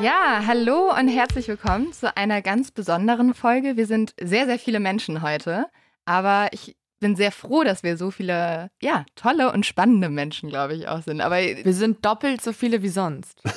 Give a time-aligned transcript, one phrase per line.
[0.00, 3.76] Hallo und herzlich willkommen zu einer ganz besonderen Folge.
[3.76, 5.66] Wir sind sehr, sehr viele Menschen heute,
[6.04, 10.74] aber ich bin sehr froh, dass wir so viele, ja, tolle und spannende Menschen, glaube
[10.74, 11.20] ich, auch sind.
[11.20, 13.42] Aber wir sind doppelt so viele wie sonst.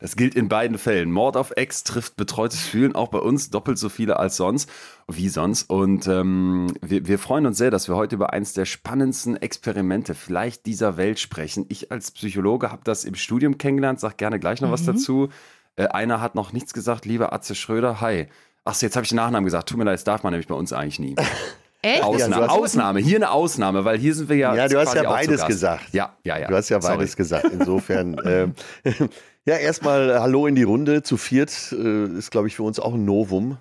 [0.00, 1.10] Das gilt in beiden Fällen.
[1.10, 4.68] Mord auf Ex trifft betreutes Fühlen auch bei uns doppelt so viele als sonst,
[5.08, 5.70] wie sonst.
[5.70, 10.14] Und ähm, wir, wir freuen uns sehr, dass wir heute über eins der spannendsten Experimente
[10.14, 11.64] vielleicht dieser Welt sprechen.
[11.70, 14.72] Ich als Psychologe habe das im Studium kennengelernt, sag gerne gleich noch mhm.
[14.72, 15.30] was dazu.
[15.76, 18.28] Äh, einer hat noch nichts gesagt, lieber Atze Schröder, hi.
[18.64, 19.68] Achso, jetzt habe ich den Nachnamen gesagt.
[19.68, 21.16] Tut mir leid, das darf man nämlich bei uns eigentlich nie.
[21.84, 22.04] Echt?
[22.04, 24.54] Ausnahme, ja, Ausnahme, hier eine Ausnahme, weil hier sind wir ja.
[24.54, 25.92] Ja, du hast ja beides gesagt.
[25.92, 26.46] Ja, ja, ja.
[26.46, 27.16] Du hast ja beides Sorry.
[27.16, 27.46] gesagt.
[27.52, 28.46] Insofern, äh,
[29.44, 31.02] ja, erstmal Hallo in die Runde.
[31.02, 33.56] Zu viert äh, ist, glaube ich, für uns auch ein Novum.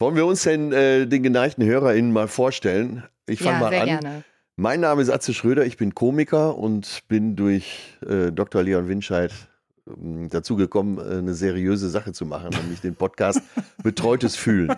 [0.00, 3.04] Wollen wir uns denn äh, den geneigten HörerInnen mal vorstellen?
[3.26, 3.86] Ich fange ja, mal an.
[3.86, 4.24] Gerne.
[4.56, 8.62] Mein Name ist Atze Schröder, ich bin Komiker und bin durch äh, Dr.
[8.64, 9.48] Leon Winscheid ähm,
[9.86, 13.42] dazu gekommen, äh, eine seriöse Sache zu machen, nämlich den Podcast
[13.82, 14.74] Betreutes Fühlen.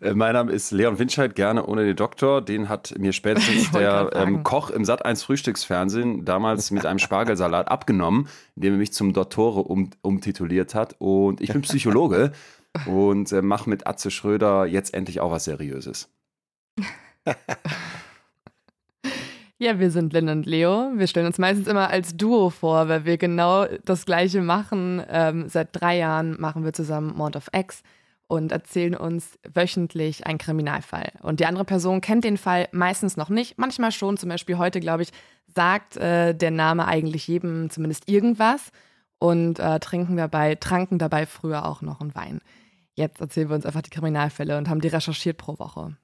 [0.00, 2.40] Äh, mein Name ist Leon Winscheid, gerne ohne den Doktor.
[2.40, 8.28] Den hat mir spätestens der ähm, Koch im Sat1 Frühstücksfernsehen damals mit einem Spargelsalat abgenommen,
[8.56, 10.96] indem er mich zum Dottore um, umtituliert hat.
[10.98, 12.32] Und ich bin Psychologe
[12.86, 16.08] und äh, mache mit Atze Schröder jetzt endlich auch was Seriöses.
[19.60, 20.92] Ja, wir sind Lynn und Leo.
[20.94, 25.02] Wir stellen uns meistens immer als Duo vor, weil wir genau das Gleiche machen.
[25.08, 27.82] Ähm, seit drei Jahren machen wir zusammen Mord of X
[28.28, 31.10] und erzählen uns wöchentlich einen Kriminalfall.
[31.22, 34.16] Und die andere Person kennt den Fall meistens noch nicht, manchmal schon.
[34.16, 35.10] Zum Beispiel heute, glaube ich,
[35.52, 38.70] sagt äh, der Name eigentlich jedem zumindest irgendwas
[39.18, 42.40] und äh, trinken dabei, tranken dabei früher auch noch einen Wein.
[42.94, 45.96] Jetzt erzählen wir uns einfach die Kriminalfälle und haben die recherchiert pro Woche.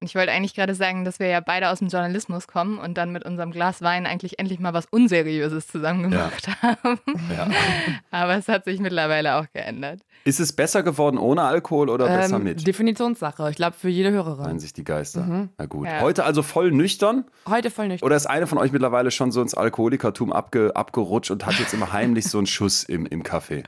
[0.00, 3.10] Ich wollte eigentlich gerade sagen, dass wir ja beide aus dem Journalismus kommen und dann
[3.10, 6.62] mit unserem Glas Wein eigentlich endlich mal was Unseriöses zusammen gemacht ja.
[6.62, 7.00] haben.
[7.36, 7.48] Ja.
[8.12, 10.00] Aber es hat sich mittlerweile auch geändert.
[10.24, 12.64] Ist es besser geworden ohne Alkohol oder ähm, besser mit?
[12.64, 13.50] Definitionssache.
[13.50, 14.44] Ich glaube, für jede Hörerin.
[14.44, 15.22] Meinen sich die Geister.
[15.22, 15.48] Mhm.
[15.58, 15.88] Na gut.
[15.88, 16.00] Ja.
[16.00, 17.24] Heute also voll nüchtern?
[17.48, 18.06] Heute voll nüchtern.
[18.06, 21.74] Oder ist eine von euch mittlerweile schon so ins Alkoholikertum abge, abgerutscht und hat jetzt
[21.74, 23.64] immer heimlich so einen Schuss im, im Kaffee?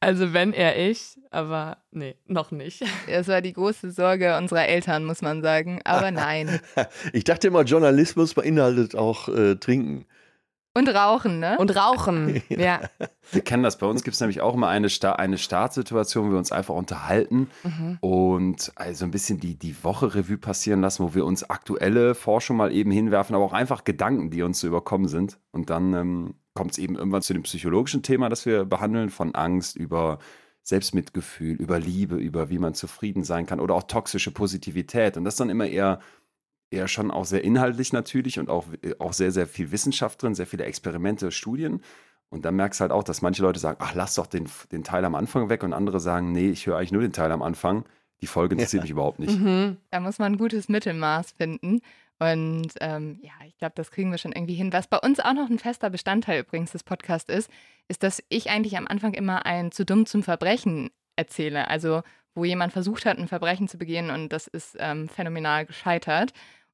[0.00, 2.84] Also wenn er ich, aber nee, noch nicht.
[3.08, 5.80] Das war die große Sorge unserer Eltern, muss man sagen.
[5.84, 6.60] Aber nein.
[7.12, 10.06] ich dachte immer, Journalismus beinhaltet auch äh, Trinken.
[10.74, 11.56] Und Rauchen, ne?
[11.58, 12.80] Und Rauchen, ja.
[13.32, 13.78] Wir kennen das.
[13.78, 16.74] Bei uns gibt es nämlich auch immer eine, Sta eine Startsituation, wo wir uns einfach
[16.74, 17.98] unterhalten mhm.
[18.00, 22.58] und also ein bisschen die, die Woche Revue passieren lassen, wo wir uns aktuelle Forschung
[22.58, 25.40] mal eben hinwerfen, aber auch einfach Gedanken, die uns so überkommen sind.
[25.50, 29.32] Und dann ähm, kommt es eben irgendwann zu dem psychologischen Thema, das wir behandeln, von
[29.32, 30.18] Angst über
[30.64, 35.16] Selbstmitgefühl, über Liebe, über wie man zufrieden sein kann oder auch toxische Positivität.
[35.16, 36.00] Und das dann immer eher,
[36.72, 38.66] eher schon auch sehr inhaltlich natürlich und auch,
[38.98, 41.80] auch sehr, sehr viel Wissenschaft drin, sehr viele Experimente, Studien.
[42.28, 44.82] Und dann merkst du halt auch, dass manche Leute sagen, ach, lass doch den, den
[44.82, 47.40] Teil am Anfang weg und andere sagen, nee, ich höre eigentlich nur den Teil am
[47.40, 47.84] Anfang.
[48.20, 48.82] Die Folge interessiert ja.
[48.82, 49.38] mich überhaupt nicht.
[49.38, 49.76] Mhm.
[49.92, 51.82] Da muss man ein gutes Mittelmaß finden.
[52.18, 54.72] Und ähm, ja, ich glaube, das kriegen wir schon irgendwie hin.
[54.72, 57.50] Was bei uns auch noch ein fester Bestandteil übrigens des Podcasts ist,
[57.86, 61.68] ist, dass ich eigentlich am Anfang immer ein zu dumm zum Verbrechen erzähle.
[61.68, 62.02] Also
[62.34, 66.32] wo jemand versucht hat, ein Verbrechen zu begehen und das ist ähm, phänomenal gescheitert.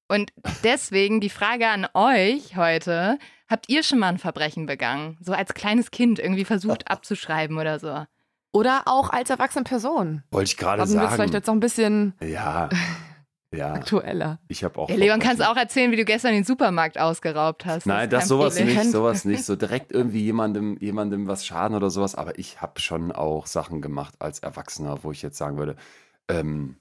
[0.09, 0.33] Und
[0.63, 3.19] deswegen die Frage an euch heute,
[3.49, 5.17] habt ihr schon mal ein Verbrechen begangen?
[5.21, 8.05] So als kleines Kind irgendwie versucht abzuschreiben oder so?
[8.53, 10.23] Oder auch als erwachsene Person.
[10.31, 11.01] Wollte ich gerade sagen.
[11.01, 12.69] Haben wir vielleicht jetzt noch ein bisschen ja
[13.57, 13.73] ja.
[13.73, 14.39] aktueller.
[14.49, 14.89] Ich habe auch.
[14.89, 17.87] Ja, Leon, kannst auch erzählen, wie du gestern den Supermarkt ausgeraubt hast.
[17.87, 18.77] Nein, das, das sowas Problem.
[18.77, 19.45] nicht, sowas nicht.
[19.45, 22.15] So direkt irgendwie jemandem, jemandem was schaden oder sowas.
[22.15, 25.77] Aber ich habe schon auch Sachen gemacht als Erwachsener, wo ich jetzt sagen würde,
[26.29, 26.77] ähm,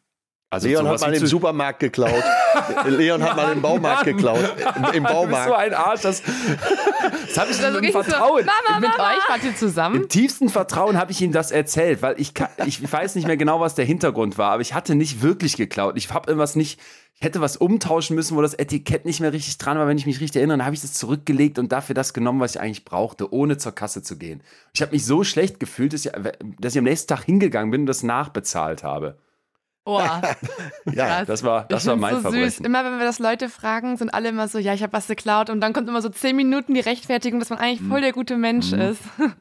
[0.54, 2.24] also Leon hat mal im Supermarkt geklaut.
[2.86, 4.54] Leon hat mal im Baumarkt geklaut.
[4.94, 5.26] Im, Baumarkt.
[5.26, 6.02] Du bist so ein Arsch.
[6.02, 8.44] Das, das habe ich dann im Vertrauen.
[8.44, 9.10] So, Mama, mit Mama.
[9.10, 9.96] euch wart ihr zusammen?
[9.96, 12.34] Im tiefsten Vertrauen habe ich ihm das erzählt, weil ich,
[12.68, 15.98] ich weiß nicht mehr genau, was der Hintergrund war, aber ich hatte nicht wirklich geklaut.
[15.98, 16.80] Ich habe irgendwas nicht,
[17.16, 20.06] ich hätte was umtauschen müssen, wo das Etikett nicht mehr richtig dran war, wenn ich
[20.06, 20.60] mich richtig erinnere.
[20.60, 23.72] Dann habe ich das zurückgelegt und dafür das genommen, was ich eigentlich brauchte, ohne zur
[23.72, 24.44] Kasse zu gehen.
[24.72, 26.12] Ich habe mich so schlecht gefühlt, dass ich,
[26.60, 29.18] dass ich am nächsten Tag hingegangen bin und das nachbezahlt habe.
[29.86, 30.00] Oh.
[30.94, 32.50] ja, das war, das war mein so Verbrechen.
[32.50, 32.60] Süß.
[32.62, 35.50] Immer wenn wir das Leute fragen, sind alle immer so, ja, ich habe was geklaut
[35.50, 38.38] und dann kommt immer so zehn Minuten die Rechtfertigung, dass man eigentlich voll der gute
[38.38, 38.82] Mensch mhm.
[38.82, 39.02] ist.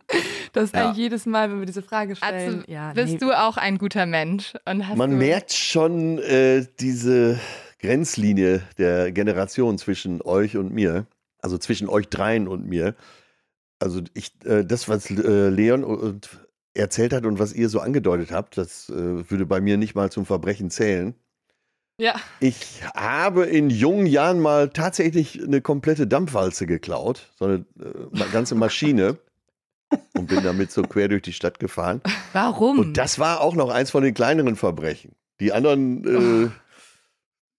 [0.54, 0.84] Das ist ja.
[0.84, 2.56] eigentlich jedes Mal, wenn wir diese Frage stellen.
[2.58, 3.18] Also, ja, bist nee.
[3.18, 4.52] du auch ein guter Mensch?
[4.94, 7.40] man merkt schon äh, diese
[7.80, 11.06] Grenzlinie der Generation zwischen euch und mir,
[11.38, 12.94] also zwischen euch dreien und mir.
[13.78, 16.28] Also ich, äh, das, was äh, Leon und
[16.74, 20.10] erzählt hat und was ihr so angedeutet habt, das äh, würde bei mir nicht mal
[20.10, 21.14] zum Verbrechen zählen.
[21.98, 22.14] Ja.
[22.40, 28.54] Ich habe in jungen Jahren mal tatsächlich eine komplette Dampfwalze geklaut, so eine äh, ganze
[28.54, 29.18] Maschine.
[30.14, 32.00] und bin damit so quer durch die Stadt gefahren.
[32.32, 32.78] Warum?
[32.78, 35.14] Und das war auch noch eins von den kleineren Verbrechen.
[35.40, 36.50] Die anderen,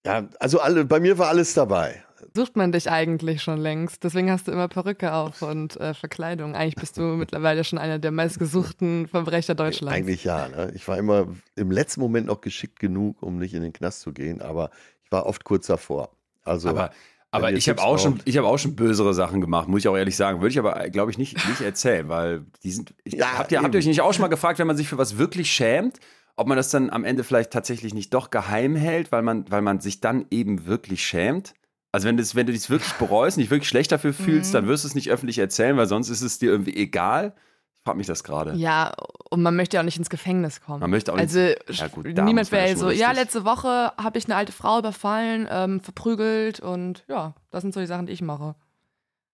[0.05, 2.03] äh, ja, also alle, bei mir war alles dabei.
[2.33, 4.03] Sucht man dich eigentlich schon längst.
[4.03, 6.55] Deswegen hast du immer Perücke auf und äh, Verkleidung.
[6.55, 9.97] Eigentlich bist du mittlerweile schon einer der meistgesuchten Verbrecher Deutschlands.
[9.97, 10.47] Eigentlich ja.
[10.47, 10.71] Ne?
[10.75, 14.13] Ich war immer im letzten Moment noch geschickt genug, um nicht in den Knast zu
[14.13, 14.69] gehen, aber
[15.03, 16.09] ich war oft kurz davor.
[16.43, 16.91] Also, Aber,
[17.31, 19.97] aber ich habe auch, schon, ich hab auch schon bösere Sachen gemacht, muss ich auch
[19.97, 20.41] ehrlich sagen.
[20.41, 22.93] Würde ich aber, glaube ich, nicht, nicht erzählen, weil die sind.
[23.03, 24.87] Ich, Ja, habt, ihr, habt ihr euch nicht auch schon mal gefragt, wenn man sich
[24.87, 25.99] für was wirklich schämt,
[26.35, 29.61] ob man das dann am Ende vielleicht tatsächlich nicht doch geheim hält, weil man, weil
[29.61, 31.53] man sich dann eben wirklich schämt?
[31.93, 34.53] Also wenn, das, wenn du dich wirklich bereust und dich wirklich schlecht dafür fühlst, Mhm.
[34.53, 37.33] dann wirst du es nicht öffentlich erzählen, weil sonst ist es dir irgendwie egal.
[37.75, 38.53] Ich frage mich das gerade.
[38.55, 38.93] Ja,
[39.29, 40.79] und man möchte ja auch nicht ins Gefängnis kommen.
[40.79, 44.25] Man möchte auch nicht- also Ja, gut, niemand wäre so, ja, letzte Woche habe ich
[44.25, 48.21] eine alte Frau überfallen, ähm, verprügelt und ja, das sind so die Sachen, die ich
[48.21, 48.55] mache.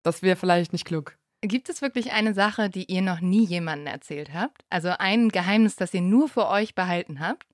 [0.02, 1.16] Das wäre vielleicht nicht klug.
[1.42, 4.64] Gibt es wirklich eine Sache, die ihr noch nie jemandem erzählt habt?
[4.70, 7.46] Also ein Geheimnis, das ihr nur für euch behalten habt?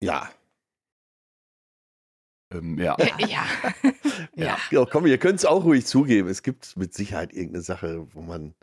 [0.00, 0.28] ja.
[2.52, 2.94] Ähm, ja.
[2.96, 3.44] Äh, ja.
[4.34, 4.56] Ja.
[4.70, 6.28] ja, komm, ihr könnt es auch ruhig zugeben.
[6.28, 8.54] Es gibt mit Sicherheit irgendeine Sache, wo man,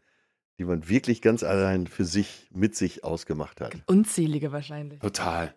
[0.58, 3.76] die man wirklich ganz allein für sich, mit sich ausgemacht hat.
[3.86, 5.00] Unzählige wahrscheinlich.
[5.00, 5.54] Total.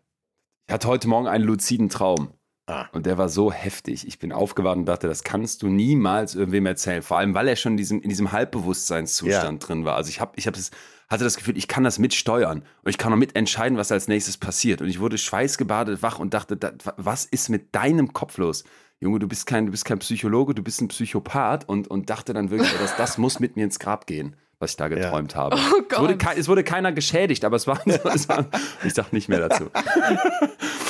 [0.67, 2.35] Ich hatte heute Morgen einen luziden Traum.
[2.67, 2.87] Ah.
[2.93, 4.07] Und der war so heftig.
[4.07, 7.03] Ich bin aufgewacht und dachte, das kannst du niemals irgendwem erzählen.
[7.03, 9.97] Vor allem, weil er schon in diesem, in diesem Halbbewusstseinszustand drin war.
[9.97, 10.71] Also ich, hab, ich hab das,
[11.09, 12.65] hatte das Gefühl, ich kann das mitsteuern.
[12.83, 14.81] Und ich kann auch mitentscheiden, was als nächstes passiert.
[14.81, 18.63] Und ich wurde schweißgebadet wach und dachte, da, was ist mit deinem Kopf los?
[19.01, 21.69] Junge, du bist kein, du bist kein Psychologe, du bist ein Psychopath.
[21.69, 24.77] Und, und dachte dann wirklich, das, das muss mit mir ins Grab gehen, was ich
[24.77, 25.57] da geträumt habe.
[25.57, 27.81] Oh Es wurde, es wurde keiner geschädigt, aber es war,
[28.15, 28.47] es war
[28.85, 29.71] ich sag nicht mehr dazu.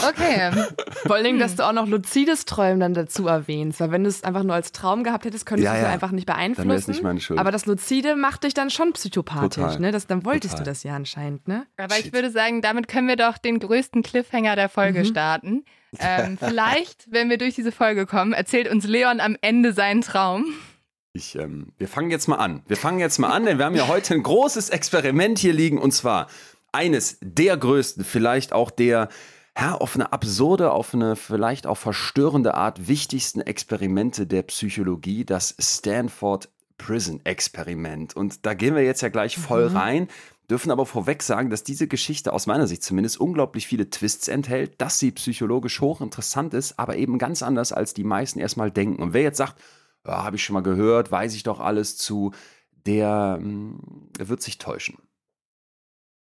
[0.09, 0.51] Okay.
[1.07, 3.81] Vor Dingen, dass du auch noch luzides Träumen dann dazu erwähnst.
[3.81, 5.91] Weil wenn du es einfach nur als Traum gehabt hättest, könntest Ja, du es ja.
[5.91, 6.69] einfach nicht beeinflussen.
[6.69, 7.39] Dann nicht meine Schuld.
[7.39, 9.81] Aber das Luzide macht dich dann schon psychopathisch, Total.
[9.81, 9.93] ne?
[9.93, 10.65] Das, dann wolltest Total.
[10.65, 11.67] du das ja anscheinend, ne?
[11.77, 12.13] Aber ich Shit.
[12.15, 15.05] würde sagen, damit können wir doch den größten Cliffhanger der Folge Mhm.
[15.07, 15.65] starten.
[15.99, 20.47] Ähm, vielleicht, wenn wir durch diese Folge kommen, erzählt uns Leon am Ende seinen Traum.
[21.15, 22.63] Ich, ähm, wir fangen jetzt mal an.
[22.67, 25.77] Wir fangen jetzt mal an, denn wir haben ja heute ein großes Experiment hier liegen
[25.77, 26.27] und zwar
[26.73, 29.11] eines der größten, vielleicht auch der,
[29.59, 35.55] ja, auf eine absurde, auf eine vielleicht auch verstörende Art wichtigsten Experimente der Psychologie, das
[35.59, 36.49] Stanford
[36.79, 38.17] Prison Experiment.
[38.17, 40.09] Und da gehen wir jetzt ja gleich voll rein.
[40.49, 44.81] Dürfen aber vorweg sagen, dass diese Geschichte aus meiner Sicht zumindest unglaublich viele Twists enthält,
[44.81, 49.03] dass sie psychologisch hochinteressant ist, aber eben ganz anders, als die meisten erstmal denken.
[49.03, 49.61] Und wer jetzt sagt,
[50.07, 52.33] ja, habe ich schon mal gehört, weiß ich doch alles zu,
[52.87, 54.99] der, der wird sich täuschen.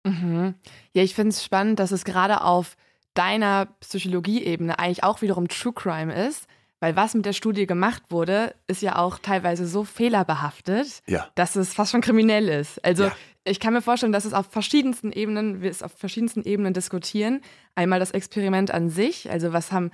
[0.05, 0.55] Mhm.
[0.93, 2.77] Ja, ich finde es spannend, dass es gerade auf
[3.15, 6.47] deiner Psychologie-Ebene eigentlich auch wiederum True Crime ist,
[6.79, 11.29] weil was mit der Studie gemacht wurde, ist ja auch teilweise so fehlerbehaftet, Ja.
[11.35, 12.83] dass es fast schon kriminell ist.
[12.83, 13.13] Also Ja.
[13.45, 17.43] ich kann mir vorstellen, dass es auf verschiedensten Ebenen, wir es auf verschiedensten Ebenen diskutieren.
[17.75, 19.91] Einmal das Experiment an sich, also was haben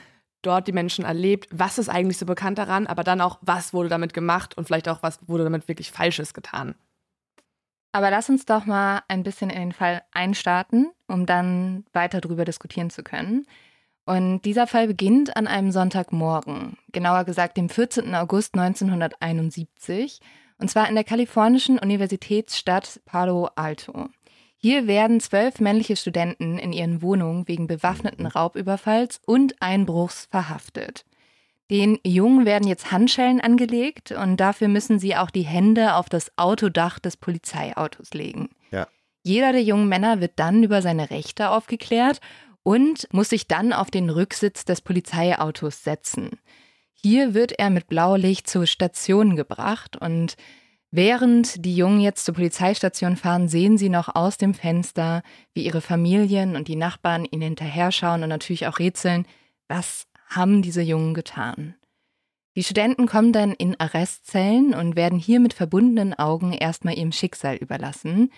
[0.46, 3.88] dort die Menschen erlebt, was ist eigentlich so bekannt daran, aber dann auch, was wurde
[3.88, 6.74] damit gemacht und vielleicht auch, was wurde damit wirklich Falsches getan.
[7.92, 12.44] Aber lass uns doch mal ein bisschen in den Fall einstarten, um dann weiter darüber
[12.44, 13.46] diskutieren zu können.
[14.04, 18.14] Und dieser Fall beginnt an einem Sonntagmorgen, genauer gesagt dem 14.
[18.14, 20.20] August 1971,
[20.58, 24.08] und zwar in der kalifornischen Universitätsstadt Palo Alto.
[24.68, 31.04] Hier werden zwölf männliche Studenten in ihren Wohnungen wegen bewaffneten Raubüberfalls und Einbruchs verhaftet.
[31.70, 36.36] Den Jungen werden jetzt Handschellen angelegt und dafür müssen sie auch die Hände auf das
[36.36, 38.48] Autodach des Polizeiautos legen.
[38.72, 38.88] Ja.
[39.22, 42.20] Jeder der jungen Männer wird dann über seine Rechte aufgeklärt
[42.64, 46.40] und muss sich dann auf den Rücksitz des Polizeiautos setzen.
[46.92, 50.36] Hier wird er mit Blaulicht zur Station gebracht und
[50.96, 55.22] während die Jungen jetzt zur Polizeistation fahren, sehen sie noch aus dem Fenster,
[55.52, 59.26] wie ihre Familien und die Nachbarn ihnen hinterher schauen und natürlich auch rätseln,
[59.68, 61.74] was haben diese Jungen getan.
[62.56, 67.56] Die Studenten kommen dann in Arrestzellen und werden hier mit verbundenen Augen erstmal ihrem Schicksal
[67.56, 68.32] überlassen.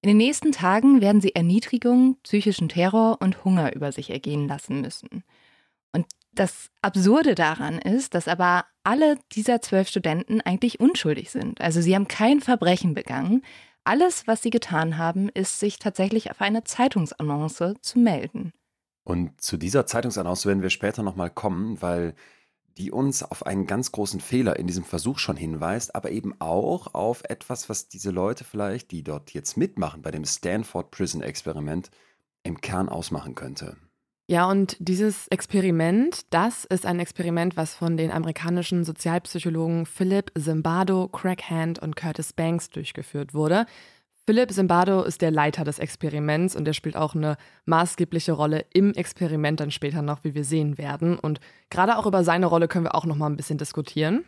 [0.00, 4.80] In den nächsten Tagen werden sie Erniedrigung, psychischen Terror und Hunger über sich ergehen lassen
[4.80, 5.24] müssen.
[5.92, 11.60] Und das Absurde daran ist, dass aber alle dieser zwölf Studenten eigentlich unschuldig sind.
[11.60, 13.42] Also sie haben kein Verbrechen begangen.
[13.84, 18.52] Alles, was sie getan haben, ist, sich tatsächlich auf eine Zeitungsannonce zu melden.
[19.04, 22.14] Und zu dieser Zeitungsannonce werden wir später nochmal kommen, weil
[22.76, 26.94] die uns auf einen ganz großen Fehler in diesem Versuch schon hinweist, aber eben auch
[26.94, 31.90] auf etwas, was diese Leute vielleicht, die dort jetzt mitmachen bei dem Stanford Prison Experiment,
[32.44, 33.76] im Kern ausmachen könnte.
[34.30, 41.08] Ja, und dieses Experiment, das ist ein Experiment, was von den amerikanischen Sozialpsychologen Philip Zimbardo,
[41.08, 43.64] Craig Hand und Curtis Banks durchgeführt wurde.
[44.26, 48.92] Philipp Zimbardo ist der Leiter des Experiments und der spielt auch eine maßgebliche Rolle im
[48.92, 51.18] Experiment dann später noch, wie wir sehen werden.
[51.18, 54.26] Und gerade auch über seine Rolle können wir auch noch mal ein bisschen diskutieren.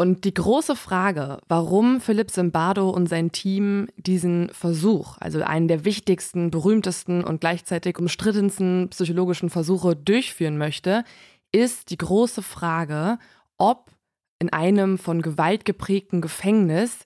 [0.00, 5.84] Und die große Frage, warum Philipp Zimbardo und sein Team diesen Versuch, also einen der
[5.84, 11.02] wichtigsten, berühmtesten und gleichzeitig umstrittensten psychologischen Versuche durchführen möchte,
[11.50, 13.18] ist die große Frage,
[13.56, 13.90] ob
[14.38, 16.98] in einem von Gewalt geprägten Gefängnis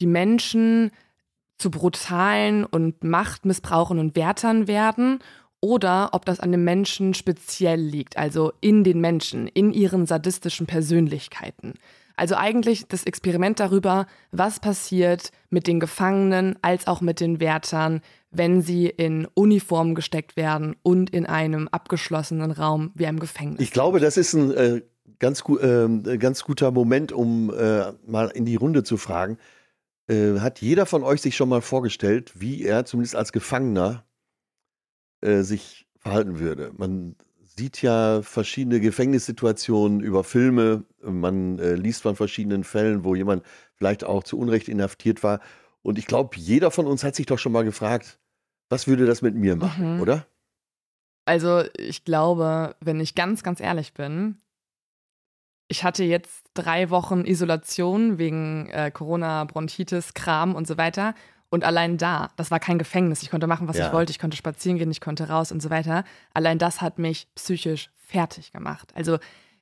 [0.00, 0.90] die Menschen
[1.58, 5.18] zu brutalen und Machtmissbrauchen und Wärtern werden
[5.60, 10.66] oder ob das an den Menschen speziell liegt, also in den Menschen, in ihren sadistischen
[10.66, 11.74] Persönlichkeiten.
[12.18, 18.00] Also eigentlich das Experiment darüber, was passiert mit den Gefangenen als auch mit den Wärtern,
[18.30, 23.60] wenn sie in Uniform gesteckt werden und in einem abgeschlossenen Raum wie einem Gefängnis.
[23.60, 24.82] Ich glaube, das ist ein äh,
[25.20, 29.38] ganz, gu äh, ganz guter Moment, um äh, mal in die Runde zu fragen.
[30.08, 34.04] Äh, hat jeder von euch sich schon mal vorgestellt, wie er zumindest als Gefangener
[35.20, 36.72] äh, sich verhalten würde?
[36.76, 37.14] Man
[37.58, 44.04] sieht ja verschiedene Gefängnissituationen über Filme, man äh, liest von verschiedenen Fällen, wo jemand vielleicht
[44.04, 45.40] auch zu Unrecht inhaftiert war.
[45.82, 48.18] Und ich glaube, jeder von uns hat sich doch schon mal gefragt,
[48.70, 50.00] was würde das mit mir machen, mhm.
[50.00, 50.26] oder?
[51.24, 54.38] Also ich glaube, wenn ich ganz, ganz ehrlich bin,
[55.68, 61.14] ich hatte jetzt drei Wochen Isolation wegen äh, Corona, Bronchitis, Kram und so weiter.
[61.50, 63.22] Und allein da, das war kein Gefängnis.
[63.22, 63.86] Ich konnte machen, was ja.
[63.86, 64.10] ich wollte.
[64.10, 66.04] Ich konnte spazieren gehen, ich konnte raus und so weiter.
[66.34, 68.92] Allein das hat mich psychisch fertig gemacht.
[68.94, 69.18] Also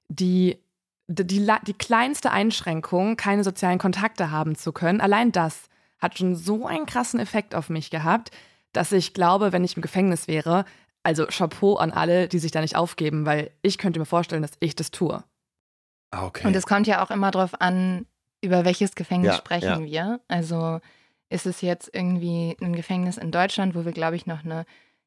[0.08, 0.58] die,
[1.06, 6.34] die, die, die kleinste Einschränkung, keine sozialen Kontakte haben zu können, allein das hat schon
[6.34, 8.30] so einen krassen Effekt auf mich gehabt,
[8.72, 10.64] dass ich glaube, wenn ich im Gefängnis wäre,
[11.02, 14.52] also Chapeau an alle, die sich da nicht aufgeben, weil ich könnte mir vorstellen, dass
[14.60, 15.22] ich das tue.
[16.10, 16.46] Ah, okay.
[16.46, 18.06] Und es kommt ja auch immer darauf an,
[18.40, 19.92] über welches Gefängnis ja, sprechen ja.
[20.08, 20.20] wir.
[20.28, 20.80] Also
[21.28, 24.64] ist es jetzt irgendwie ein Gefängnis in Deutschland, wo wir, glaube ich, noch eine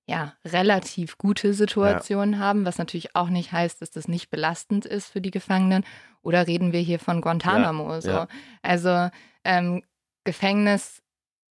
[0.07, 2.39] ja, relativ gute Situation ja.
[2.39, 5.85] haben, was natürlich auch nicht heißt, dass das nicht belastend ist für die Gefangenen.
[6.23, 8.01] Oder reden wir hier von Guantanamo?
[8.01, 8.25] So.
[8.63, 9.09] Also
[9.43, 9.83] ähm,
[10.23, 11.03] Gefängnis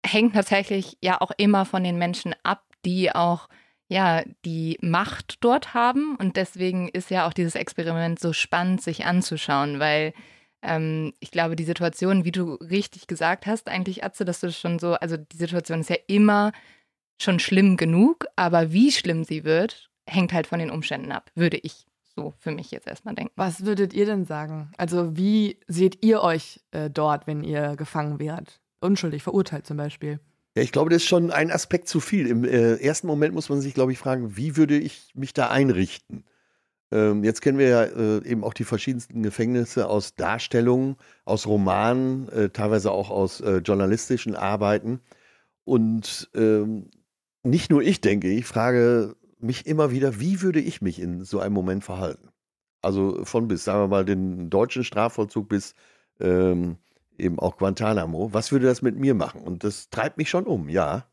[0.04, 3.48] hängt tatsächlich ja auch immer von den Menschen ab, die auch
[3.88, 6.16] ja, die Macht dort haben.
[6.16, 10.14] Und deswegen ist ja auch dieses Experiment so spannend, sich anzuschauen, weil
[10.62, 14.78] ähm, ich glaube, die Situation, wie du richtig gesagt hast, eigentlich, Atze, dass du schon
[14.78, 16.52] so, also die Situation ist ja immer
[17.20, 21.58] schon schlimm genug, aber wie schlimm sie wird, hängt halt von den Umständen ab, würde
[21.58, 23.32] ich so für mich jetzt erstmal denken.
[23.36, 24.70] Was würdet ihr denn sagen?
[24.76, 28.60] Also, wie seht ihr euch äh, dort, wenn ihr gefangen wärt?
[28.80, 30.20] Unschuldig, verurteilt zum Beispiel?
[30.54, 32.26] Ja, ich glaube, das ist schon ein Aspekt zu viel.
[32.26, 35.48] Im äh, ersten Moment muss man sich, glaube ich, fragen, wie würde ich mich da
[35.48, 36.24] einrichten?
[36.92, 42.28] Ähm, jetzt kennen wir ja äh, eben auch die verschiedensten Gefängnisse aus Darstellungen, aus Romanen,
[42.28, 45.00] äh, teilweise auch aus äh, journalistischen Arbeiten.
[45.64, 46.90] Und ähm,
[47.42, 51.40] nicht nur ich denke, ich frage mich immer wieder, wie würde ich mich in so
[51.40, 52.28] einem Moment verhalten?
[52.82, 55.74] Also von bis, sagen wir mal, den deutschen Strafvollzug bis
[56.20, 56.76] ähm,
[57.16, 58.34] eben auch Guantanamo.
[58.34, 59.40] Was würde das mit mir machen?
[59.40, 61.06] Und das treibt mich schon um, ja.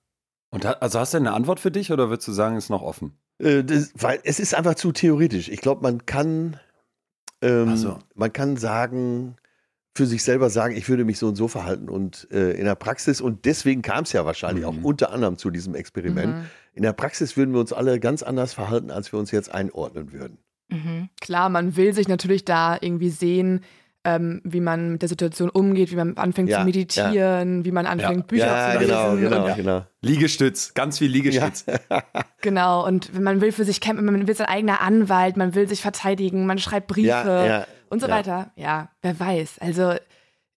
[0.50, 3.17] Und also hast du eine Antwort für dich oder würdest du sagen, ist noch offen?
[3.39, 5.50] Äh, das, weil es ist einfach zu theoretisch.
[5.50, 6.60] Ich glaube, man kann,
[7.41, 8.00] ähm, so.
[8.15, 9.36] man kann sagen,
[9.96, 11.89] für sich selber sagen, ich würde mich so und so verhalten.
[11.89, 14.69] Und äh, in der Praxis, und deswegen kam es ja wahrscheinlich mhm.
[14.69, 16.46] auch unter anderem zu diesem Experiment, mhm.
[16.74, 20.13] in der Praxis würden wir uns alle ganz anders verhalten, als wir uns jetzt einordnen
[20.13, 20.38] würden.
[20.69, 21.10] Mhm.
[21.19, 23.62] Klar, man will sich natürlich da irgendwie sehen,
[24.15, 27.65] ähm, wie man mit der Situation umgeht, wie man anfängt ja, zu meditieren, ja.
[27.65, 28.27] wie man anfängt, ja.
[28.27, 29.29] Bücher zu genau, lesen.
[29.29, 29.85] Genau, genau, genau.
[30.01, 31.65] Liegestütz, ganz viel Liegestütz.
[32.41, 35.81] genau, und man will für sich kämpfen, man will sein eigener Anwalt, man will sich
[35.81, 38.51] verteidigen, man schreibt Briefe und so weiter.
[38.55, 39.59] Ja, wer weiß.
[39.59, 39.93] Also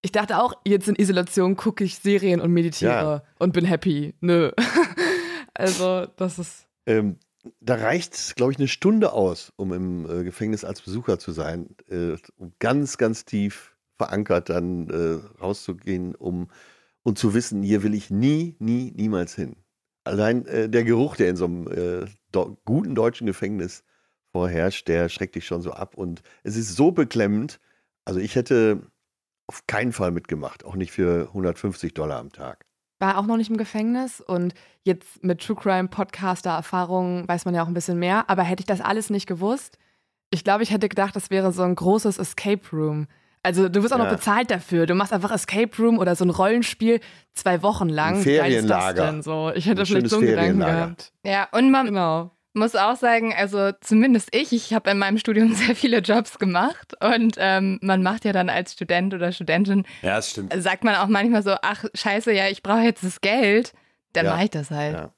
[0.02, 4.14] ich dachte auch, jetzt in Isolation gucke ich Serien und meditiere und bin happy.
[4.20, 4.50] Nö.
[5.54, 6.66] also das ist...
[6.86, 7.16] Ähm,
[7.60, 11.74] da reicht, glaube ich, eine Stunde aus, um im äh, Gefängnis als Besucher zu sein,
[11.88, 16.48] äh, um ganz, ganz tief verankert dann äh, rauszugehen, um
[17.02, 19.56] und zu wissen, hier will ich nie, nie, niemals hin.
[20.04, 23.84] Allein äh, der Geruch, der in so einem äh, do guten deutschen Gefängnis
[24.30, 25.96] vorherrscht, der schreckt dich schon so ab.
[25.96, 27.60] Und es ist so beklemmend.
[28.04, 28.86] Also ich hätte
[29.48, 32.66] auf keinen Fall mitgemacht, auch nicht für 150 Dollar am Tag
[33.02, 34.54] war auch noch nicht im Gefängnis und
[34.84, 38.30] jetzt mit True Crime Podcaster-Erfahrungen weiß man ja auch ein bisschen mehr.
[38.30, 39.76] Aber hätte ich das alles nicht gewusst,
[40.30, 43.06] ich glaube, ich hätte gedacht, das wäre so ein großes Escape Room.
[43.42, 44.04] Also du wirst auch ja.
[44.04, 44.86] noch bezahlt dafür.
[44.86, 47.00] Du machst einfach Escape Room oder so ein Rollenspiel
[47.34, 48.14] zwei Wochen lang.
[48.14, 49.22] Ein Ferienlager.
[49.22, 51.12] So, ich hätte ein vielleicht so einen Gedanken gehabt.
[51.24, 52.30] Ja, und man, genau.
[52.54, 56.94] Muss auch sagen, also zumindest ich, ich habe in meinem Studium sehr viele Jobs gemacht
[57.02, 60.52] und ähm, man macht ja dann als Student oder Studentin, ja, das stimmt.
[60.62, 63.72] sagt man auch manchmal so, ach scheiße, ja, ich brauche jetzt das Geld,
[64.12, 64.32] dann Ja.
[64.34, 64.94] mache ich das halt.
[64.94, 65.12] Ja.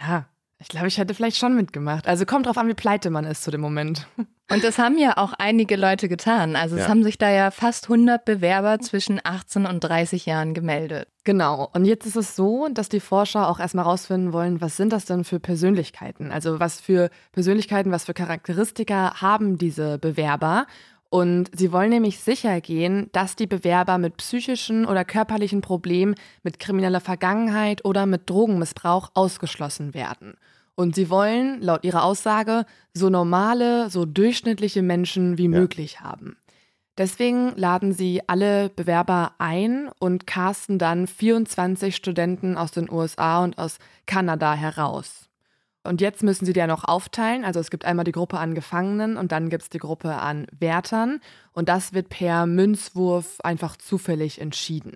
[0.00, 0.28] Ja,
[0.60, 2.06] ich glaube, ich hätte vielleicht schon mitgemacht.
[2.06, 4.06] Also kommt drauf an, wie pleite man ist zu dem Moment.
[4.52, 6.56] Und das haben ja auch einige Leute getan.
[6.56, 6.88] Also es Ja.
[6.88, 11.06] haben sich da ja fast 100 Bewerber zwischen 18 und 30 Jahren gemeldet.
[11.22, 11.70] Genau.
[11.72, 15.04] Und jetzt ist es so, dass die Forscher auch erstmal rausfinden wollen, was sind das
[15.04, 16.32] denn für Persönlichkeiten?
[16.32, 20.66] Also was für Persönlichkeiten, was für Charakteristika haben diese Bewerber?
[21.10, 26.58] Und sie wollen nämlich sicher gehen, dass die Bewerber mit psychischen oder körperlichen Problemen, mit
[26.60, 30.34] krimineller Vergangenheit oder mit Drogenmissbrauch ausgeschlossen werden.
[30.80, 36.38] Und sie wollen, laut ihrer Aussage, so normale, so durchschnittliche Menschen wie möglich haben.
[36.96, 43.58] Deswegen laden sie alle Bewerber ein und casten dann 24 Studenten aus den USA und
[43.58, 45.28] aus Kanada heraus.
[45.84, 47.44] Und jetzt müssen sie die ja noch aufteilen.
[47.44, 50.46] Also es gibt einmal die Gruppe an Gefangenen und dann gibt es die Gruppe an
[50.58, 51.20] Wärtern.
[51.52, 54.94] Und das wird per Münzwurf einfach zufällig entschieden.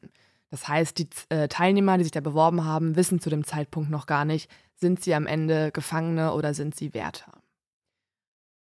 [0.54, 4.06] Das heißt, die äh, Teilnehmer, die sich da beworben haben, wissen zu dem Zeitpunkt noch
[4.06, 7.32] gar nicht, sind sie am Ende Gefangene oder sind sie Wärter.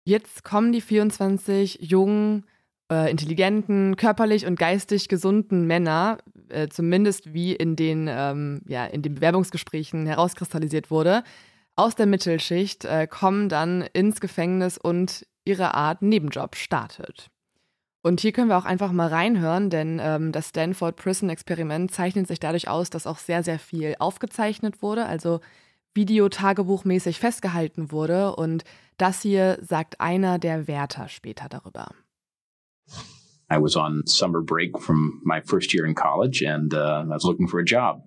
[0.04, 2.44] Jetzt kommen die 24 jungen,
[2.92, 6.18] äh, intelligenten, körperlich und geistig gesunden Männer,
[6.50, 11.24] äh, zumindest wie in den, ähm, ja, in den Bewerbungsgesprächen herauskristallisiert wurde,
[11.74, 17.30] aus der Mittelschicht, äh, kommen dann ins Gefängnis und ihre Art Nebenjob startet.
[18.02, 22.28] Und hier können wir auch einfach mal reinhören, denn ähm, das Stanford Prison Experiment zeichnet
[22.28, 25.40] sich dadurch aus, dass auch sehr, sehr viel aufgezeichnet wurde, also
[25.94, 28.36] Videotagebuchmäßig festgehalten wurde.
[28.36, 28.64] Und
[28.98, 31.88] das hier sagt einer der Wärter später darüber.
[33.50, 37.24] I was on summer break from my first year in college and uh, I was
[37.24, 38.02] looking for a job.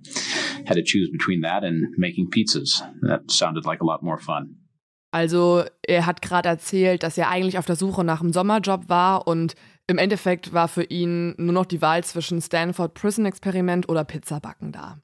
[0.68, 2.84] Had to choose between that and making pizzas.
[3.02, 4.58] That sounded like a lot more fun.
[5.12, 9.28] Also er hat gerade erzählt, dass er eigentlich auf der Suche nach einem Sommerjob war
[9.28, 9.56] und
[9.92, 14.72] im Endeffekt war für ihn nur noch die Wahl zwischen Stanford Prison Experiment oder Pizzabacken
[14.72, 14.98] da.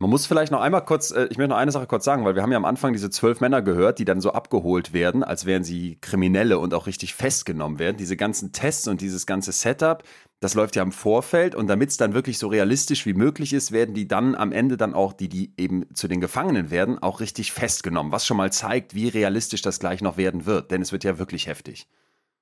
[0.00, 2.36] Man muss vielleicht noch einmal kurz, äh, ich möchte noch eine Sache kurz sagen, weil
[2.36, 5.44] wir haben ja am Anfang diese zwölf Männer gehört, die dann so abgeholt werden, als
[5.44, 7.96] wären sie Kriminelle und auch richtig festgenommen werden.
[7.96, 10.04] Diese ganzen Tests und dieses ganze Setup,
[10.38, 13.72] das läuft ja im Vorfeld und damit es dann wirklich so realistisch wie möglich ist,
[13.72, 17.18] werden die dann am Ende dann auch, die, die eben zu den Gefangenen werden, auch
[17.18, 20.92] richtig festgenommen, was schon mal zeigt, wie realistisch das gleich noch werden wird, denn es
[20.92, 21.88] wird ja wirklich heftig.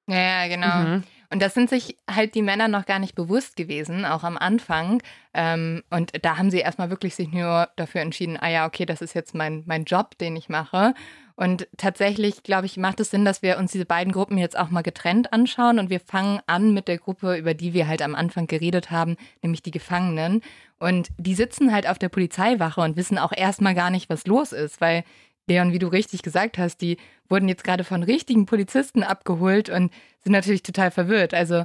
[0.09, 0.97] Ja, ja, genau.
[0.97, 1.03] Mhm.
[1.31, 5.03] Und das sind sich halt die Männer noch gar nicht bewusst gewesen, auch am Anfang.
[5.35, 9.03] Ähm, und da haben sie erstmal wirklich sich nur dafür entschieden, ah ja, okay, das
[9.03, 10.95] ist jetzt mein, mein Job, den ich mache.
[11.37, 14.71] Und tatsächlich, glaube ich, macht es Sinn, dass wir uns diese beiden Gruppen jetzt auch
[14.71, 15.79] mal getrennt anschauen.
[15.79, 19.17] Und wir fangen an mit der Gruppe, über die wir halt am Anfang geredet haben,
[19.43, 20.41] nämlich die Gefangenen.
[20.79, 24.53] Und die sitzen halt auf der Polizeiwache und wissen auch erstmal gar nicht, was los
[24.53, 25.05] ist, weil
[25.47, 26.97] Leon, wie du richtig gesagt hast, die
[27.29, 31.35] wurden jetzt gerade von richtigen Polizisten abgeholt und sind natürlich total verwirrt.
[31.35, 31.65] Also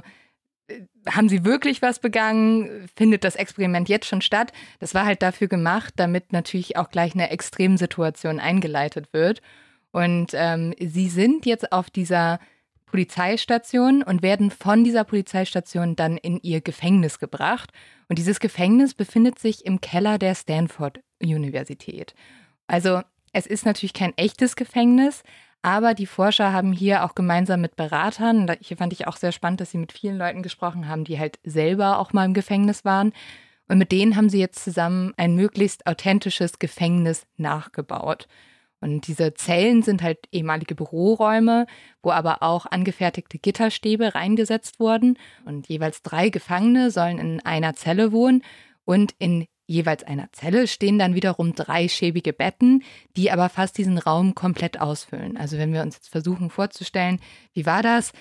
[0.68, 2.88] äh, haben sie wirklich was begangen?
[2.94, 4.52] Findet das Experiment jetzt schon statt?
[4.78, 9.42] Das war halt dafür gemacht, damit natürlich auch gleich eine Extremsituation eingeleitet wird.
[9.90, 12.38] Und ähm, sie sind jetzt auf dieser
[12.86, 17.72] Polizeistation und werden von dieser Polizeistation dann in ihr Gefängnis gebracht.
[18.08, 22.14] Und dieses Gefängnis befindet sich im Keller der Stanford-Universität.
[22.66, 23.00] Also
[23.32, 25.22] es ist natürlich kein echtes Gefängnis,
[25.62, 29.60] aber die Forscher haben hier auch gemeinsam mit Beratern, hier fand ich auch sehr spannend,
[29.60, 33.12] dass sie mit vielen Leuten gesprochen haben, die halt selber auch mal im Gefängnis waren.
[33.68, 38.26] Und mit denen haben sie jetzt zusammen ein möglichst authentisches Gefängnis nachgebaut.
[38.80, 41.66] Und diese Zellen sind halt ehemalige Büroräume,
[42.02, 45.16] wo aber auch angefertigte Gitterstäbe reingesetzt wurden.
[45.44, 48.42] Und jeweils drei Gefangene sollen in einer Zelle wohnen.
[48.84, 52.82] Und in jeweils einer Zelle stehen dann wiederum drei schäbige Betten,
[53.16, 55.36] die aber fast diesen Raum komplett ausfüllen.
[55.36, 57.20] Also wenn wir uns jetzt versuchen vorzustellen,
[57.52, 58.12] wie war das?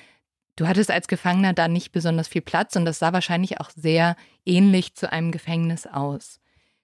[0.56, 4.16] Du hattest als Gefangener da nicht besonders viel Platz und das sah wahrscheinlich auch sehr
[4.46, 6.40] ähnlich zu einem Gefängnis aus.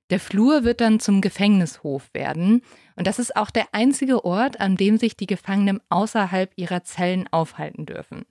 [0.10, 2.62] Der Flur wird dann zum Gefängnishof werden
[2.95, 7.27] und das ist auch der einzige Ort, an dem sich die Gefangenen außerhalb ihrer Zellen
[7.32, 8.25] aufhalten dürfen.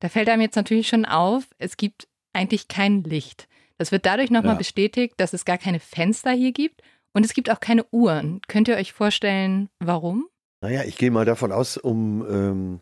[0.00, 3.48] Da fällt einem jetzt natürlich schon auf, es gibt eigentlich kein Licht.
[3.78, 4.58] Das wird dadurch nochmal Ja.
[4.58, 6.82] bestätigt, dass es gar keine Fenster hier gibt
[7.12, 8.40] und es gibt auch keine Uhren.
[8.48, 10.26] Könnt ihr euch vorstellen, warum?
[10.60, 12.80] Naja, ich gehe mal davon aus, um ähm,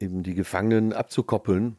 [0.00, 1.78] eben die Gefangenen abzukoppeln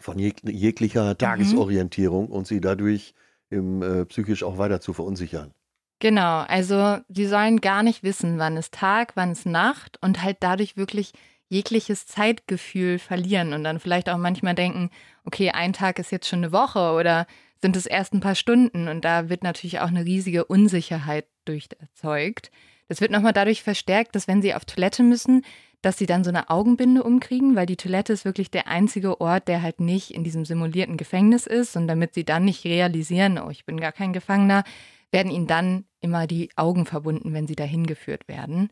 [0.00, 3.14] von jeg jeglicher Tagesorientierung und sie dadurch
[3.50, 5.52] eben, äh, psychisch auch weiter zu verunsichern.
[6.00, 10.38] Genau, also sie sollen gar nicht wissen, wann ist Tag, wann ist Nacht und halt
[10.40, 11.12] dadurch wirklich
[11.48, 14.90] jegliches Zeitgefühl verlieren und dann vielleicht auch manchmal denken,
[15.24, 17.26] okay, ein Tag ist jetzt schon eine Woche oder
[17.62, 21.68] sind es erst ein paar Stunden und da wird natürlich auch eine riesige Unsicherheit durch
[21.78, 22.50] erzeugt.
[22.88, 25.44] Das wird nochmal dadurch verstärkt, dass wenn sie auf Toilette müssen,
[25.80, 29.48] dass sie dann so eine Augenbinde umkriegen, weil die Toilette ist wirklich der einzige Ort,
[29.48, 31.76] der halt nicht in diesem simulierten Gefängnis ist.
[31.76, 34.62] Und damit sie dann nicht realisieren, oh, ich bin gar kein Gefangener,
[35.10, 38.70] werden ihnen dann immer die Augen verbunden, wenn sie dahin geführt werden.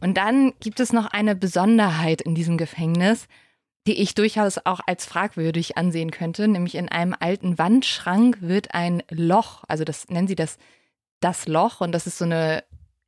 [0.00, 3.28] Und dann gibt es noch eine Besonderheit in diesem Gefängnis,
[3.86, 9.02] die ich durchaus auch als fragwürdig ansehen könnte, nämlich in einem alten Wandschrank wird ein
[9.10, 10.58] Loch, also das nennen sie das
[11.20, 12.62] das Loch und das ist so eine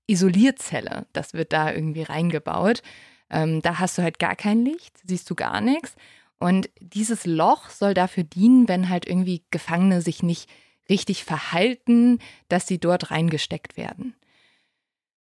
[0.07, 2.83] Isolierzelle, das wird da irgendwie reingebaut.
[3.31, 5.95] Ähm, da hast du halt gar kein Licht, siehst du gar nichts.
[6.39, 10.49] Und dieses Loch soll dafür dienen, wenn halt irgendwie Gefangene sich nicht
[10.89, 14.15] richtig verhalten, dass sie dort reingesteckt werden.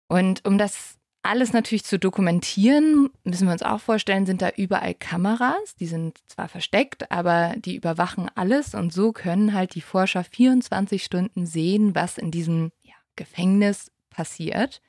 [0.08, 4.94] Und um das alles natürlich zu dokumentieren, müssen wir uns auch vorstellen, sind da überall
[4.94, 5.76] Kameras.
[5.80, 11.04] Die sind zwar versteckt, aber die überwachen alles und so können halt die Forscher 24
[11.04, 14.82] Stunden sehen, was in diesem ja, Gefängnis passiert.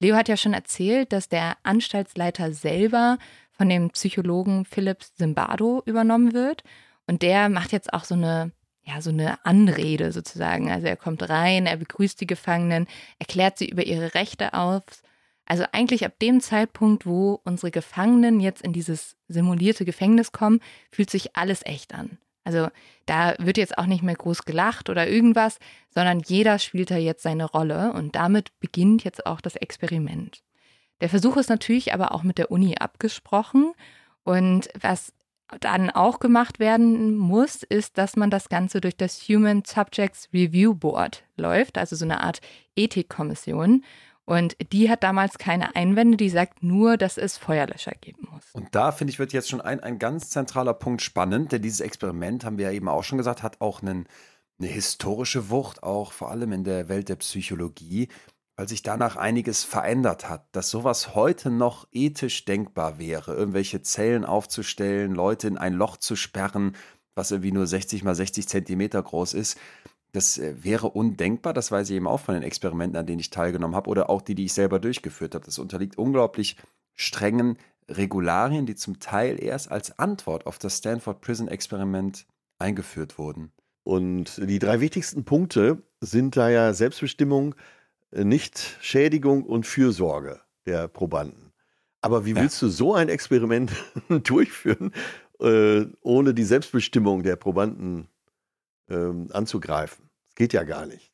[0.00, 3.18] Leo hat ja schon erzählt, dass der Anstaltsleiter selber
[3.52, 6.62] von dem Psychologen Philipp Zimbardo übernommen wird
[7.06, 8.52] und der macht jetzt auch so eine
[8.86, 10.70] ja, so eine Anrede sozusagen.
[10.70, 12.86] Also er kommt rein, er begrüßt die Gefangenen,
[13.18, 14.82] erklärt sie über ihre Rechte auf
[15.46, 21.10] also eigentlich ab dem Zeitpunkt, wo unsere Gefangenen jetzt in dieses simulierte Gefängnis kommen, fühlt
[21.10, 22.18] sich alles echt an.
[22.44, 22.68] Also
[23.06, 25.58] da wird jetzt auch nicht mehr groß gelacht oder irgendwas,
[25.90, 30.42] sondern jeder spielt da jetzt seine Rolle und damit beginnt jetzt auch das Experiment.
[31.00, 33.72] Der Versuch ist natürlich aber auch mit der Uni abgesprochen
[34.24, 35.12] und was
[35.60, 40.74] dann auch gemacht werden muss, ist, dass man das Ganze durch das Human Subjects Review
[40.74, 42.40] Board läuft, also so eine Art
[42.76, 43.84] Ethikkommission.
[44.26, 48.44] Und die hat damals keine Einwände, die sagt nur, dass es Feuerlöscher geben muss.
[48.52, 51.80] Und da finde ich, wird jetzt schon ein, ein ganz zentraler Punkt spannend, denn dieses
[51.80, 54.06] Experiment, haben wir ja eben auch schon gesagt, hat auch einen,
[54.58, 58.08] eine historische Wucht, auch vor allem in der Welt der Psychologie,
[58.56, 64.24] weil sich danach einiges verändert hat, dass sowas heute noch ethisch denkbar wäre, irgendwelche Zellen
[64.24, 66.76] aufzustellen, Leute in ein Loch zu sperren,
[67.14, 69.58] was irgendwie nur 60 mal 60 Zentimeter groß ist.
[70.14, 73.30] Das äh, wäre undenkbar, das weiß ich eben auch von den Experimenten, an denen ich
[73.30, 75.44] teilgenommen habe oder auch die, die ich selber durchgeführt habe.
[75.44, 76.56] Das unterliegt unglaublich
[76.94, 82.26] strengen Regularien, die zum Teil erst als Antwort auf das Stanford Prison Experiment
[82.58, 83.50] eingeführt wurden.
[83.82, 87.56] Und die drei wichtigsten Punkte sind da ja Selbstbestimmung,
[88.12, 91.52] Nichtschädigung und Fürsorge der Probanden.
[92.00, 92.68] Aber wie willst ja.
[92.68, 93.72] du so ein Experiment
[94.08, 94.92] durchführen,
[95.40, 98.08] äh, ohne die Selbstbestimmung der Probanden
[98.88, 100.03] ähm, anzugreifen.
[100.34, 101.12] Geht ja gar nicht.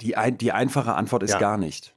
[0.00, 1.38] Die, ein, die einfache Antwort ist ja.
[1.38, 1.96] gar nicht.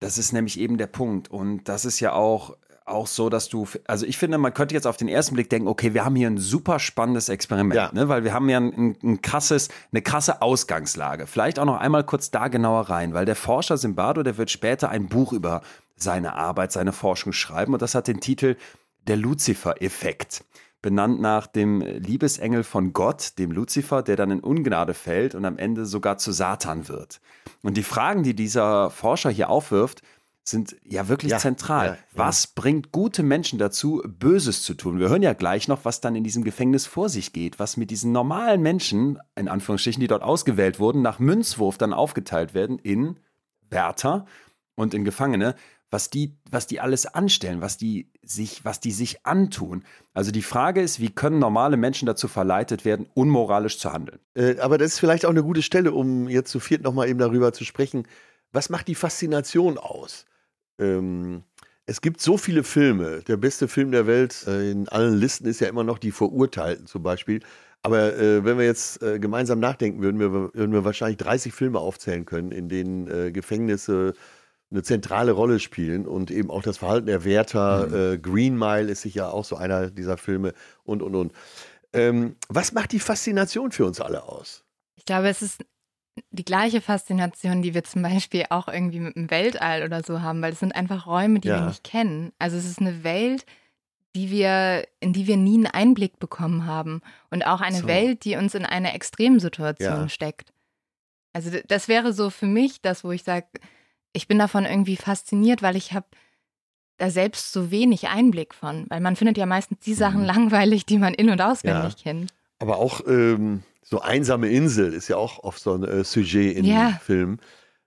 [0.00, 1.30] Das ist nämlich eben der Punkt.
[1.30, 4.86] Und das ist ja auch, auch so, dass du, also ich finde, man könnte jetzt
[4.86, 7.90] auf den ersten Blick denken, okay, wir haben hier ein super spannendes Experiment, ja.
[7.92, 8.08] ne?
[8.08, 11.26] weil wir haben ja ein, ein, krasses, eine krasse Ausgangslage.
[11.26, 14.88] Vielleicht auch noch einmal kurz da genauer rein, weil der Forscher Simbardo, der wird später
[14.88, 15.62] ein Buch über
[15.96, 18.56] seine Arbeit, seine Forschung schreiben und das hat den Titel
[19.06, 20.44] Der Lucifer-Effekt
[20.82, 25.58] benannt nach dem Liebesengel von Gott, dem Luzifer, der dann in Ungnade fällt und am
[25.58, 27.20] Ende sogar zu Satan wird.
[27.62, 30.02] Und die Fragen, die dieser Forscher hier aufwirft,
[30.42, 31.86] sind ja wirklich ja, zentral.
[31.86, 31.98] Ja, ja.
[32.14, 34.98] Was bringt gute Menschen dazu, Böses zu tun?
[34.98, 37.90] Wir hören ja gleich noch, was dann in diesem Gefängnis vor sich geht, was mit
[37.90, 43.18] diesen normalen Menschen, in Anführungsstrichen, die dort ausgewählt wurden, nach Münzwurf dann aufgeteilt werden in
[43.68, 44.26] Wärter
[44.74, 45.54] und in Gefangene
[45.90, 49.84] was die, was die alles anstellen, was die sich, was die sich antun.
[50.14, 54.20] Also die Frage ist, wie können normale Menschen dazu verleitet werden, unmoralisch zu handeln?
[54.34, 57.18] Äh, aber das ist vielleicht auch eine gute Stelle, um jetzt zu viert nochmal eben
[57.18, 58.06] darüber zu sprechen.
[58.52, 60.26] Was macht die Faszination aus?
[60.78, 61.42] Ähm,
[61.86, 63.22] es gibt so viele Filme.
[63.26, 66.86] Der beste Film der Welt äh, in allen Listen ist ja immer noch die Verurteilten
[66.86, 67.40] zum Beispiel.
[67.82, 71.78] Aber äh, wenn wir jetzt äh, gemeinsam nachdenken würden, wir, würden wir wahrscheinlich 30 Filme
[71.78, 74.14] aufzählen können, in denen äh, Gefängnisse
[74.70, 77.88] eine zentrale Rolle spielen und eben auch das Verhalten der Wärter.
[77.88, 77.94] Mhm.
[77.94, 80.54] Äh, Green Mile ist sicher auch so einer dieser Filme
[80.84, 81.32] und und und.
[81.92, 84.64] Ähm, was macht die Faszination für uns alle aus?
[84.94, 85.64] Ich glaube, es ist
[86.30, 90.42] die gleiche Faszination, die wir zum Beispiel auch irgendwie mit dem Weltall oder so haben,
[90.42, 91.60] weil es sind einfach Räume, die ja.
[91.60, 92.32] wir nicht kennen.
[92.38, 93.44] Also es ist eine Welt,
[94.14, 97.00] die wir, in die wir nie einen Einblick bekommen haben.
[97.30, 97.86] Und auch eine so.
[97.86, 100.08] Welt, die uns in eine Extremsituation ja.
[100.08, 100.52] steckt.
[101.32, 103.46] Also das wäre so für mich das, wo ich sage,
[104.12, 106.06] ich bin davon irgendwie fasziniert, weil ich habe
[106.96, 110.26] da selbst so wenig Einblick von, weil man findet ja meistens die Sachen mhm.
[110.26, 112.02] langweilig, die man in- und auswendig ja.
[112.02, 112.32] kennt.
[112.58, 116.64] Aber auch ähm, so einsame Insel ist ja auch oft so ein äh, Sujet in
[116.64, 116.98] ja.
[117.02, 117.40] Filmen.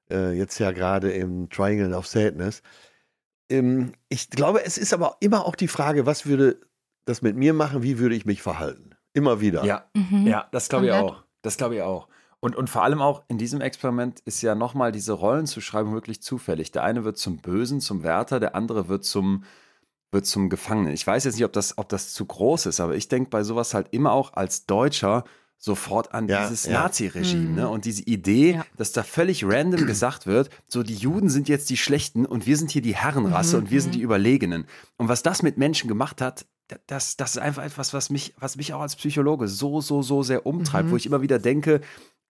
[0.09, 2.63] Äh, jetzt ja gerade im Triangle of Sadness.
[3.49, 6.59] Ähm, ich glaube, es ist aber immer auch die Frage, was würde
[7.05, 8.95] das mit mir machen, wie würde ich mich verhalten?
[9.13, 9.63] Immer wieder.
[9.63, 10.25] Ja, mhm.
[10.25, 11.23] ja das glaube ich auch.
[11.43, 12.07] Das glaube ich auch.
[12.43, 16.71] Und, und vor allem auch in diesem Experiment ist ja nochmal diese Rollenzuschreibung wirklich zufällig.
[16.73, 19.45] Der eine wird zum Bösen, zum Wärter, der andere wird zum,
[20.11, 20.91] wird zum Gefangenen.
[20.93, 23.43] Ich weiß jetzt nicht, ob das, ob das zu groß ist, aber ich denke bei
[23.43, 25.23] sowas halt immer auch als Deutscher
[25.57, 26.73] sofort an Ja, dieses ja.
[26.81, 27.55] Nazi-Regime Mhm.
[27.55, 27.69] ne?
[27.69, 28.65] und diese Idee, Ja.
[28.75, 32.57] dass da völlig random gesagt wird, so die Juden sind jetzt die Schlechten und wir
[32.57, 33.99] sind hier die Herrenrasse Mhm, und wir sind mhm.
[33.99, 34.65] die Überlegenen.
[34.97, 38.33] Und was das mit Menschen gemacht hat, da- das, das ist einfach etwas, was mich,
[38.37, 40.91] was mich auch als Psychologe so, so, so sehr umtreibt, Mhm.
[40.91, 41.79] wo ich immer wieder denke,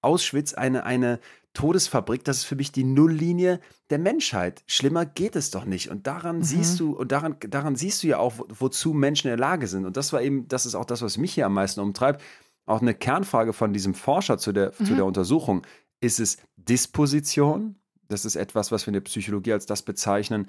[0.04, 1.20] Auschwitz eine, eine
[1.54, 3.60] Todesfabrik, das ist für mich die Nulllinie
[3.92, 4.64] der Menschheit.
[4.66, 5.90] Schlimmer geht es doch nicht.
[5.92, 6.44] Und daran Mhm.
[6.44, 9.68] siehst du, und daran, daran siehst du ja auch, wo, wozu Menschen in der Lage
[9.68, 9.86] sind.
[9.86, 12.22] Und das war eben, das ist auch das, was mich hier am meisten umtreibt.
[12.66, 14.96] Auch eine Kernfrage von diesem Forscher zu der, zu Mhm.
[14.96, 15.62] der Untersuchung.
[16.02, 17.76] Ist es Disposition?
[18.10, 20.48] Das ist etwas, was wir in der Psychologie als das bezeichnen,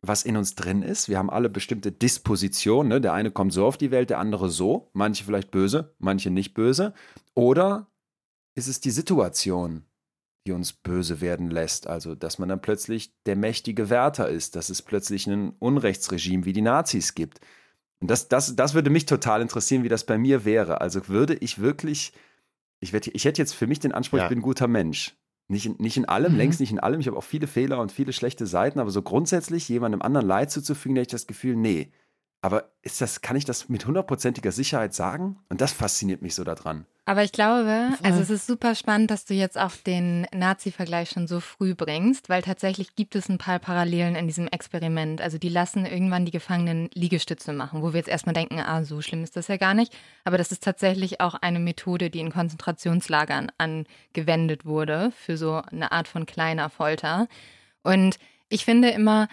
[0.00, 1.08] was in uns drin ist.
[1.08, 2.88] Wir haben alle bestimmte Dispositionen.
[2.88, 3.00] Ne?
[3.00, 4.90] Der eine kommt so auf die Welt, der andere so.
[4.92, 6.94] Manche vielleicht böse, manche nicht böse.
[7.34, 7.87] Oder
[8.58, 9.84] ist es die Situation,
[10.46, 11.86] die uns böse werden lässt?
[11.86, 16.52] Also, dass man dann plötzlich der mächtige Wärter ist, dass es plötzlich ein Unrechtsregime wie
[16.52, 17.40] die Nazis gibt.
[18.00, 20.80] Und das, das, das würde mich total interessieren, wie das bei mir wäre.
[20.80, 22.12] Also würde ich wirklich,
[22.80, 24.24] ich, werd, ich hätte jetzt für mich den Anspruch, Ja.
[24.24, 25.16] ich bin ein guter Mensch.
[25.48, 26.38] Nicht in, nicht in allem, Mhm.
[26.38, 27.00] längst nicht in allem.
[27.00, 30.50] Ich habe auch viele Fehler und viele schlechte Seiten, aber so grundsätzlich jemandem anderen Leid
[30.50, 31.90] zuzufügen, da hätte ich das Gefühl, nee.
[32.40, 35.38] Aber ist das, kann ich das mit hundertprozentiger Sicherheit sagen?
[35.48, 36.86] Und das fasziniert mich so daran.
[37.08, 38.06] Aber ich glaube, Voll.
[38.06, 42.28] also es ist super spannend, dass du jetzt auch den Nazi-Vergleich schon so früh bringst,
[42.28, 45.22] weil tatsächlich gibt es ein paar Parallelen in diesem Experiment.
[45.22, 49.00] Also die lassen irgendwann die Gefangenen Liegestütze machen, wo wir jetzt erstmal denken, ah, so
[49.00, 49.96] schlimm ist das ja gar nicht.
[50.24, 55.92] Aber das ist tatsächlich auch eine Methode, die in Konzentrationslagern angewendet wurde für so eine
[55.92, 57.26] Art von kleiner Folter.
[57.82, 58.18] Und
[58.50, 59.28] ich finde immer,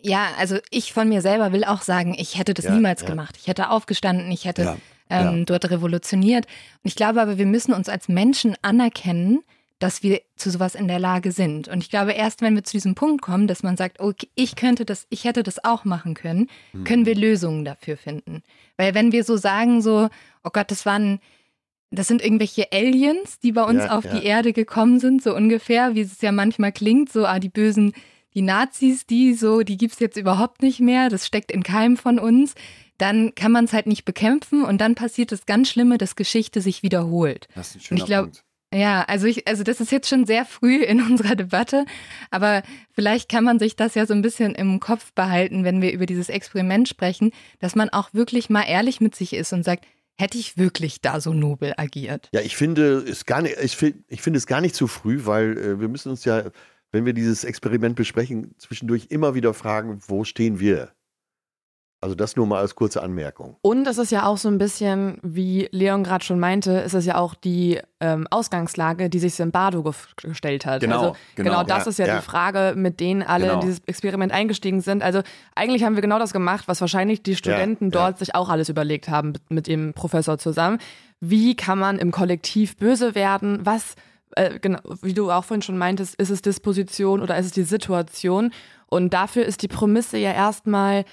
[0.00, 3.08] ja, also ich von mir selber will auch sagen, ich hätte das Ja, niemals ja.
[3.08, 3.36] gemacht.
[3.36, 4.76] Ich hätte aufgestanden, ich hätte Ja,
[5.10, 5.44] ähm, ja.
[5.44, 6.46] dort revolutioniert.
[6.46, 9.40] Und ich glaube aber, wir müssen uns als Menschen anerkennen,
[9.78, 11.68] dass wir zu sowas in der Lage sind.
[11.68, 14.56] Und ich glaube, erst wenn wir zu diesem Punkt kommen, dass man sagt, okay, ich
[14.56, 16.84] könnte das, ich hätte das auch machen können, Hm.
[16.84, 18.42] können wir Lösungen dafür finden.
[18.76, 20.08] Weil wenn wir so sagen, so,
[20.42, 21.20] oh Gott, das waren,
[21.92, 24.18] das sind irgendwelche Aliens, die bei uns Ja, auf ja.
[24.18, 27.92] die Erde gekommen sind, so ungefähr, wie es ja manchmal klingt, so, ah, die bösen,
[28.34, 32.18] die Nazis, die so, die gibt's jetzt überhaupt nicht mehr, das steckt in keinem von
[32.18, 32.54] uns,
[32.98, 36.60] dann kann man es halt nicht bekämpfen und dann passiert das ganz Schlimme, dass Geschichte
[36.60, 37.48] sich wiederholt.
[37.54, 38.44] Das ist ein schöner ich glaub- Punkt.
[38.74, 41.86] Ja, also ich, also das ist jetzt schon sehr früh in unserer Debatte,
[42.30, 45.92] aber vielleicht kann man sich das ja so ein bisschen im Kopf behalten, wenn wir
[45.92, 49.86] über dieses Experiment sprechen, dass man auch wirklich mal ehrlich mit sich ist und sagt,
[50.18, 52.28] hätte ich wirklich da so nobel agiert?
[52.32, 55.24] Ja, ich finde es gar nicht, ich finde, ich finde es gar nicht zu früh,
[55.24, 56.50] weil äh, wir müssen uns ja,
[56.90, 60.92] wenn wir dieses Experiment besprechen, zwischendurch immer wieder fragen, wo stehen wir?
[62.00, 63.56] Also das nur mal als kurze Anmerkung.
[63.60, 67.04] Und es ist ja auch so ein bisschen, wie Leon gerade schon meinte, ist es
[67.06, 69.82] ja auch die ähm, Ausgangslage, die sich Zimbardo
[70.16, 70.80] gestellt hat.
[70.80, 71.50] Genau, also, genau.
[71.50, 72.16] genau das Ja, ist ja, ja.
[72.18, 73.54] die Frage, mit denen alle Genau.
[73.54, 75.02] in dieses Experiment eingestiegen sind.
[75.02, 75.22] Also
[75.56, 77.90] eigentlich haben wir genau das gemacht, was wahrscheinlich die Studenten ja.
[77.90, 80.78] dort sich auch alles überlegt haben mit, dem Professor zusammen.
[81.18, 83.58] Wie kann man im Kollektiv böse werden?
[83.64, 83.96] Was
[84.36, 87.64] äh, genau, wie du auch vorhin schon meintest, ist es Disposition oder ist es die
[87.64, 88.52] Situation?
[88.86, 91.04] Und dafür ist die Prämisse ja erstmal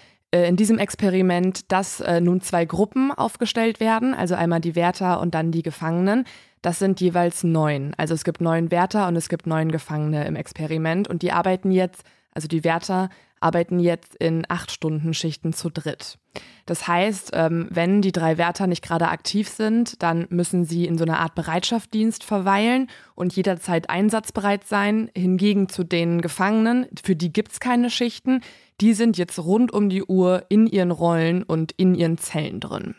[0.43, 5.35] in diesem Experiment, dass äh, nun zwei Gruppen aufgestellt werden, also einmal die Wärter und
[5.35, 6.25] dann die Gefangenen.
[6.61, 7.93] Das sind jeweils neun.
[7.97, 11.71] Also es gibt neun Wärter und es gibt neun Gefangene im Experiment und die arbeiten
[11.71, 16.17] jetzt, also die Wärter arbeiten jetzt in acht Stunden Schichten zu dritt.
[16.65, 20.97] Das heißt, ähm, wenn die drei Wärter nicht gerade aktiv sind, dann müssen sie in
[20.97, 25.11] so einer Art Bereitschaftsdienst verweilen und jederzeit einsatzbereit sein.
[25.15, 28.41] Hingegen zu den Gefangenen, für die gibt's keine Schichten,
[28.81, 32.95] die sind jetzt rund um die Uhr in ihren Rollen und in ihren Zellen drin.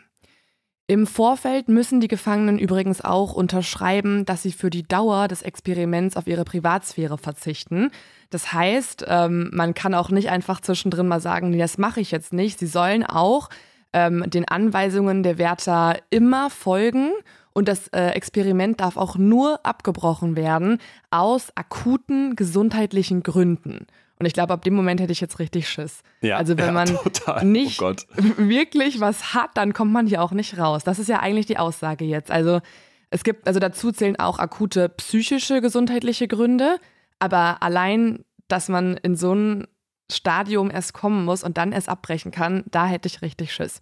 [0.89, 6.15] Im Vorfeld müssen die Gefangenen übrigens auch unterschreiben, dass sie für die Dauer des Experiments
[6.15, 7.91] auf ihre Privatsphäre verzichten.
[8.29, 12.11] Das heißt, ähm, man kann auch nicht einfach zwischendrin mal sagen, nee, das mache ich
[12.11, 12.59] jetzt nicht.
[12.59, 13.49] Sie sollen auch
[13.93, 17.11] ähm, den Anweisungen der Wärter immer folgen
[17.53, 23.87] und das äh, Experiment darf auch nur abgebrochen werden aus akuten gesundheitlichen Gründen.
[24.19, 26.01] Und ich glaube, ab dem Moment hätte ich jetzt richtig Schiss.
[26.21, 27.45] Ja, also wenn ja, man total.
[27.45, 27.93] nicht Oh
[28.37, 30.83] wirklich was hat, dann kommt man hier auch nicht raus.
[30.83, 32.31] Das ist ja eigentlich die Aussage jetzt.
[32.31, 32.61] Also
[33.09, 36.77] es gibt, also dazu zählen auch akute psychische gesundheitliche Gründe,
[37.19, 39.67] aber allein, dass man in so ein
[40.11, 43.81] Stadium erst kommen muss und dann erst abbrechen kann, da hätte ich richtig Schiss.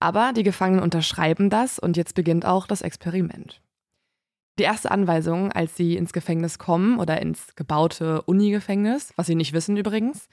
[0.00, 3.60] Aber die Gefangenen unterschreiben das und jetzt beginnt auch das Experiment.
[4.58, 9.54] Die erste Anweisung, als sie ins Gefängnis kommen oder ins gebaute Uni-Gefängnis, was sie nicht
[9.54, 10.28] wissen übrigens,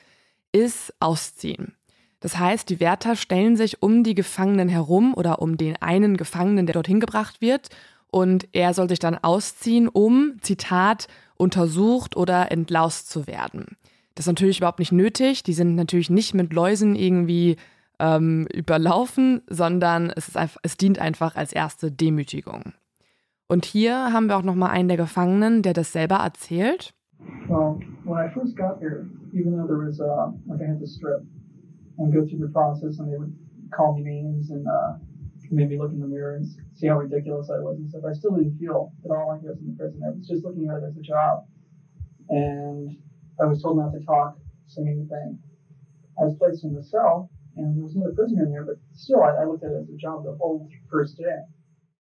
[0.51, 1.75] ist ausziehen.
[2.19, 6.65] Das heißt, die Wärter stellen sich um die Gefangenen herum oder um den einen Gefangenen,
[6.65, 7.69] der dorthin gebracht wird,
[8.11, 13.77] und er soll sich dann ausziehen, um, Zitat, untersucht oder entlaust zu werden.
[14.15, 15.43] Das ist natürlich überhaupt nicht nötig.
[15.43, 17.55] Die sind natürlich nicht mit Läusen irgendwie
[17.99, 22.73] ähm, überlaufen, sondern es, einfach, es dient einfach als erste Demütigung.
[23.47, 26.93] Und hier haben wir auch nochmal einen der Gefangenen, der das selber erzählt.
[27.47, 30.85] Well, when I first got here, even though there was, uh, like I had to
[30.85, 31.23] strip
[31.97, 33.33] and go through the process and they would
[33.71, 34.97] call me names and uh,
[35.51, 38.13] made me look in the mirror and see how ridiculous I was and stuff, I
[38.13, 40.01] still didn't feel at all like I was in the prison.
[40.05, 41.45] I was just looking at it as a job.
[42.29, 42.97] And
[43.41, 45.39] I was told not to talk, say anything.
[46.19, 49.23] I was placed in the cell and there was another prisoner in there, but still
[49.23, 51.45] I, I looked at it as a job the whole first day.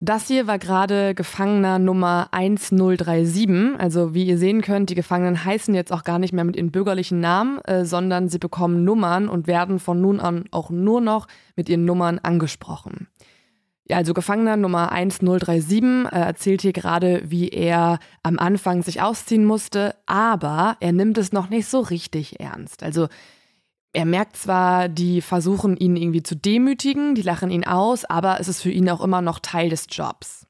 [0.04, 3.78] Das hier war gerade Gefangener Nummer 1037.
[3.78, 6.72] Also wie ihr sehen könnt, die Gefangenen heißen jetzt auch gar nicht mehr mit ihren
[6.72, 11.28] bürgerlichen Namen, äh, sondern sie bekommen Nummern und werden von nun an auch nur noch
[11.54, 13.06] mit ihren Nummern angesprochen.
[13.88, 19.44] Ja, also Gefangener Nummer 1037 äh, erzählt hier gerade, wie er am Anfang sich ausziehen
[19.44, 22.82] musste, aber er nimmt es noch nicht so richtig ernst.
[22.82, 23.08] Also
[23.92, 28.48] er merkt zwar, die versuchen ihn irgendwie zu demütigen, die lachen ihn aus, aber es
[28.48, 30.46] ist für ihn auch immer noch Teil des Jobs.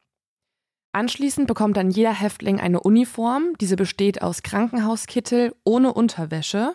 [0.93, 3.55] Anschließend bekommt dann jeder Häftling eine Uniform.
[3.61, 6.75] Diese besteht aus Krankenhauskittel ohne Unterwäsche,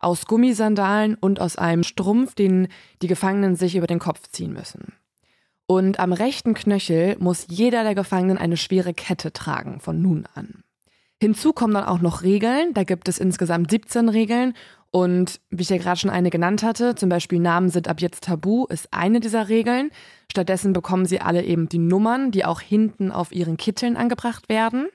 [0.00, 2.66] aus Gummisandalen und aus einem Strumpf, den
[3.02, 4.92] die Gefangenen sich über den Kopf ziehen müssen.
[5.72, 10.64] Und am rechten Knöchel muss jeder der Gefangenen eine schwere Kette tragen, von nun an.
[11.18, 12.74] Hinzu kommen dann auch noch Regeln.
[12.74, 14.52] Da gibt es insgesamt 17 Regeln
[14.90, 18.24] und wie ich ja gerade schon eine genannt hatte, zum Beispiel Namen sind ab jetzt
[18.24, 19.90] tabu, ist eine dieser Regeln.
[20.30, 24.88] Stattdessen bekommen sie alle eben die Nummern, die auch hinten auf ihren Kitteln angebracht werden.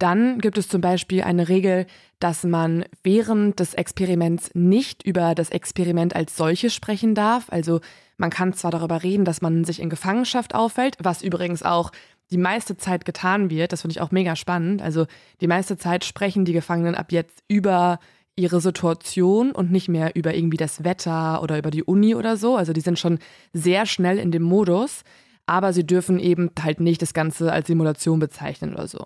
[0.00, 1.86] Dann gibt es zum Beispiel eine Regel,
[2.20, 7.44] dass man während des Experiments nicht über das Experiment als solches sprechen darf.
[7.50, 7.80] Also
[8.16, 11.92] man kann zwar darüber reden, dass man sich in Gefangenschaft auffällt, was übrigens auch
[12.30, 13.72] die meiste Zeit getan wird.
[13.72, 14.80] Das finde ich auch mega spannend.
[14.80, 15.06] Also
[15.42, 17.98] die meiste Zeit sprechen die Gefangenen ab jetzt über
[18.36, 22.56] ihre Situation und nicht mehr über irgendwie das Wetter oder über die Uni oder so.
[22.56, 23.18] Also die sind schon
[23.52, 25.02] sehr schnell in dem Modus,
[25.44, 29.04] aber sie dürfen eben halt nicht das Ganze als Simulation bezeichnen oder so.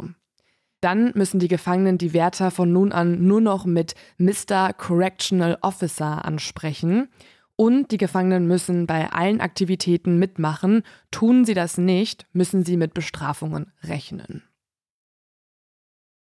[0.85, 4.75] Dann müssen die Gefangenen die Wärter von nun an nur noch mit Mr.
[4.75, 7.09] Correctional Officer ansprechen.
[7.57, 10.83] Und die Gefangenen müssen bei allen Aktivitäten mitmachen.
[11.11, 14.43] Tun sie das nicht, müssen sie mit Bestrafungen rechnen.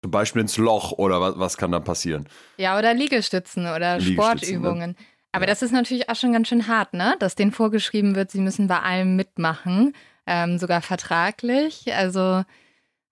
[0.02, 2.26] Zum Beispiel ins Loch oder was, was kann da passieren?
[2.56, 4.14] Ja, oder Liegestützen oder Liegestützen, ne?
[4.14, 4.90] Sportübungen.
[4.92, 4.96] Ne?
[5.32, 5.50] Aber ja.
[5.50, 7.14] das ist natürlich auch schon ganz schön hart, ne?
[7.18, 9.92] Dass denen vorgeschrieben wird, sie müssen bei allem mitmachen,
[10.26, 11.94] ähm, sogar vertraglich.
[11.94, 12.42] Also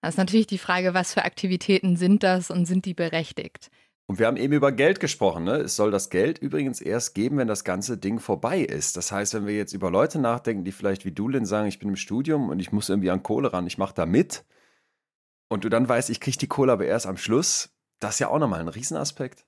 [0.05, 3.71] das ist natürlich die Frage, was für Aktivitäten sind das und sind die berechtigt?
[4.07, 5.45] Und wir haben eben über Geld gesprochen.
[5.45, 5.57] Ne?
[5.57, 8.97] Es soll das Geld übrigens erst geben, wenn das ganze Ding vorbei ist.
[8.97, 11.79] Das heißt, wenn wir jetzt über Leute nachdenken, die vielleicht wie du, Lynn, sagen, ich
[11.79, 14.45] bin im Studium und ich muss irgendwie an Kohle ran, ich mache da mit,
[15.49, 18.29] und du dann weißt, ich kriege die Kohle aber erst am Schluss, das ist ja
[18.29, 19.47] auch nochmal ein Riesenaspekt.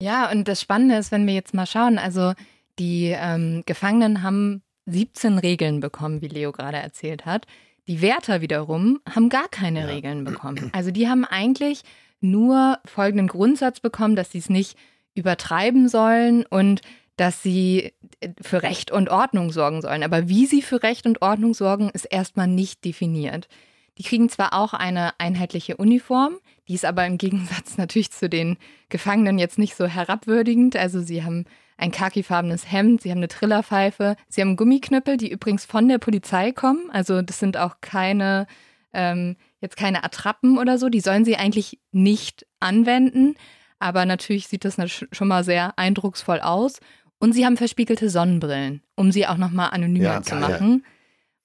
[0.00, 2.32] Ja, und das Spannende ist, wenn wir jetzt mal schauen, also
[2.78, 7.46] die ähm, Gefangenen haben 17 Regeln bekommen, wie Leo gerade erzählt hat.
[7.88, 9.86] Die Wärter wiederum haben gar keine ja.
[9.86, 10.70] Regeln bekommen.
[10.72, 11.82] Also die haben eigentlich
[12.20, 14.76] nur folgenden Grundsatz bekommen, dass sie es nicht
[15.14, 16.82] übertreiben sollen und
[17.16, 20.02] dass sie äh, für Recht und Ordnung sorgen sollen.
[20.02, 23.48] Aber wie sie für Recht und Ordnung sorgen, ist erstmal nicht definiert.
[23.96, 28.58] Die kriegen zwar auch eine einheitliche Uniform, die ist aber im Gegensatz natürlich zu den
[28.90, 30.76] Gefangenen jetzt nicht so herabwürdigend.
[30.76, 31.46] Also sie haben
[31.78, 36.52] ein khakifarbenes Hemd, sie haben eine Trillerpfeife, sie haben Gummiknüppel, die übrigens von der Polizei
[36.52, 36.90] kommen.
[36.90, 38.46] Also das sind auch keine,
[38.92, 43.36] ähm, jetzt keine Attrappen oder so, die sollen sie eigentlich nicht anwenden.
[43.78, 44.76] Aber natürlich sieht das
[45.12, 46.80] schon mal sehr eindrucksvoll aus.
[47.20, 50.84] Und sie haben verspiegelte Sonnenbrillen, um sie auch nochmal anonymer ja, zu machen.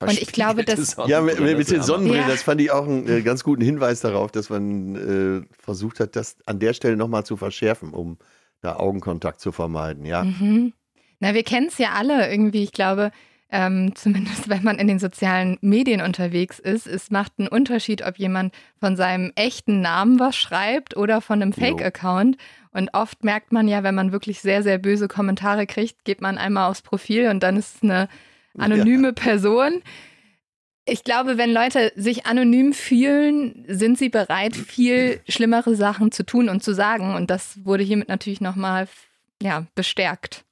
[0.02, 0.08] Ja.
[0.08, 0.98] Und ich glaube, dass.
[1.08, 2.32] Ja, mit, mit den Sonnenbrillen, ja.
[2.32, 4.96] das fand ich auch einen äh, ganz guten Hinweis darauf, dass man
[5.46, 8.18] äh, versucht hat, das an der Stelle nochmal zu verschärfen, um
[8.64, 10.24] da Augenkontakt zu vermeiden, ja.
[10.24, 10.74] Mhm.
[11.20, 12.64] Na, wir kennen es ja alle irgendwie.
[12.64, 13.12] Ich glaube,
[13.52, 18.18] ähm, zumindest wenn man in den sozialen Medien unterwegs ist, es macht einen Unterschied, ob
[18.18, 22.38] jemand von seinem echten Namen was schreibt oder von einem Fake-Account.
[22.72, 26.38] Und oft merkt man ja, wenn man wirklich sehr, sehr böse Kommentare kriegt, geht man
[26.38, 28.08] einmal aufs Profil und dann ist es eine
[28.58, 29.14] anonyme ja.
[29.14, 29.82] Person.
[30.86, 36.50] Ich glaube, wenn Leute sich anonym fühlen, sind sie bereit, viel schlimmere Sachen zu tun
[36.50, 37.16] und zu sagen.
[37.16, 38.88] Und das wurde hiermit natürlich nochmal
[39.42, 40.44] ja, bestärkt.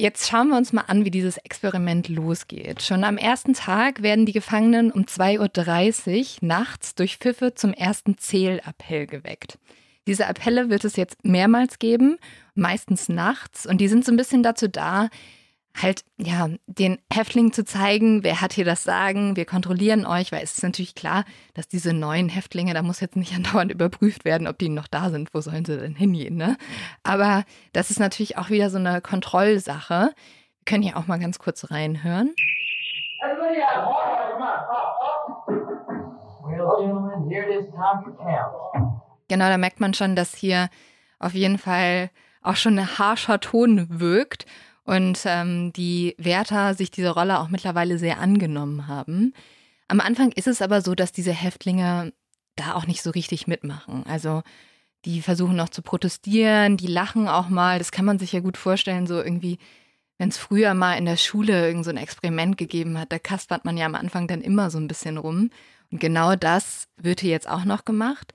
[0.00, 2.80] Jetzt schauen wir uns mal an, wie dieses Experiment losgeht.
[2.80, 8.16] Schon am ersten Tag werden die Gefangenen um 2.30 Uhr nachts durch Pfiffe zum ersten
[8.16, 9.58] Zählappell geweckt.
[10.06, 12.16] Diese Appelle wird es jetzt mehrmals geben,
[12.54, 15.10] meistens nachts, und die sind so ein bisschen dazu da,
[15.74, 20.42] halt, ja, den Häftlingen zu zeigen, wer hat hier das Sagen, wir kontrollieren euch, weil
[20.42, 24.46] es ist natürlich klar, dass diese neuen Häftlinge, da muss jetzt nicht andauernd überprüft werden,
[24.46, 26.56] ob die noch da sind, wo sollen sie denn hingehen, ne?
[27.02, 30.12] Aber das ist natürlich auch wieder so eine Kontrollsache.
[30.12, 32.34] Wir können hier auch mal ganz kurz reinhören.
[39.28, 40.68] Genau, da merkt man schon, dass hier
[41.18, 42.10] auf jeden Fall
[42.42, 44.46] auch schon ein harscher Ton wirkt
[44.90, 49.34] und ähm, die Wärter sich diese Rolle auch mittlerweile sehr angenommen haben.
[49.86, 52.12] Am Anfang ist es aber so, dass diese Häftlinge
[52.56, 54.04] da auch nicht so richtig mitmachen.
[54.04, 54.42] Also
[55.04, 57.78] die versuchen noch zu protestieren, die lachen auch mal.
[57.78, 59.58] Das kann man sich ja gut vorstellen, so irgendwie,
[60.18, 63.64] wenn es früher mal in der Schule irgend so ein Experiment gegeben hat, da kaspert
[63.64, 65.50] man ja am Anfang dann immer so ein bisschen rum.
[65.92, 68.34] Und genau das wird hier jetzt auch noch gemacht.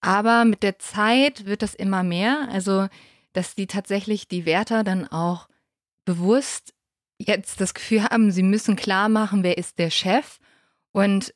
[0.00, 2.48] Aber mit der Zeit wird das immer mehr.
[2.50, 2.88] Also,
[3.34, 5.50] dass die tatsächlich die Wärter dann auch
[6.04, 6.74] bewusst
[7.18, 10.38] jetzt das Gefühl haben, sie müssen klar machen, wer ist der Chef.
[10.92, 11.34] Und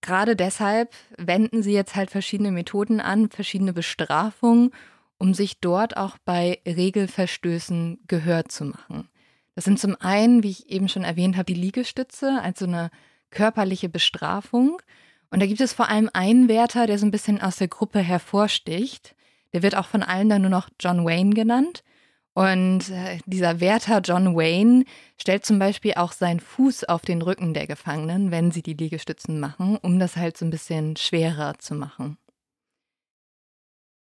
[0.00, 4.70] gerade deshalb wenden sie jetzt halt verschiedene Methoden an, verschiedene Bestrafungen,
[5.18, 9.08] um sich dort auch bei Regelverstößen gehört zu machen.
[9.54, 12.90] Das sind zum einen, wie ich eben schon erwähnt habe, die Liegestütze, also eine
[13.30, 14.80] körperliche Bestrafung.
[15.30, 18.00] Und da gibt es vor allem einen Wärter, der so ein bisschen aus der Gruppe
[18.00, 19.14] hervorsticht.
[19.52, 21.82] Der wird auch von allen dann nur noch John Wayne genannt.
[22.36, 24.84] Und äh, dieser Wärter John Wayne
[25.16, 29.40] stellt zum Beispiel auch seinen Fuß auf den Rücken der Gefangenen, wenn sie die Liegestützen
[29.40, 32.18] machen, um das halt so ein bisschen schwerer zu machen.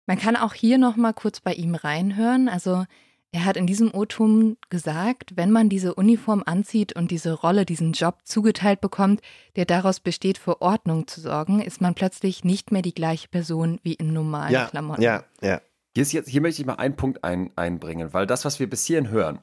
[0.06, 2.48] Man kann auch hier noch mal kurz bei ihm reinhören.
[2.48, 2.86] Also
[3.30, 7.92] er hat in diesem O-Ton gesagt, wenn man diese Uniform anzieht und diese Rolle, diesen
[7.92, 9.20] Job zugeteilt bekommt,
[9.54, 13.78] der daraus besteht, für Ordnung zu sorgen, ist man plötzlich nicht mehr die gleiche Person
[13.84, 15.02] wie in normalen ja, Klamotten.
[15.02, 15.60] Ja, ja.
[15.94, 18.68] Hier, ist jetzt, hier möchte ich mal einen Punkt ein, einbringen, weil das, was wir
[18.68, 19.40] bis hierhin hören,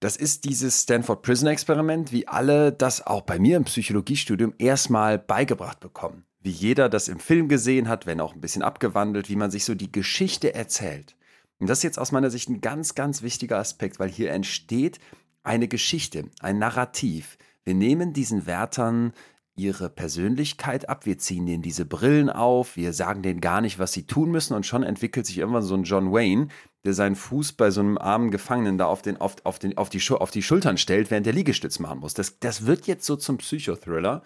[0.00, 5.16] das ist dieses Stanford Prison Experiment, wie alle das auch bei mir im Psychologiestudium erstmal
[5.16, 6.24] beigebracht bekommen.
[6.40, 9.64] Wie jeder das im Film gesehen hat, wenn auch ein bisschen abgewandelt, wie man sich
[9.64, 11.14] so die Geschichte erzählt.
[11.60, 14.98] Und das ist jetzt aus meiner Sicht ein ganz, ganz wichtiger Aspekt, weil hier entsteht
[15.44, 17.38] eine Geschichte, ein Narrativ.
[17.62, 19.12] Wir nehmen diesen Wärtern
[19.54, 23.92] ihre Persönlichkeit ab, wir ziehen denen diese Brillen auf, wir sagen denen gar nicht, was
[23.92, 26.48] sie tun müssen und schon entwickelt sich irgendwann so ein John Wayne,
[26.84, 29.90] der seinen Fuß bei so einem armen Gefangenen da auf, den, auf, auf, den, auf,
[29.90, 32.14] die, auf die Schultern stellt, während der Liegestütz machen muss.
[32.14, 34.22] Das, das wird jetzt so zum Psychothriller.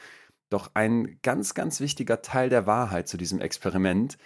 [0.48, 4.16] Doch ein ganz, ganz wichtiger Teil der Wahrheit zu diesem Experiment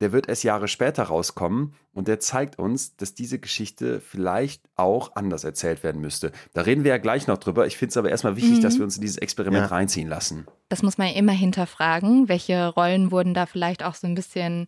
[0.00, 5.14] der wird erst Jahre später rauskommen und der zeigt uns, dass diese Geschichte vielleicht auch
[5.14, 6.32] anders erzählt werden müsste.
[6.54, 7.66] Da reden wir ja gleich noch drüber.
[7.66, 8.62] Ich finde es aber erstmal wichtig, mhm.
[8.62, 9.76] dass wir uns in dieses Experiment ja.
[9.76, 10.46] reinziehen lassen.
[10.68, 12.28] Das muss man immer hinterfragen.
[12.28, 14.66] Welche Rollen wurden da vielleicht auch so ein bisschen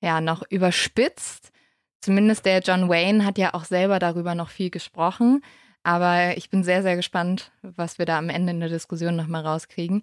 [0.00, 1.50] ja, noch überspitzt?
[2.00, 5.42] Zumindest der John Wayne hat ja auch selber darüber noch viel gesprochen.
[5.82, 9.46] Aber ich bin sehr, sehr gespannt, was wir da am Ende in der Diskussion nochmal
[9.46, 10.02] rauskriegen.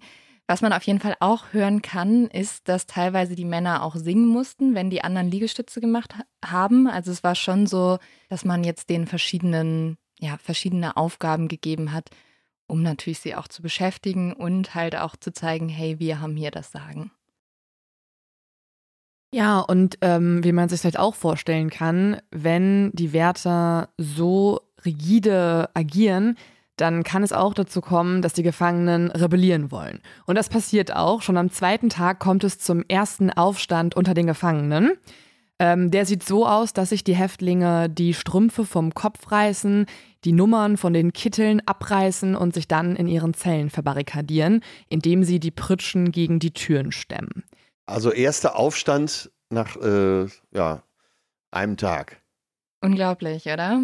[0.50, 4.26] Was man auf jeden Fall auch hören kann, ist, dass teilweise die Männer auch singen
[4.26, 6.88] mussten, wenn die anderen Liegestütze gemacht haben.
[6.88, 7.98] Also es war schon so,
[8.30, 12.08] dass man jetzt den verschiedenen, ja, verschiedene Aufgaben gegeben hat,
[12.66, 16.50] um natürlich sie auch zu beschäftigen und halt auch zu zeigen, hey, wir haben hier
[16.50, 17.10] das Sagen.
[19.30, 25.68] Ja, und ähm, wie man sich vielleicht auch vorstellen kann, wenn die Wärter so rigide
[25.74, 26.38] agieren,
[26.80, 30.00] dann kann es auch dazu kommen, dass die Gefangenen rebellieren wollen.
[30.26, 31.22] Und das passiert auch.
[31.22, 34.92] Schon am zweiten Tag kommt es zum ersten Aufstand unter den Gefangenen.
[35.60, 39.86] Ähm, der sieht so aus, dass sich die Häftlinge die Strümpfe vom Kopf reißen,
[40.24, 45.40] die Nummern von den Kitteln abreißen und sich dann in ihren Zellen verbarrikadieren, indem sie
[45.40, 47.44] die Pritschen gegen die Türen stemmen.
[47.86, 50.82] Also erster Aufstand nach äh, ja,
[51.50, 52.20] einem Tag.
[52.80, 53.82] Unglaublich, oder?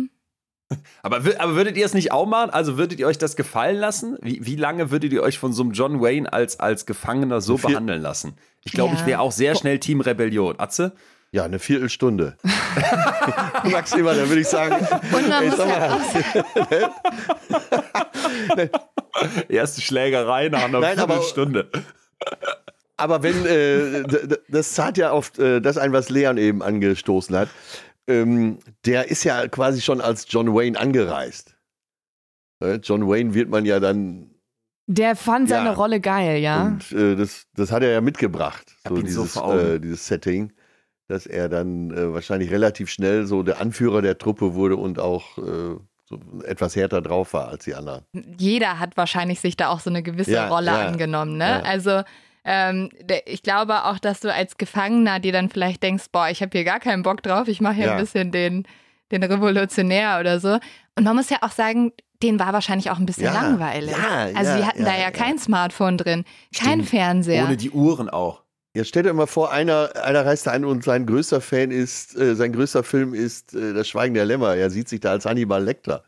[1.02, 2.50] Aber, aber würdet ihr es nicht auch machen?
[2.50, 4.18] Also würdet ihr euch das gefallen lassen?
[4.20, 7.56] Wie, wie lange würdet ihr euch von so einem John Wayne als, als Gefangener so
[7.56, 8.36] Vier behandeln lassen?
[8.64, 9.00] Ich glaube, ja.
[9.00, 10.58] ich wäre auch sehr schnell Team Rebellion.
[10.58, 10.92] Atze?
[11.32, 12.36] Ja, eine Viertelstunde.
[13.64, 14.76] Maximal, dann würde ich sagen.
[15.12, 16.00] Und man ey, muss ja
[19.48, 21.68] Erste Schlägerei nach einer Nein, Viertelstunde.
[22.96, 24.04] Aber, aber wenn, äh,
[24.48, 27.48] das zahlt ja auf äh, das ein, was Leon eben angestoßen hat
[28.08, 31.56] ähm, der ist ja quasi schon als John Wayne angereist.
[32.60, 34.30] Äh, John Wayne wird man ja dann.
[34.86, 36.66] Der fand ja, seine Rolle geil, ja.
[36.66, 40.52] Und äh, das, das hat er ja mitgebracht, so dieses, so äh, dieses Setting,
[41.08, 45.38] dass er dann äh, wahrscheinlich relativ schnell so der Anführer der Truppe wurde und auch
[45.38, 48.04] äh, so etwas härter drauf war als die anderen.
[48.38, 51.48] Jeder hat wahrscheinlich sich da auch so eine gewisse ja, Rolle ja, angenommen, ne?
[51.48, 51.62] Ja.
[51.62, 52.02] Also
[52.44, 52.90] ähm,
[53.26, 56.64] ich glaube auch, dass du als Gefangener dir dann vielleicht denkst, boah, ich habe hier
[56.64, 57.92] gar keinen Bock drauf, ich mache hier ja.
[57.92, 58.66] ein bisschen den,
[59.12, 60.58] den Revolutionär oder so.
[60.96, 61.92] Und man muss ja auch sagen,
[62.22, 63.90] denen war wahrscheinlich auch ein bisschen Ja, langweilig.
[63.90, 65.10] ja, also ja, die hatten ja, da ja, ja.
[65.10, 66.24] kein Smartphone drin,
[66.56, 66.88] kein Stimmt.
[66.88, 67.44] Fernseher.
[67.44, 68.42] Ohne die Uhren auch.
[68.76, 72.16] Jetzt stellt euch mal vor, einer, einer reist da ein und sein größter Fan ist,
[72.16, 74.56] äh, sein größter Film ist äh, Das Schweigen der Lämmer.
[74.56, 76.04] Er sieht sich da als Hannibal Lecter.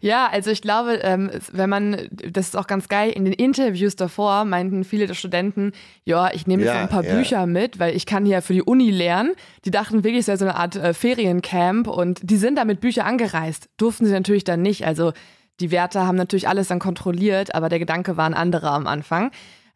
[0.00, 3.94] Ja, also ich glaube, ähm, wenn man, das ist auch ganz geil, in den Interviews
[3.96, 5.72] davor meinten viele der Studenten,
[6.04, 7.14] ja, ich nehme jetzt Ja, ein paar ja.
[7.14, 9.32] Bücher mit, weil ich kann hier für die Uni lernen.
[9.66, 12.80] Die dachten wirklich, es wäre so eine Art äh, Feriencamp und die sind da mit
[12.80, 13.68] Büchern angereist.
[13.76, 14.86] Durften sie natürlich dann nicht.
[14.86, 15.12] Also
[15.60, 19.30] die Wärter haben natürlich alles dann kontrolliert, aber der Gedanke war ein anderer am Anfang.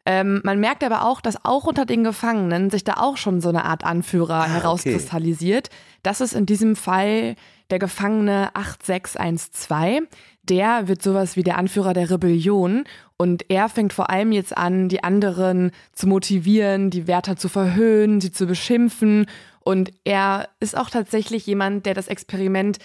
[0.07, 3.49] Ähm, man merkt aber auch, dass auch unter den Gefangenen sich da auch schon so
[3.49, 4.51] eine Art Anführer Ah, okay.
[4.53, 5.69] herauskristallisiert.
[6.03, 7.35] Das ist in diesem Fall
[7.69, 10.07] der Gefangene 8612.
[10.43, 12.83] Der wird sowas wie der Anführer der Rebellion
[13.17, 18.21] und er fängt vor allem jetzt an, die anderen zu motivieren, die Wärter zu verhöhnen,
[18.21, 19.25] sie zu beschimpfen
[19.61, 22.77] und er ist auch tatsächlich jemand, der das Experiment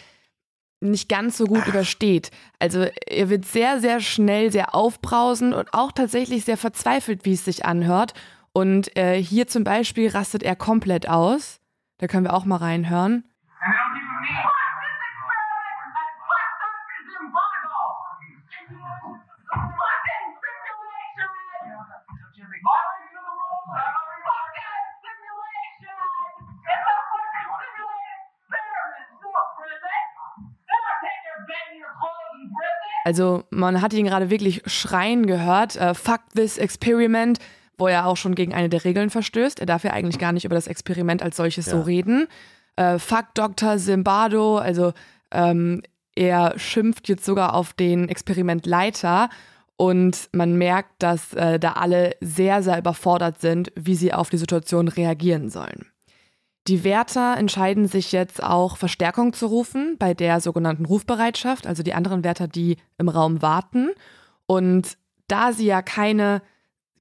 [0.80, 2.30] nicht ganz so gut übersteht.
[2.58, 7.44] Also er wird sehr, sehr schnell sehr aufbrausend und auch tatsächlich sehr verzweifelt, wie es
[7.44, 8.14] sich anhört.
[8.52, 11.60] Und äh, hier zum Beispiel rastet er komplett aus.
[11.98, 13.24] Da können wir auch mal reinhören.
[33.04, 35.76] Also man hat ihn gerade wirklich schreien gehört.
[35.76, 37.38] Äh, Fuck this experiment,
[37.78, 39.60] wo er auch schon gegen eine der Regeln verstößt.
[39.60, 41.82] Er darf ja eigentlich gar nicht über das Experiment als solches so Ja.
[41.82, 42.26] reden.
[42.76, 43.78] Äh, Fuck Dr.
[43.78, 44.92] Zimbardo, also
[45.32, 45.82] ähm,
[46.14, 49.28] er schimpft jetzt sogar auf den Experimentleiter
[49.76, 54.36] und man merkt, dass äh, da alle sehr, sehr überfordert sind, wie sie auf die
[54.36, 55.86] Situation reagieren sollen.
[56.70, 61.94] Die Wärter entscheiden sich jetzt auch Verstärkung zu rufen bei der sogenannten Rufbereitschaft, also die
[61.94, 63.90] anderen Wärter, die im Raum warten.
[64.46, 64.96] Und
[65.26, 66.42] da sie ja keine,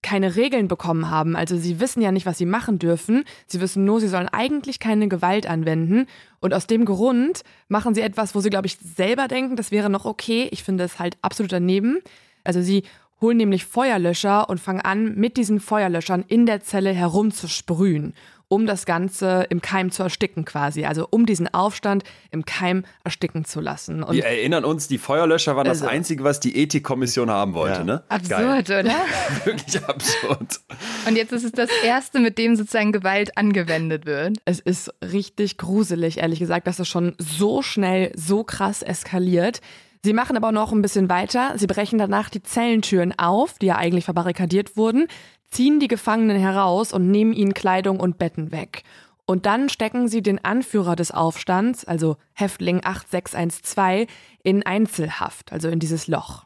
[0.01, 3.86] keine Regeln bekommen haben, also sie wissen ja nicht, was sie machen dürfen, sie wissen
[3.86, 6.07] nur, sie sollen eigentlich keine Gewalt anwenden.
[6.39, 9.91] Und aus dem Grund machen sie etwas, wo sie, glaube ich, selber denken, das wäre
[9.91, 10.49] noch okay.
[10.49, 11.99] Ich finde es halt absolut daneben.
[12.43, 12.86] Also sie
[13.22, 18.15] holen nämlich Feuerlöscher und fangen an, mit diesen Feuerlöschern in der Zelle herumzusprühen,
[18.50, 20.84] um das Ganze im Keim zu ersticken quasi.
[20.86, 24.04] Also um diesen Aufstand im Keim ersticken zu lassen.
[24.04, 27.80] Und Wir erinnern uns, die Feuerlöscher waren das Also- Einzige, was die Ethikkommission haben wollte,
[27.80, 27.84] Ja.
[27.86, 28.04] ne?
[28.10, 28.95] Absurd, oder?
[29.45, 30.60] Wirklich absurd.
[31.08, 34.38] Und jetzt ist es das erste, mit dem sozusagen Gewalt angewendet wird.
[34.45, 39.62] es ist richtig gruselig, ehrlich gesagt, dass es schon so schnell, so krass eskaliert.
[40.04, 41.58] Sie machen aber noch ein bisschen weiter.
[41.58, 45.08] Sie brechen danach die Zellentüren auf, die ja eigentlich verbarrikadiert wurden,
[45.52, 48.84] ziehen die Gefangenen heraus und nehmen ihnen Kleidung und Betten weg.
[49.26, 54.08] Und dann stecken sie den Anführer des Aufstands, also Häftling 8612,
[54.43, 56.45] in Einzelhaft, also in dieses Loch.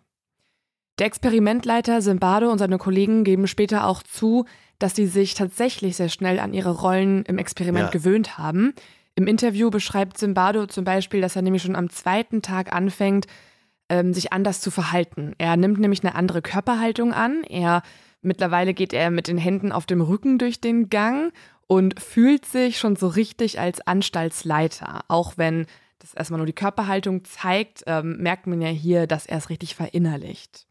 [0.99, 4.45] Der Experimentleiter Zimbardo und seine Kollegen geben später auch zu,
[4.79, 7.91] dass sie sich tatsächlich sehr schnell an ihre Rollen im Experiment Ja.
[7.91, 8.73] gewöhnt haben.
[9.15, 13.27] Im Interview beschreibt Zimbardo zum Beispiel, dass er nämlich schon am zweiten Tag anfängt,
[13.89, 15.33] ähm, sich anders zu verhalten.
[15.37, 17.43] Er nimmt nämlich eine andere Körperhaltung an.
[17.43, 17.83] Er
[18.21, 21.31] mittlerweile geht er mit den Händen auf dem Rücken durch den Gang
[21.67, 25.01] und fühlt sich schon so richtig als Anstaltsleiter.
[25.07, 25.67] Auch wenn
[25.99, 29.75] das erstmal nur die Körperhaltung zeigt, ähm, merkt man ja hier, dass er es richtig
[29.75, 30.65] verinnerlicht.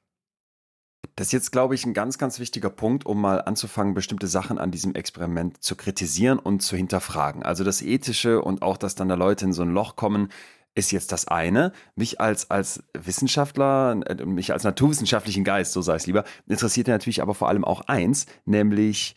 [1.17, 4.59] Das ist jetzt, glaube ich, ein ganz, ganz wichtiger Punkt, um mal anzufangen, bestimmte Sachen
[4.59, 7.43] an diesem Experiment zu kritisieren und zu hinterfragen.
[7.43, 10.31] Also das Ethische und auch, dass dann da Leute in so ein Loch kommen,
[10.75, 11.73] ist jetzt das eine.
[11.97, 17.21] Mich als, als Wissenschaftler, äh, mich als naturwissenschaftlichen Geist, so sei es lieber, interessiert natürlich
[17.21, 19.15] aber vor allem auch eins, nämlich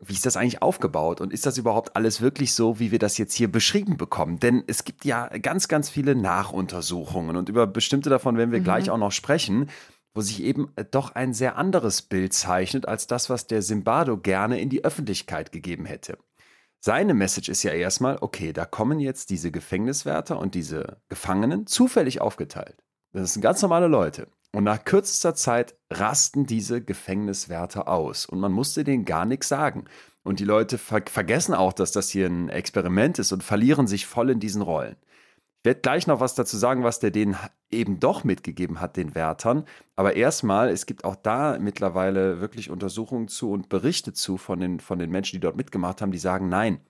[0.00, 3.18] wie ist das eigentlich aufgebaut und ist das überhaupt alles wirklich so, wie wir das
[3.18, 4.38] jetzt hier beschrieben bekommen?
[4.38, 8.64] Denn es gibt ja ganz, ganz viele Nachuntersuchungen und über bestimmte davon werden wir Mhm.
[8.64, 9.68] gleich auch noch sprechen,
[10.14, 14.18] wo sich eben äh, doch ein sehr anderes Bild zeichnet als das, was der Simbardo
[14.18, 16.18] gerne in die Öffentlichkeit gegeben hätte.
[16.80, 22.20] Seine Message ist ja erstmal, okay, da kommen jetzt diese Gefängniswärter und diese Gefangenen zufällig
[22.20, 22.82] aufgeteilt.
[23.12, 24.26] Das sind ganz normale Leute.
[24.54, 28.26] Und nach kürzester Zeit rasten diese Gefängniswärter aus.
[28.26, 29.84] Und man musste denen gar nichts sagen.
[30.24, 34.06] Und die Leute ver vergessen auch, dass das hier ein Experiment ist und verlieren sich
[34.06, 34.96] voll in diesen Rollen.
[35.62, 37.36] Ich werde gleich noch was dazu sagen, was der denen
[37.70, 39.64] eben doch mitgegeben hat, den Wärtern.
[39.94, 44.80] Aber erstmal, es gibt auch da mittlerweile wirklich Untersuchungen zu und Berichte zu von den,
[44.80, 46.80] von den Menschen, die dort mitgemacht haben, die sagen, nein,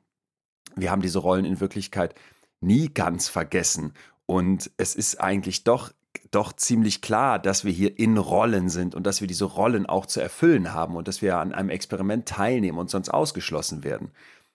[0.74, 2.14] wir haben diese Rollen in Wirklichkeit
[2.62, 3.92] nie ganz vergessen.
[4.24, 5.92] Und es ist eigentlich doch,
[6.30, 10.06] doch ziemlich klar, dass wir hier in Rollen sind und dass wir diese Rollen auch
[10.06, 14.12] zu erfüllen haben und dass wir an einem Experiment teilnehmen und sonst ausgeschlossen werden.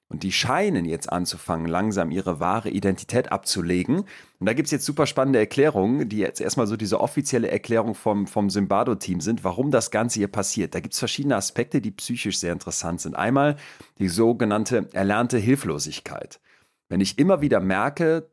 [0.09, 4.05] Und die scheinen jetzt anzufangen, langsam ihre wahre Identität abzulegen.
[4.39, 7.93] Und da gibt es jetzt super spannende Erklärungen, die jetzt erstmal so diese offizielle Erklärung
[7.93, 10.75] vom, vom Zimbardo-Team sind, warum das Ganze hier passiert.
[10.75, 13.15] Da gibt es verschiedene Aspekte, die psychisch sehr interessant sind.
[13.15, 13.57] Einmal
[13.99, 16.39] die sogenannte erlernte Hilflosigkeit.
[16.87, 18.29] Wenn ich immer wieder merke,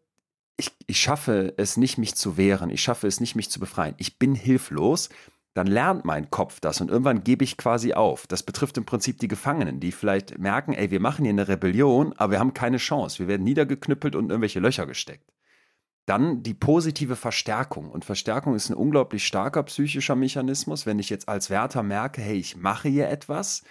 [0.56, 3.94] ich, ich schaffe es nicht, mich zu wehren, ich schaffe es nicht, mich zu befreien,
[3.98, 5.08] ich bin hilflos,
[5.54, 8.26] dann lernt mein Kopf das und irgendwann gebe ich quasi auf.
[8.26, 12.12] Das betrifft im Prinzip die Gefangenen, die vielleicht merken, ey, wir machen hier eine Rebellion,
[12.14, 13.20] aber wir haben keine Chance.
[13.20, 15.32] Wir werden niedergeknüppelt und in irgendwelche Löcher gesteckt.
[16.06, 17.88] Dann die positive Verstärkung.
[17.88, 20.86] Und Verstärkung ist ein unglaublich starker psychischer Mechanismus.
[20.86, 23.62] Wenn ich jetzt als Wärter merke, hey, ich mache hier etwas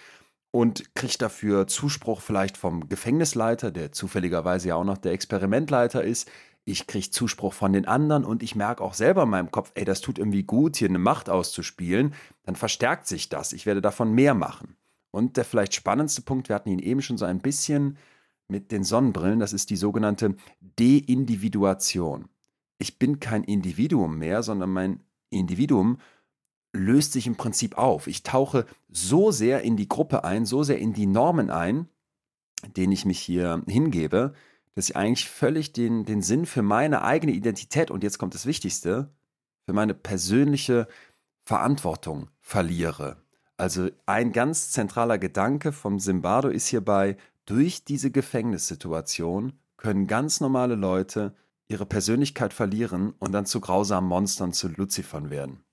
[0.50, 6.30] und kriege dafür Zuspruch vielleicht vom Gefängnisleiter, der zufälligerweise ja auch noch der Experimentleiter ist,
[6.64, 9.84] ich kriege Zuspruch von den anderen und ich merke auch selber in meinem Kopf, ey,
[9.84, 13.52] das tut irgendwie gut, hier eine Macht auszuspielen, dann verstärkt sich das.
[13.52, 14.76] Ich werde davon mehr machen.
[15.10, 17.98] Und der vielleicht spannendste Punkt, wir hatten ihn eben schon so ein bisschen
[18.48, 22.28] mit den Sonnenbrillen, das ist die sogenannte Deindividuation.
[22.78, 25.00] Ich bin kein Individuum mehr, sondern mein
[25.30, 25.98] Individuum
[26.72, 28.06] löst sich im Prinzip auf.
[28.06, 31.88] Ich tauche so sehr in die Gruppe ein, so sehr in die Normen ein,
[32.76, 34.34] denen ich mich hier hingebe,
[34.74, 38.46] dass ich eigentlich völlig den, den Sinn für meine eigene Identität und jetzt kommt das
[38.46, 39.10] Wichtigste,
[39.66, 40.88] für meine persönliche
[41.44, 43.16] Verantwortung verliere.
[43.56, 47.16] Also ein ganz zentraler Gedanke vom Zimbardo ist hierbei,
[47.46, 51.34] durch diese Gefängnissituation können ganz normale Leute
[51.68, 55.64] ihre Persönlichkeit verlieren und dann zu grausamen Monstern, zu Luzifern werden.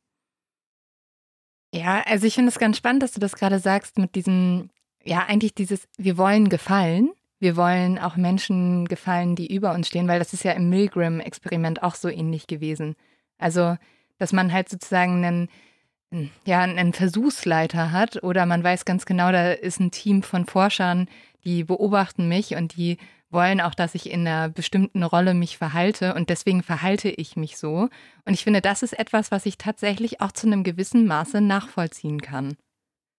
[1.73, 4.69] Ja, also ich finde es ganz spannend, dass du das gerade sagst mit diesem,
[5.03, 7.11] ja, eigentlich dieses, wir wollen gefallen
[7.41, 11.81] wir wollen auch Menschen gefallen, die über uns stehen, weil das ist ja im Milgram-Experiment
[11.81, 12.95] auch so ähnlich gewesen.
[13.39, 13.77] Also,
[14.19, 19.53] dass man halt sozusagen einen, ja, einen Versuchsleiter hat oder man weiß ganz genau, da
[19.53, 21.07] ist ein Team von Forschern,
[21.43, 22.97] die beobachten mich und die
[23.31, 27.57] wollen auch, dass ich in einer bestimmten Rolle mich verhalte und deswegen verhalte ich mich
[27.57, 27.89] so.
[28.23, 32.21] Und ich finde, das ist etwas, was ich tatsächlich auch zu einem gewissen Maße nachvollziehen
[32.21, 32.55] kann.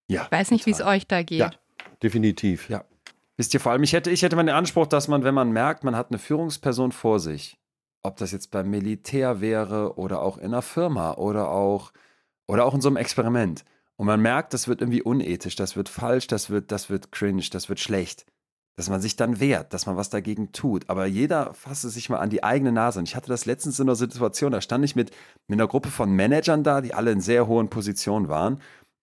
[0.06, 0.26] Ja.
[0.26, 1.40] Ich weiß nicht, wie es euch da geht.
[1.40, 1.50] Ja,
[2.04, 2.68] definitiv.
[2.68, 2.84] Ja.
[3.42, 5.50] Wisst ihr, vor allem, ich hätte, ich hätte mal den Anspruch, dass man, wenn man
[5.50, 7.58] merkt, man hat eine Führungsperson vor sich,
[8.04, 11.92] ob das jetzt beim Militär wäre oder auch in einer Firma oder auch,
[12.46, 13.64] oder auch in so einem Experiment,
[13.96, 17.42] und man merkt, das wird irgendwie unethisch, das wird falsch, das wird, das wird cringe,
[17.50, 18.26] das wird schlecht,
[18.76, 20.88] dass man sich dann wehrt, dass man was dagegen tut.
[20.88, 23.00] Aber jeder fasse sich mal an die eigene Nase.
[23.00, 25.10] Und ich hatte das letztens in einer Situation, da stand ich mit,
[25.48, 28.60] mit einer Gruppe von Managern da, die alle in sehr hohen Positionen waren.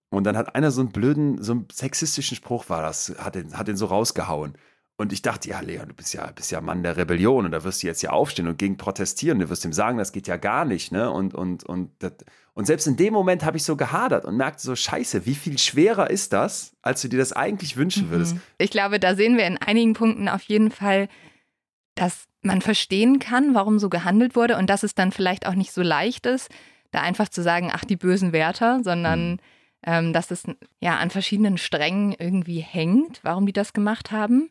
[0.10, 3.58] Und dann hat einer so einen blöden, so einen sexistischen Spruch war das, hat den,
[3.58, 4.54] hat den so rausgehauen.
[4.98, 7.64] Und ich dachte, ja, Leon, du bist ja, bist ja Mann der Rebellion und da
[7.64, 9.40] wirst du jetzt ja aufstehen und gegen protestieren.
[9.40, 11.10] Du wirst ihm sagen, das geht ja gar nicht, ne?
[11.10, 12.14] Und, und, und, das,
[12.54, 15.58] und selbst in dem Moment habe ich so gehadert und merkte so, scheiße, wie viel
[15.58, 18.36] schwerer ist das, als du dir das eigentlich wünschen würdest?
[18.36, 18.42] Mhm.
[18.58, 21.08] Ich glaube, da sehen wir in einigen Punkten auf jeden Fall,
[21.96, 25.72] dass man verstehen kann, warum so gehandelt wurde und dass es dann vielleicht auch nicht
[25.72, 26.50] so leicht ist,
[26.92, 29.40] da einfach zu sagen, ach, die bösen Wärter, sondern mhm
[29.86, 30.44] ähm, dass es
[30.80, 34.50] ja an verschiedenen Strängen irgendwie hängt, warum die das gemacht haben.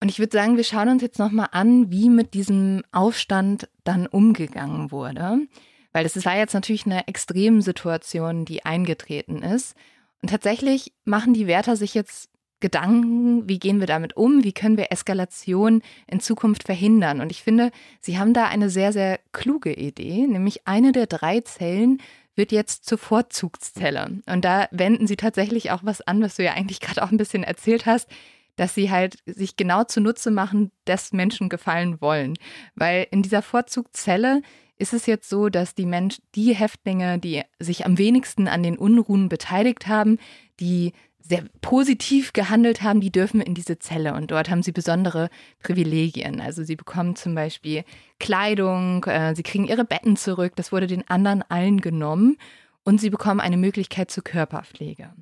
[0.00, 4.06] Und ich würde sagen, wir schauen uns jetzt nochmal an, wie mit diesem Aufstand dann
[4.06, 5.46] umgegangen wurde.
[5.92, 9.74] Weil das war jetzt natürlich eine extreme Situation, die eingetreten ist.
[10.22, 12.30] Und tatsächlich machen die Wärter sich jetzt
[12.60, 17.20] Gedanken, wie gehen wir damit um, wie können wir Eskalation in Zukunft verhindern.
[17.20, 21.40] Und ich finde, sie haben da eine sehr, sehr kluge Idee, nämlich eine der drei
[21.40, 22.02] Zellen
[22.40, 24.22] wird jetzt zur Vorzugszelle.
[24.24, 27.18] Und da wenden sie tatsächlich auch was an, was du ja eigentlich gerade auch ein
[27.18, 28.08] bisschen erzählt hast,
[28.56, 32.34] dass sie halt sich genau zunutze machen, dass Menschen gefallen wollen.
[32.74, 34.40] Weil in dieser Vorzugszelle
[34.78, 38.78] ist es jetzt so, dass die Mensch, die Häftlinge, die sich am wenigsten an den
[38.78, 40.16] Unruhen beteiligt haben,
[40.60, 40.94] die
[41.30, 45.30] sehr positiv gehandelt haben, die dürfen in diese Zelle und dort haben sie besondere
[45.62, 46.40] Privilegien.
[46.40, 47.84] Also sie bekommen zum Beispiel
[48.18, 52.36] Kleidung, äh, sie kriegen ihre Betten zurück, das wurde den anderen allen genommen
[52.84, 55.14] und sie bekommen eine Möglichkeit zur Körperpflege.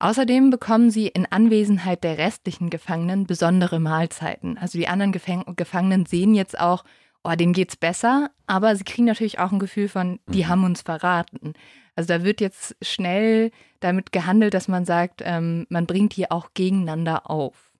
[0.00, 4.58] Außerdem bekommen sie in Anwesenheit der restlichen Gefangenen besondere Mahlzeiten.
[4.58, 6.84] Also die anderen Gefäng Gefangenen sehen jetzt auch,
[7.24, 10.48] oh, denen geht's besser, aber sie kriegen natürlich auch ein Gefühl von, die mhm.
[10.48, 11.54] haben uns verraten.
[11.98, 16.50] Also da wird jetzt schnell damit gehandelt, dass man sagt, ähm, man bringt die auch
[16.54, 17.72] gegeneinander auf.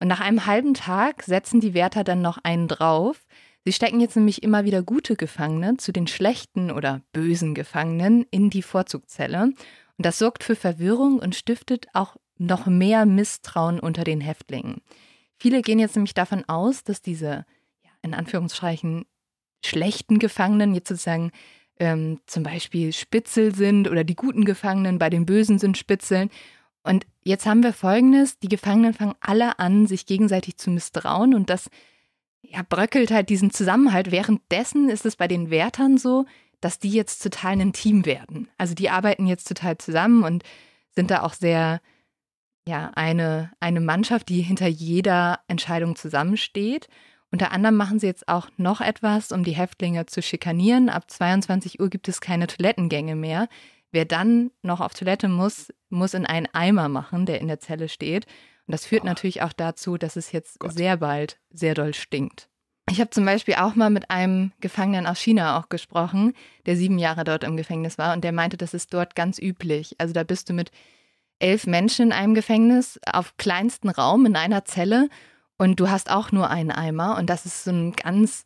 [0.00, 3.28] Und nach einem halben Tag setzen die Wärter dann noch einen drauf.
[3.64, 8.50] Sie stecken jetzt nämlich immer wieder gute Gefangene zu den schlechten oder bösen Gefangenen in
[8.50, 9.42] die Vorzugzelle.
[9.44, 9.54] Und
[9.98, 14.82] das sorgt für Verwirrung und stiftet auch noch mehr Misstrauen unter den Häftlingen.
[15.38, 17.46] Viele gehen jetzt nämlich davon aus, dass diese,
[18.02, 19.04] in Anführungszeichen,
[19.64, 21.30] schlechten Gefangenen jetzt sozusagen
[21.78, 26.30] ähm, zum Beispiel Spitzel sind oder die guten Gefangenen bei den Bösen sind Spitzeln.
[26.82, 31.48] Und jetzt haben wir Folgendes, die Gefangenen fangen alle an, sich gegenseitig zu misstrauen und
[31.48, 31.70] das
[32.42, 34.10] ja, bröckelt halt diesen Zusammenhalt.
[34.10, 36.26] Währenddessen ist es bei den Wärtern so,
[36.60, 38.48] dass die jetzt total ein Team werden.
[38.58, 40.44] Also die arbeiten jetzt total zusammen und
[40.94, 41.80] sind da auch sehr,
[42.66, 46.88] ja, eine, eine Mannschaft, die hinter jeder Entscheidung zusammensteht.
[47.32, 50.90] Unter anderem machen sie jetzt auch noch etwas, um die Häftlinge zu schikanieren.
[50.90, 53.48] Ab 22 Uhr gibt es keine Toilettengänge mehr.
[53.90, 57.88] Wer dann noch auf Toilette muss, muss in einen Eimer machen, der in der Zelle
[57.88, 58.26] steht.
[58.66, 59.06] Und das führt oh.
[59.06, 60.74] natürlich auch dazu, dass es jetzt Gott.
[60.74, 62.48] sehr bald sehr doll stinkt.
[62.90, 66.34] Ich habe zum Beispiel auch mal mit einem Gefangenen aus China auch gesprochen,
[66.66, 69.94] der sieben Jahre dort im Gefängnis war und der meinte, das ist dort ganz üblich.
[69.98, 70.70] Also da bist du mit
[71.38, 75.08] elf Menschen in einem Gefängnis auf kleinsten Raum in einer Zelle
[75.62, 78.44] und du hast auch nur einen Eimer und das ist so ein ganz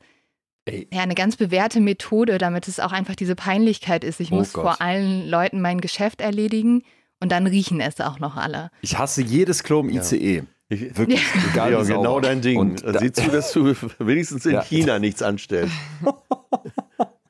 [0.69, 4.21] ja, eine ganz bewährte Methode, damit es auch einfach diese Peinlichkeit ist.
[4.21, 4.65] Ich oh muss Gott.
[4.65, 6.83] vor allen Leuten mein Geschäft erledigen
[7.21, 8.71] und dann riechen es auch noch alle.
[8.83, 10.37] Ich hasse jedes Klo im ICE.
[10.39, 10.43] Ja.
[10.69, 11.41] Ich, Wirklich, ja.
[11.53, 12.59] egal ja, genau dein Ding.
[12.59, 14.63] Und da, Sieh zu, dass du wenigstens in ja.
[14.63, 15.75] China nichts anstellst.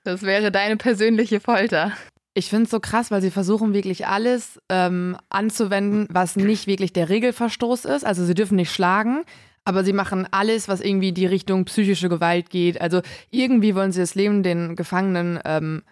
[0.02, 1.90] Das wäre deine persönliche Folter.
[2.32, 6.92] Ich finde es so krass, weil sie versuchen wirklich alles ähm, anzuwenden, was nicht wirklich
[6.92, 8.06] der Regelverstoß ist.
[8.06, 9.24] Also sie dürfen nicht schlagen,
[9.66, 12.80] aber sie machen alles, was irgendwie in die Richtung psychische Gewalt geht.
[12.80, 15.82] Also irgendwie wollen sie das Leben den Gefangenen ähm,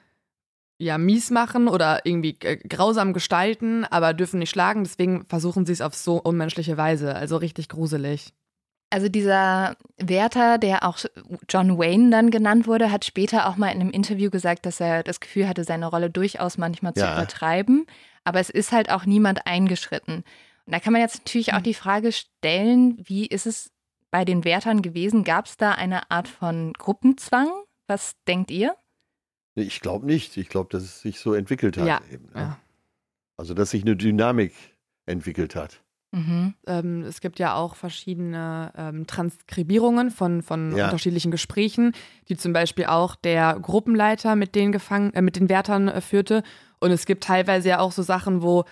[0.78, 4.84] ja mies machen oder irgendwie äh, grausam gestalten, aber dürfen nicht schlagen.
[4.84, 7.16] Deswegen versuchen sie es auf so unmenschliche Weise.
[7.16, 8.32] Also richtig gruselig.
[8.90, 10.98] Also dieser Wärter, der auch
[11.48, 15.02] John Wayne dann genannt wurde, hat später auch mal in einem Interview gesagt, dass er
[15.02, 17.14] das Gefühl hatte, seine Rolle durchaus manchmal zu ja.
[17.14, 17.86] übertreiben.
[18.22, 20.22] Aber es ist halt auch niemand eingeschritten.
[20.66, 21.64] Und da kann man jetzt natürlich auch hm.
[21.64, 23.70] die Frage stellen, wie ist es
[24.10, 25.24] bei den Wärtern gewesen?
[25.24, 27.48] Gab es da eine Art von Gruppenzwang?
[27.86, 28.74] Was denkt ihr?
[29.54, 30.36] Ich glaube nicht.
[30.36, 31.86] Ich glaube, dass es sich so entwickelt hat.
[31.86, 32.00] Ja.
[32.10, 32.40] Eben, ne?
[32.40, 32.58] ja.
[33.36, 34.54] Also, dass sich eine Dynamik
[35.06, 35.82] entwickelt hat.
[36.14, 36.54] Mhm.
[36.68, 40.84] Ähm, es gibt ja auch verschiedene ähm, Transkribierungen von, von ja.
[40.84, 41.92] unterschiedlichen Gesprächen,
[42.28, 46.44] die zum Beispiel auch der Gruppenleiter mit den, Gefang äh, mit den Wärtern äh, führte.
[46.78, 48.64] Und es gibt teilweise ja auch so Sachen, wo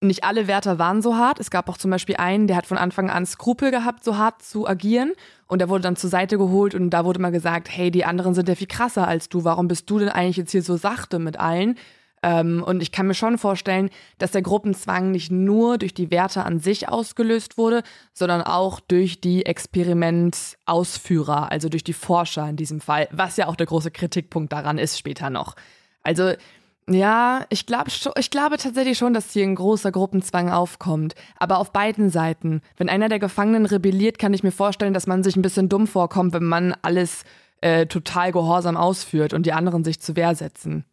[0.00, 1.40] nicht alle Wärter waren so hart.
[1.40, 4.42] Es gab auch zum Beispiel einen, der hat von Anfang an Skrupel gehabt, so hart
[4.42, 5.12] zu agieren.
[5.46, 8.34] Und der wurde dann zur Seite geholt und da wurde mal gesagt, hey, die anderen
[8.34, 9.44] sind ja viel krasser als du.
[9.44, 11.76] Warum bist du denn eigentlich jetzt hier so sachte mit allen?
[12.22, 16.44] Ähm, und ich kann mir schon vorstellen, dass der Gruppenzwang nicht nur durch die Wärter
[16.44, 17.82] an sich ausgelöst wurde,
[18.12, 23.56] sondern auch durch die Experimentausführer, also durch die Forscher in diesem Fall, was ja auch
[23.56, 25.54] der große Kritikpunkt daran ist später noch.
[26.02, 26.32] Also
[26.88, 31.14] ja, ich glaube ich glaube tatsächlich schon, dass hier ein großer Gruppenzwang aufkommt.
[31.36, 32.62] Aber auf beiden Seiten.
[32.76, 35.86] Wenn einer der Gefangenen rebelliert, kann ich mir vorstellen, dass man sich ein bisschen dumm
[35.86, 37.24] vorkommt, wenn man alles
[37.60, 40.84] äh, total gehorsam ausführt und die anderen sich zur Wehr setzen.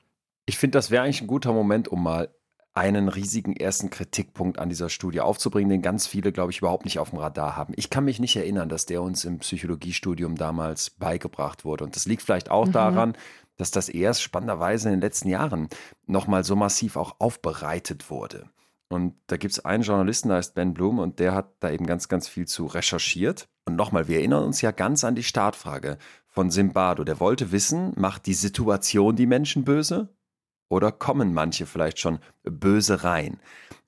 [0.46, 2.30] Ich finde, das wäre eigentlich ein guter Moment, um mal
[2.76, 6.98] einen riesigen ersten Kritikpunkt an dieser Studie aufzubringen, den ganz viele, glaube ich, überhaupt nicht
[6.98, 7.74] auf dem Radar haben.
[7.78, 11.84] Ich kann mich nicht erinnern, dass der uns im Psychologiestudium damals beigebracht wurde.
[11.84, 12.72] Und das liegt vielleicht auch mhm.
[12.72, 13.14] daran,
[13.58, 15.70] dass das erst spannenderweise in den letzten Jahren
[16.06, 18.49] nochmal so massiv auch aufbereitet wurde.
[18.89, 21.88] Und da gibt es einen Journalisten, der heißt Ben Blum, und der hat da eben
[21.88, 23.47] ganz, ganz viel zu recherchiert.
[23.66, 25.97] Und nochmal, wir erinnern uns ja ganz an die Startfrage
[26.28, 27.04] von Simbado.
[27.04, 30.10] Der wollte wissen, macht die Situation die Menschen böse?
[30.70, 33.39] Oder kommen manche vielleicht schon böse rein?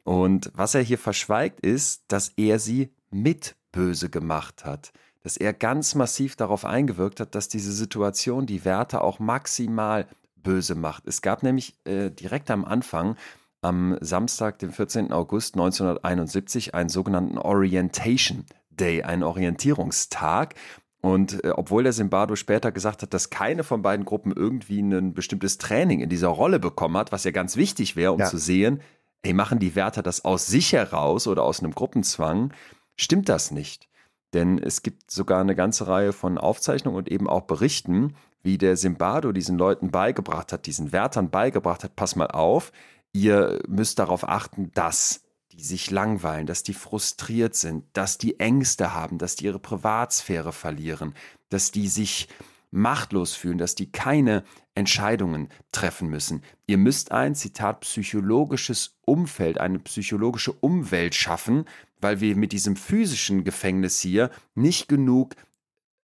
[0.03, 4.91] Und was er hier verschweigt, ist, dass er sie mit böse gemacht hat
[5.25, 10.05] dass er ganz massiv darauf eingewirkt hat, dass diese Situation die Werte auch maximal
[10.35, 11.07] böse macht.
[11.07, 13.15] Es gab nämlich äh, direkt am Anfang,
[13.63, 15.11] am Samstag, dem 14.
[15.11, 20.53] August 1971, einen sogenannten Orientation Day, einen Orientierungstag.
[21.01, 25.15] Und äh, obwohl der Zimbardo später gesagt hat, dass keine von beiden Gruppen irgendwie ein
[25.15, 28.27] bestimmtes Training in dieser Rolle bekommen hat, was ja ganz wichtig wäre, um ja.
[28.27, 28.79] zu sehen,
[29.23, 32.53] ey, machen die Wärter das aus sich heraus oder aus einem Gruppenzwang,
[32.95, 33.89] stimmt das nicht.
[34.35, 38.75] Denn es gibt sogar eine ganze Reihe von Aufzeichnungen und eben auch Berichten, wie der
[38.75, 42.73] Simbado diesen Leuten beigebracht hat, diesen Wärtern beigebracht hat, pass mal auf,
[43.13, 45.21] ihr müsst darauf achten, dass
[45.53, 50.51] die sich langweilen, dass die frustriert sind, dass die Ängste haben, dass die ihre Privatsphäre
[50.51, 51.15] verlieren,
[51.47, 52.27] dass die sich
[52.71, 54.43] machtlos fühlen, dass die keine
[54.75, 56.43] Entscheidungen treffen müssen.
[56.67, 61.63] Ihr müsst ein, Zitat, psychologisches Umfeld, eine psychologische Umwelt schaffen,
[62.01, 65.35] weil wir mit diesem physischen Gefängnis hier nicht genug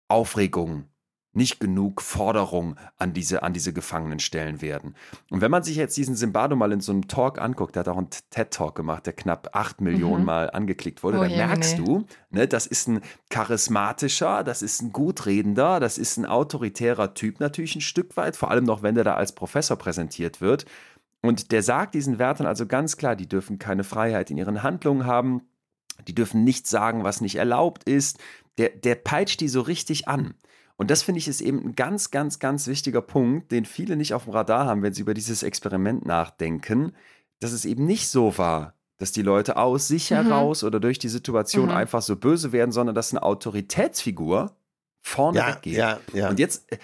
[0.08, 0.84] Aufregung,
[1.38, 4.94] nicht genug Forderung an diese, an diese Gefangenen stellen werden.
[5.30, 7.88] Und wenn man sich jetzt diesen Simbado mal in so einem Talk anguckt, der hat
[7.88, 10.26] auch einen TED-Talk gemacht, der knapp acht Millionen mhm.
[10.26, 11.84] Mal angeklickt wurde, oh, dann merkst nee.
[11.84, 13.00] du, ne, das ist ein
[13.30, 18.50] charismatischer, das ist ein gutredender, das ist ein autoritärer Typ natürlich ein Stück weit, vor
[18.50, 20.66] allem noch, wenn der da als Professor präsentiert wird.
[21.20, 25.04] Und der sagt diesen Wärtern also ganz klar, die dürfen keine Freiheit in ihren Handlungen
[25.04, 25.42] haben,
[26.06, 28.18] die dürfen nichts sagen, was nicht erlaubt ist.
[28.58, 30.34] Der, der peitscht die so richtig an.
[30.76, 34.14] Und das finde ich ist eben ein ganz, ganz, ganz wichtiger Punkt, den viele nicht
[34.14, 36.92] auf dem Radar haben, wenn sie über dieses Experiment nachdenken,
[37.40, 40.14] dass es eben nicht so war, dass die Leute aus sich Mhm.
[40.14, 41.72] heraus oder durch die Situation Mhm.
[41.76, 44.52] einfach so böse werden, sondern dass eine Autoritätsfigur
[45.02, 45.74] vorne Ja, weggeht.
[45.76, 46.28] ja, ja.
[46.28, 46.78] Und jetzt, äh,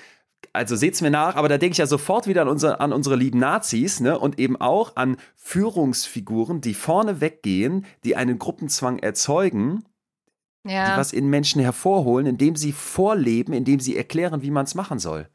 [0.53, 3.17] also seht's mir nach, aber da denke ich ja sofort wieder an, unser, an unsere
[3.17, 4.19] lieben Nazis ne?
[4.19, 9.85] und eben auch an Führungsfiguren, die vorne weggehen, die einen Gruppenzwang erzeugen,
[10.65, 10.97] die Ja.
[10.97, 15.29] was in Menschen hervorholen, indem sie vorleben, indem sie erklären, wie man es machen soll.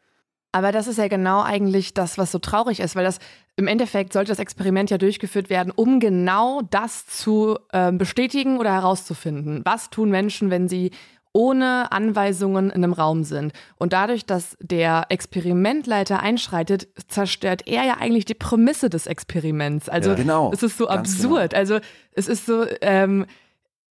[0.51, 3.20] Aber das ist ja genau eigentlich das, was so traurig ist, weil das
[3.55, 8.72] im Endeffekt sollte das Experiment ja durchgeführt werden, um genau das zu ähm, bestätigen oder
[8.74, 9.62] herauszufinden.
[9.66, 10.91] Was tun Menschen, wenn sie
[11.34, 13.54] ohne Anweisungen in einem Raum sind?
[13.78, 19.90] Und dadurch, dass der Experimentleiter einschreitet, zerstört er ja eigentlich die Prämisse des Experiments.
[19.90, 20.52] Also Ja, genau.
[20.54, 21.54] es ist so Ganz absurd.
[21.54, 21.80] Also
[22.14, 23.26] es ist so, ähm,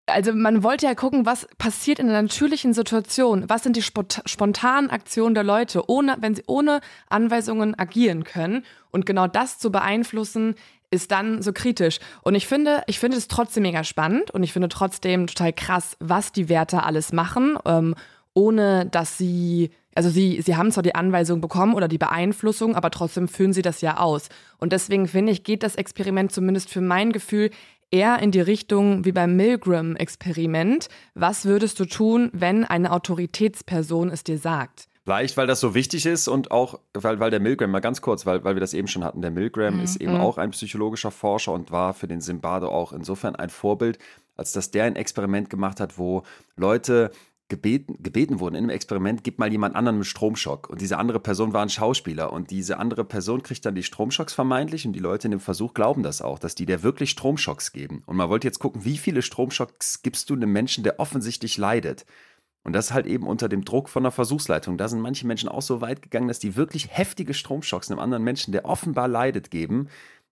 [0.08, 3.44] also man wollte ja gucken, was passiert in einer natürlichen Situation.
[3.48, 8.64] Was sind die spont spontanen Aktionen der Leute, ohne, wenn sie ohne Anweisungen agieren können.
[8.90, 10.54] Und genau das zu beeinflussen,
[10.90, 11.98] ist dann so kritisch.
[12.22, 15.96] Und ich finde, ich finde es trotzdem mega spannend und ich finde trotzdem total krass,
[16.00, 17.94] was die Wärter alles machen, ähm,
[18.34, 22.90] ohne dass sie, also sie, sie haben zwar die Anweisung bekommen oder die Beeinflussung, aber
[22.90, 24.28] trotzdem führen sie das ja aus.
[24.58, 27.50] Und deswegen finde ich, geht das Experiment zumindest für mein Gefühl
[27.90, 30.88] eher in die Richtung wie beim Milgram-Experiment.
[31.14, 34.87] Was würdest du tun, wenn eine Autoritätsperson es dir sagt?
[35.08, 38.26] Vielleicht, weil das so wichtig ist und auch, weil, weil der Milgram, mal ganz kurz,
[38.26, 41.54] weil, weil wir das eben schon hatten, der Milgram ist eben auch ein psychologischer Forscher
[41.54, 43.98] und war für den Zimbardo auch insofern ein Vorbild,
[44.36, 46.24] als dass der ein Experiment gemacht hat, wo
[46.56, 47.10] Leute
[47.48, 50.68] gebeten, gebeten wurden in einem Experiment, gib mal jemand anderen einen Stromschock.
[50.68, 54.34] Und diese andere Person war ein Schauspieler und diese andere Person kriegt dann die Stromschocks
[54.34, 57.72] vermeintlich und die Leute in dem Versuch glauben das auch, dass die der wirklich Stromschocks
[57.72, 58.02] geben.
[58.04, 62.04] Und man wollte jetzt gucken, wie viele Stromschocks gibst du einem Menschen, der offensichtlich leidet.
[62.68, 64.76] Und das halt eben unter dem Druck von der Versuchsleitung.
[64.76, 68.22] Da sind manche Menschen auch so weit gegangen, dass die wirklich heftige Stromschocks einem anderen
[68.22, 69.88] Menschen, der offenbar leidet, geben,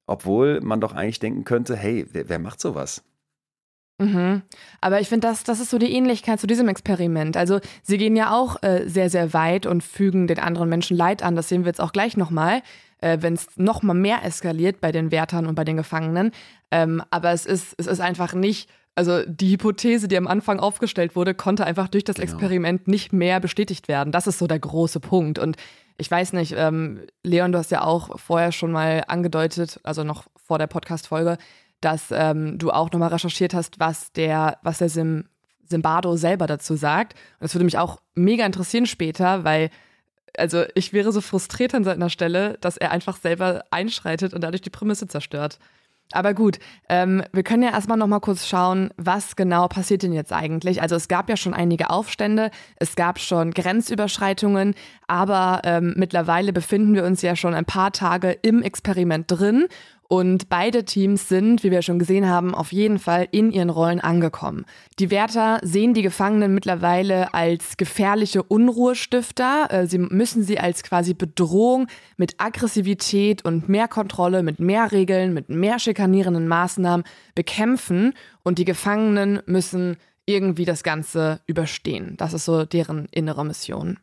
[0.07, 3.03] obwohl man doch eigentlich denken könnte, hey, wer, wer macht sowas?
[3.99, 4.43] Mhm.
[4.83, 7.39] Aber ich finde, das, das ist so die Ähnlichkeit zu diesem Experiment.
[7.39, 11.23] Also sie gehen ja auch äh, sehr, sehr weit und fügen den anderen Menschen Leid
[11.23, 11.37] an.
[11.37, 12.61] Das sehen wir jetzt auch gleich nochmal,
[12.99, 16.33] äh, wenn es nochmal mehr eskaliert bei den Wärtern und bei den Gefangenen.
[16.71, 21.15] Ähm, aber es ist, es ist einfach nicht, also die Hypothese, die am Anfang aufgestellt
[21.15, 22.33] wurde, konnte einfach durch das Genau.
[22.33, 24.11] Experiment nicht mehr bestätigt werden.
[24.11, 25.39] Das ist so der große Punkt.
[25.39, 25.57] Und
[25.99, 30.25] ich weiß nicht, ähm, Leon, du hast ja auch vorher schon mal angedeutet, also noch
[30.37, 31.37] vor der Podcast-Folge,
[31.81, 35.25] dass ähm, du auch nochmal recherchiert hast, was der, was der Sim,
[35.69, 37.15] Simbardo selber dazu sagt.
[37.39, 39.71] Und das würde mich auch mega interessieren später, weil
[40.39, 44.63] also ich wäre so frustriert an seiner Stelle, dass er einfach selber einschreitet und dadurch
[44.63, 45.59] die Prämisse zerstört.
[46.13, 50.33] Aber gut, ähm, wir können ja erstmal nochmal kurz schauen, was genau passiert denn jetzt
[50.33, 50.81] eigentlich.
[50.81, 54.75] Also es gab ja schon einige Aufstände, es gab schon Grenzüberschreitungen,
[55.09, 59.67] aber ähm, mittlerweile befinden wir uns ja schon ein paar Tage im Experiment drin
[60.09, 64.01] und beide Teams sind, wie wir schon gesehen haben, auf jeden Fall in ihren Rollen
[64.01, 64.65] angekommen.
[64.99, 69.69] Die Wärter sehen die Gefangenen mittlerweile als gefährliche Unruhestifter.
[69.71, 75.35] Äh, Sie müssen sie als quasi Bedrohung mit Aggressivität und mehr Kontrolle, mit mehr Regeln,
[75.35, 77.05] mit mehr schikanierenden Maßnahmen
[77.35, 78.15] bekämpfen.
[78.43, 79.97] Und die Gefangenen müssen
[80.27, 82.15] irgendwie das Ganze überstehen.
[82.17, 83.99] Das ist so deren innere Mission.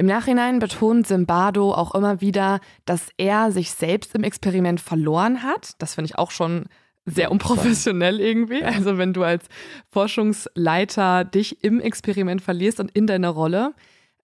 [0.00, 5.72] Im Nachhinein betont Zimbardo auch immer wieder, dass er sich selbst im Experiment verloren hat.
[5.76, 6.64] Das finde ich auch schon
[7.04, 8.64] sehr unprofessionell irgendwie.
[8.64, 9.44] Also wenn du als
[9.90, 13.74] Forschungsleiter dich im Experiment verlierst und in deiner Rolle.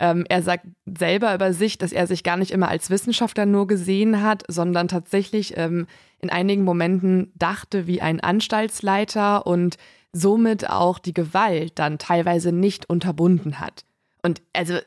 [0.00, 3.66] Ähm, er sagt selber über sich, dass er sich gar nicht immer als Wissenschaftler nur
[3.66, 5.86] gesehen hat, sondern tatsächlich ähm,
[6.20, 9.76] in einigen Momenten dachte wie ein Anstaltsleiter und
[10.10, 13.84] somit auch die Gewalt dann teilweise nicht unterbunden hat.
[14.22, 14.78] Und also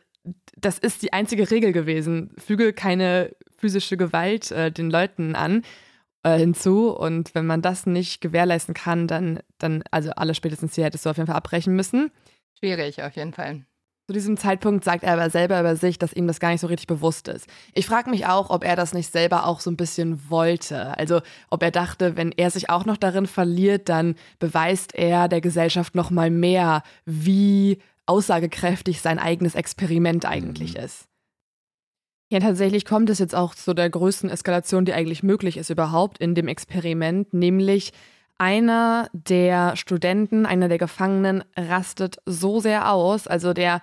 [0.57, 2.31] das ist die einzige Regel gewesen.
[2.37, 5.63] Füge keine physische Gewalt äh, den Leuten an
[6.23, 6.89] äh, hinzu.
[6.89, 11.09] Und wenn man das nicht gewährleisten kann, dann, dann, also alle spätestens hier hättest du
[11.09, 12.11] auf jeden Fall abbrechen müssen.
[12.59, 13.65] Schwierig auf jeden Fall.
[14.09, 16.67] Zu diesem Zeitpunkt sagt er aber selber über sich, dass ihm das gar nicht so
[16.67, 17.45] richtig bewusst ist.
[17.75, 20.97] Ich frage mich auch, ob er das nicht selber auch so ein bisschen wollte.
[20.97, 21.21] Also
[21.51, 25.93] ob er dachte, wenn er sich auch noch darin verliert, dann beweist er der Gesellschaft
[25.93, 27.77] noch mal mehr, wie
[28.09, 31.05] aussagekräftig sein eigenes Experiment eigentlich ist.
[32.31, 36.19] Ja, tatsächlich kommt es jetzt auch zu der größten Eskalation, die eigentlich möglich ist überhaupt
[36.19, 37.91] in dem Experiment, nämlich
[38.37, 43.81] einer der Studenten, einer der Gefangenen rastet so sehr aus, also der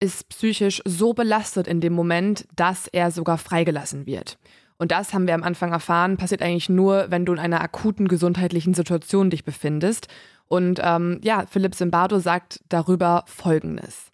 [0.00, 4.38] ist psychisch so belastet in dem Moment, dass er sogar freigelassen wird.
[4.78, 8.08] Und das haben wir am Anfang erfahren, passiert eigentlich nur, wenn du in einer akuten
[8.08, 10.08] gesundheitlichen Situation dich befindest.
[10.52, 14.12] Und ähm, ja, Philipp Zimbardo sagt darüber Folgendes.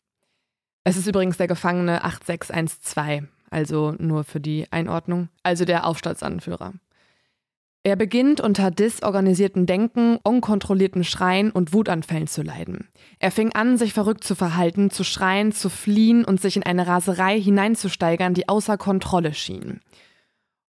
[0.84, 6.74] Es ist übrigens der Gefangene 8612, also nur für die Einordnung, also der Aufstandsanführer.
[7.82, 12.86] Er beginnt unter disorganisiertem Denken, unkontrollierten Schreien und Wutanfällen zu leiden.
[13.18, 16.86] Er fing an, sich verrückt zu verhalten, zu schreien, zu fliehen und sich in eine
[16.86, 19.80] Raserei hineinzusteigern, die außer Kontrolle schien.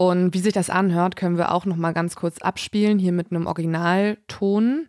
[0.02, 3.32] Und wie sich das anhört, können wir auch noch mal ganz kurz abspielen, hier mit
[3.32, 4.88] einem Originalton.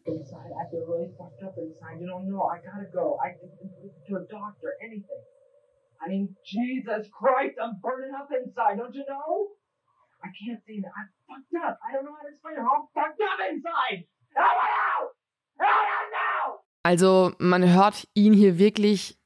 [6.02, 8.78] I mean, Jesus Christ, I'm burning up inside.
[8.78, 9.50] Don't you know?
[10.22, 10.92] I can't say that.
[10.96, 11.78] I'm fucked up.
[11.84, 12.64] I don't know how to explain it.
[12.64, 14.06] I'm fucked up inside.
[14.34, 15.10] Help me out!
[15.58, 16.60] Help me now!
[16.82, 19.19] Also man hört ihn hier wirklich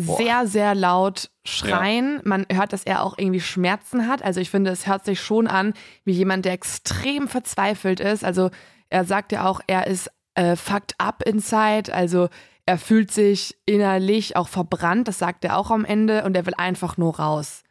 [0.00, 0.16] Boah.
[0.16, 2.20] sehr, sehr laut schreien.
[2.24, 4.22] Man hört, dass er auch irgendwie Schmerzen hat.
[4.22, 5.74] Also ich finde, es hört sich schon an
[6.04, 8.24] wie jemand, der extrem verzweifelt ist.
[8.24, 8.50] Also
[8.88, 11.92] er sagt ja auch, er ist äh, fucked up inside.
[11.92, 12.28] Also
[12.66, 15.08] er fühlt sich innerlich auch verbrannt.
[15.08, 16.24] Das sagt er auch am Ende.
[16.24, 17.62] Und er will einfach nur raus.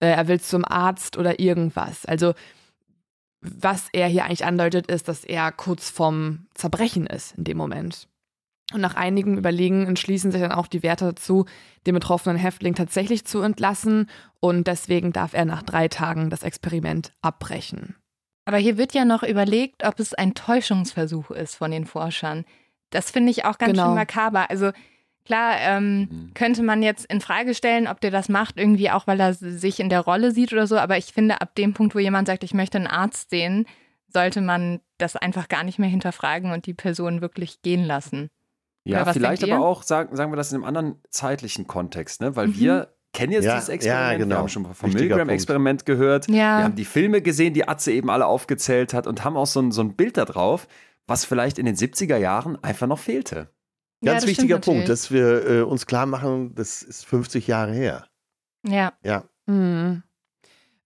[0.00, 2.06] Äh, er will zum Arzt oder irgendwas.
[2.06, 2.34] Also
[3.40, 8.08] was er hier eigentlich andeutet, ist, dass er kurz vorm Zerbrechen ist in dem Moment.
[8.72, 11.46] Und nach einigem Überlegen entschließen sich dann auch die Wärter dazu,
[11.86, 14.10] den betroffenen Häftling tatsächlich zu entlassen.
[14.40, 17.94] Und deswegen darf er nach drei Tagen das Experiment abbrechen.
[18.44, 22.44] Aber hier wird ja noch überlegt, ob es ein Täuschungsversuch ist von den Forschern.
[22.90, 23.86] Das finde ich auch ganz Genau.
[23.86, 24.50] schön makaber.
[24.50, 24.70] Also
[25.24, 26.30] klar, ähm, Mhm.
[26.34, 29.78] könnte man jetzt in Frage stellen, ob der das macht, irgendwie auch, weil er sich
[29.80, 30.76] in der Rolle sieht oder so.
[30.78, 33.66] Aber ich finde, ab dem Punkt, wo jemand sagt, ich möchte einen Arzt sehen,
[34.08, 38.28] sollte man das einfach gar nicht mehr hinterfragen und die Person wirklich gehen lassen.
[38.90, 42.36] Ja, vielleicht aber auch, sagen, sagen wir das in einem anderen zeitlichen Kontext, ne?
[42.36, 42.56] weil Mhm.
[42.58, 44.34] wir kennen jetzt Ja, dieses ja, Experiment, genau.
[44.34, 46.58] wir haben schon vom Milgram-Experiment gehört, Ja.
[46.58, 49.60] wir haben die Filme gesehen, die Atze eben alle aufgezählt hat und haben auch so
[49.60, 50.68] ein, so ein Bild da drauf,
[51.06, 53.48] was vielleicht in den 70er Jahren einfach noch fehlte.
[54.02, 54.88] Ja, Ganz wichtiger Punkt, natürlich.
[54.88, 58.06] dass wir äh, uns klar machen, das ist 50 Jahre her.
[58.66, 58.92] Ja.
[59.02, 60.02] Ja, Mhm.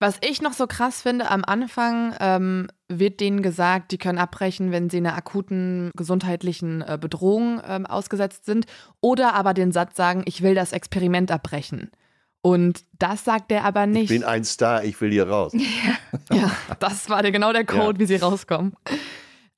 [0.03, 4.72] Was ich noch so krass finde, am Anfang ähm, wird denen gesagt, die können abbrechen,
[4.72, 8.64] wenn sie einer akuten gesundheitlichen äh, Bedrohung ähm, ausgesetzt sind.
[9.03, 11.90] Oder aber den Satz sagen, ich will das Experiment abbrechen.
[12.40, 14.09] Und das sagt er aber ich nicht.
[14.09, 15.53] bin ein Star, ich will hier raus.
[16.32, 18.72] Ja, das war der, genau der Code, wie sie rauskommen.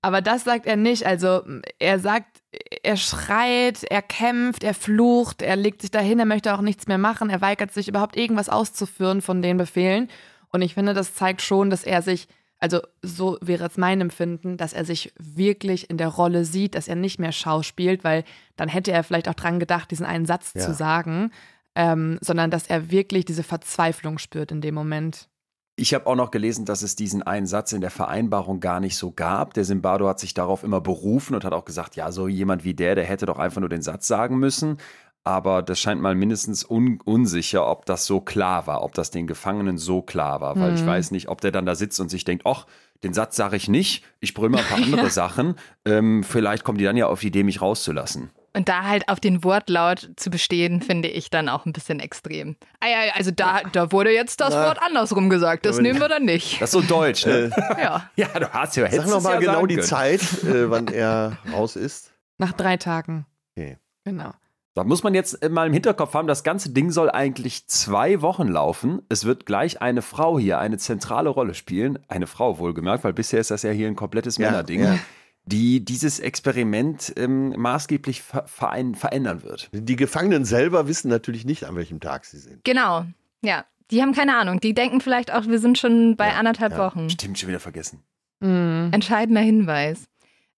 [0.01, 1.07] Aber das sagt er nicht.
[1.07, 1.43] Also
[1.78, 2.43] er sagt,
[2.82, 6.99] er schreit, er kämpft, er flucht, er legt sich dahin, er möchte auch nichts mehr
[6.99, 10.09] machen, er weigert sich überhaupt irgendwas auszuführen von den Befehlen.
[10.53, 12.28] Und ich finde, das zeigt schon, dass er sich,
[12.59, 16.88] also so wäre es mein Empfinden, dass er sich wirklich in der Rolle sieht, dass
[16.88, 18.24] er nicht mehr schauspielt, weil
[18.57, 20.61] dann hätte er vielleicht auch dran gedacht, diesen einen Satz Ja.
[20.61, 21.30] zu sagen,
[21.74, 25.28] ähm, sondern dass er wirklich diese Verzweiflung spürt in dem Moment.
[25.74, 28.96] Ich habe auch noch gelesen, dass es diesen einen Satz in der Vereinbarung gar nicht
[28.98, 29.55] so gab.
[29.55, 32.74] Der Zimbardo hat sich darauf immer berufen und hat auch gesagt, ja, so jemand wie
[32.74, 34.76] der, der hätte doch einfach nur den Satz sagen müssen.
[35.25, 39.27] Aber das scheint mal mindestens un unsicher, ob das so klar war, ob das den
[39.29, 40.59] Gefangenen so klar war.
[40.59, 40.87] Weil ich Mhm.
[40.87, 42.66] weiß nicht, ob der dann da sitzt und sich denkt, ach,
[43.05, 45.55] den Satz sage ich nicht, ich brülle mal ein paar andere Sachen.
[45.85, 48.31] Ähm, vielleicht kommen die dann ja auf die Idee, mich rauszulassen.
[48.55, 52.57] Und da halt auf den Wortlaut zu bestehen, finde ich dann auch ein bisschen extrem.
[52.81, 54.66] Ah ja, also da, da wurde jetzt das Na.
[54.66, 55.64] Wort andersrum gesagt.
[55.64, 56.61] Das nehmen wir dann nicht.
[56.61, 57.51] Das ist so deutsch, ne?
[57.81, 58.11] Ja.
[58.16, 59.87] ja, du hast ja Sag nochmal ja genau sagen die können.
[59.87, 62.12] Zeit, äh, wann er raus ist.
[62.39, 63.25] Nach drei Tagen.
[63.57, 63.79] Okay.
[64.05, 64.33] Genau.
[64.75, 68.49] Da muss man jetzt mal im Hinterkopf haben, das ganze Ding soll eigentlich zwei Wochen
[68.49, 69.03] laufen.
[69.11, 71.99] Es wird gleich eine Frau hier eine zentrale Rolle spielen.
[72.09, 74.99] Eine Frau wohlgemerkt, weil bisher ist das ja hier ein komplettes Ja, Männerding, ja.
[75.45, 79.68] die dieses Experiment ähm, maßgeblich ver verändern wird.
[79.73, 82.64] Die Gefangenen selber wissen natürlich nicht, an welchem Tag sie sind.
[82.64, 83.05] Genau.
[83.43, 83.66] Ja.
[83.91, 84.59] Die haben keine Ahnung.
[84.59, 86.79] Die denken vielleicht auch, wir sind schon bei Ja, anderthalb ja.
[86.79, 87.11] Wochen.
[87.11, 88.03] Stimmt, schon wieder vergessen.
[88.41, 88.89] Mhm.
[88.91, 90.05] Entscheidender Hinweis.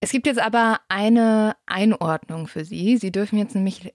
[0.01, 2.97] Es gibt jetzt aber eine Einordnung für Sie.
[2.97, 3.93] Sie dürfen jetzt nämlich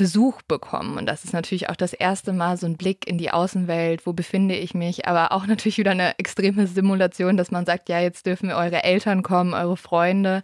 [0.00, 0.96] Besuch bekommen.
[0.96, 4.06] Und das ist natürlich auch das erste Mal so ein Blick in die Außenwelt.
[4.06, 5.06] Wo befinde ich mich?
[5.06, 9.22] Aber auch natürlich wieder eine extreme Simulation, dass man sagt, ja, jetzt dürfen eure Eltern
[9.22, 10.40] kommen, eure Freunde.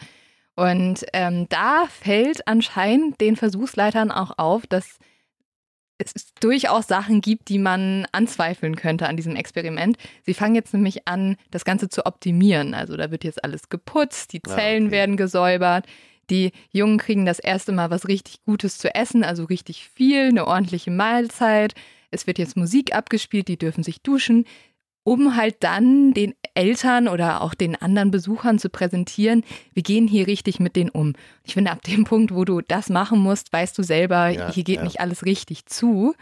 [0.56, 4.98] Und ähm, da fällt anscheinend den Versuchsleitern auch auf, dass
[5.96, 9.96] es durchaus Sachen gibt, die man anzweifeln könnte an diesem Experiment.
[10.26, 12.74] Sie fangen jetzt nämlich an, das Ganze zu optimieren.
[12.74, 14.92] Also da wird jetzt alles geputzt, die Ah, Zellen okay.
[14.92, 15.86] werden gesäubert,
[16.30, 20.46] die Jungen kriegen das erste Mal was richtig Gutes zu essen, also richtig viel, eine
[20.46, 21.74] ordentliche Mahlzeit.
[22.10, 24.44] Es wird jetzt Musik abgespielt, die dürfen sich duschen,
[25.06, 30.26] um halt dann den Eltern oder auch den anderen Besuchern zu präsentieren, wir gehen hier
[30.26, 31.12] richtig mit denen um.
[31.44, 34.64] Ich finde, ab dem Punkt, wo du das machen musst, weißt du selber, Ja, hier
[34.64, 34.82] geht ja.
[34.82, 36.14] nicht alles richtig zu.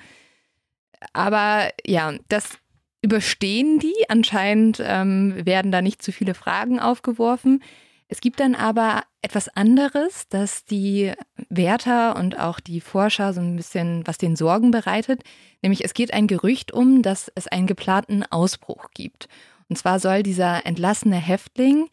[1.15, 2.59] Aber ja, das
[3.01, 3.95] überstehen die.
[4.09, 7.63] Anscheinend ähm, werden da nicht zu viele Fragen aufgeworfen.
[8.09, 11.13] Es gibt dann aber etwas anderes, das die
[11.49, 15.23] Wärter und auch die Forscher so ein bisschen, was den Sorgen bereitet.
[15.63, 19.29] Nämlich es geht ein Gerücht um, dass es einen geplanten Ausbruch gibt.
[19.69, 21.89] Und zwar soll dieser entlassene Häftling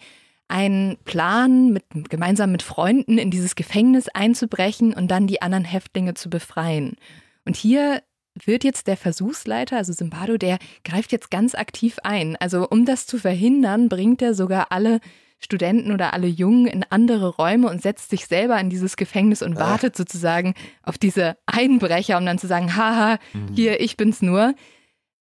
[0.50, 6.14] einen Plan, mit, gemeinsam mit Freunden in dieses Gefängnis einzubrechen und dann die anderen Häftlinge
[6.14, 6.98] zu befreien.
[7.46, 8.04] Und hier
[8.46, 12.36] wird jetzt der Versuchsleiter, also Simbado, der greift jetzt ganz aktiv ein.
[12.36, 15.00] Also um das zu verhindern, bringt er sogar alle
[15.44, 19.58] Studenten oder alle Jungen in andere Räume und setzt sich selber in dieses Gefängnis und
[19.58, 19.72] ah.
[19.72, 23.56] wartet sozusagen auf diese Einbrecher, um dann zu sagen, haha, mhm.
[23.56, 24.54] hier, ich bin's nur.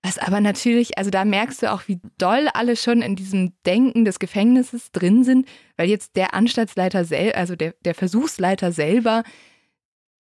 [0.03, 4.05] Was aber natürlich, also da merkst du auch, wie doll alle schon in diesem Denken
[4.07, 5.47] des Gefängnisses drin sind,
[5.77, 9.25] weil jetzt der Anstaltsleiter selber, also der, der Versuchsleiter selber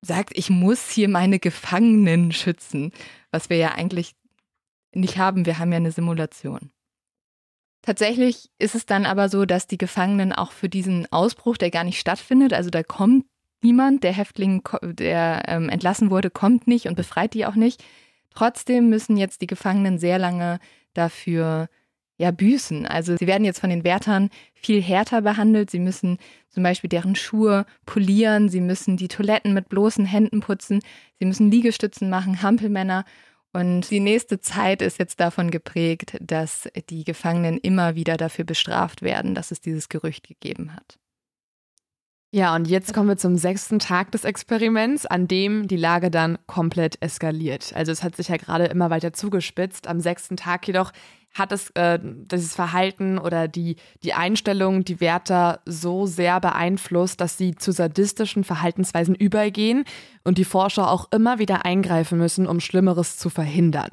[0.00, 2.92] sagt, ich muss hier meine Gefangenen schützen,
[3.30, 4.14] was wir ja eigentlich
[4.94, 5.46] nicht haben.
[5.46, 6.70] Wir haben ja eine Simulation.
[7.88, 11.84] Tatsächlich ist es dann aber so, dass die Gefangenen auch für diesen Ausbruch, der gar
[11.84, 13.24] nicht stattfindet, also da kommt
[13.62, 17.82] niemand, der Häftling, der ähm, entlassen wurde, kommt nicht und befreit die auch nicht.
[18.34, 20.58] Trotzdem müssen jetzt die Gefangenen sehr lange
[20.92, 21.70] dafür
[22.18, 22.86] ja, büßen.
[22.86, 25.70] Also sie werden jetzt von den Wärtern viel härter behandelt.
[25.70, 26.18] Sie müssen
[26.50, 30.80] zum Beispiel deren Schuhe polieren, sie müssen die Toiletten mit bloßen Händen putzen,
[31.18, 33.06] sie müssen Liegestützen machen, Hampelmänner.
[33.52, 39.02] Und die nächste Zeit ist jetzt davon geprägt, dass die Gefangenen immer wieder dafür bestraft
[39.02, 40.98] werden, dass es dieses Gerücht gegeben hat.
[42.30, 46.36] Ja, und jetzt kommen wir zum sechsten Tag des Experiments, an dem die Lage dann
[46.46, 47.72] komplett eskaliert.
[47.74, 49.86] Also es hat sich ja gerade immer weiter zugespitzt.
[49.86, 50.92] Am sechsten Tag jedoch
[51.38, 57.38] hat es äh, dieses Verhalten oder die, die Einstellung die Wärter so sehr beeinflusst, dass
[57.38, 59.84] sie zu sadistischen Verhaltensweisen übergehen
[60.24, 63.90] und die Forscher auch immer wieder eingreifen müssen, um Schlimmeres zu verhindern.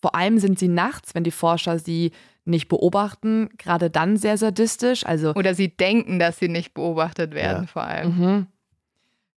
[0.00, 2.12] Vor allem sind sie nachts, wenn die Forscher sie
[2.44, 5.06] nicht beobachten, gerade dann sehr sadistisch.
[5.06, 7.68] Also Oder sie denken, dass sie nicht beobachtet werden, ja.
[7.68, 8.18] vor allem.
[8.18, 8.46] Mhm.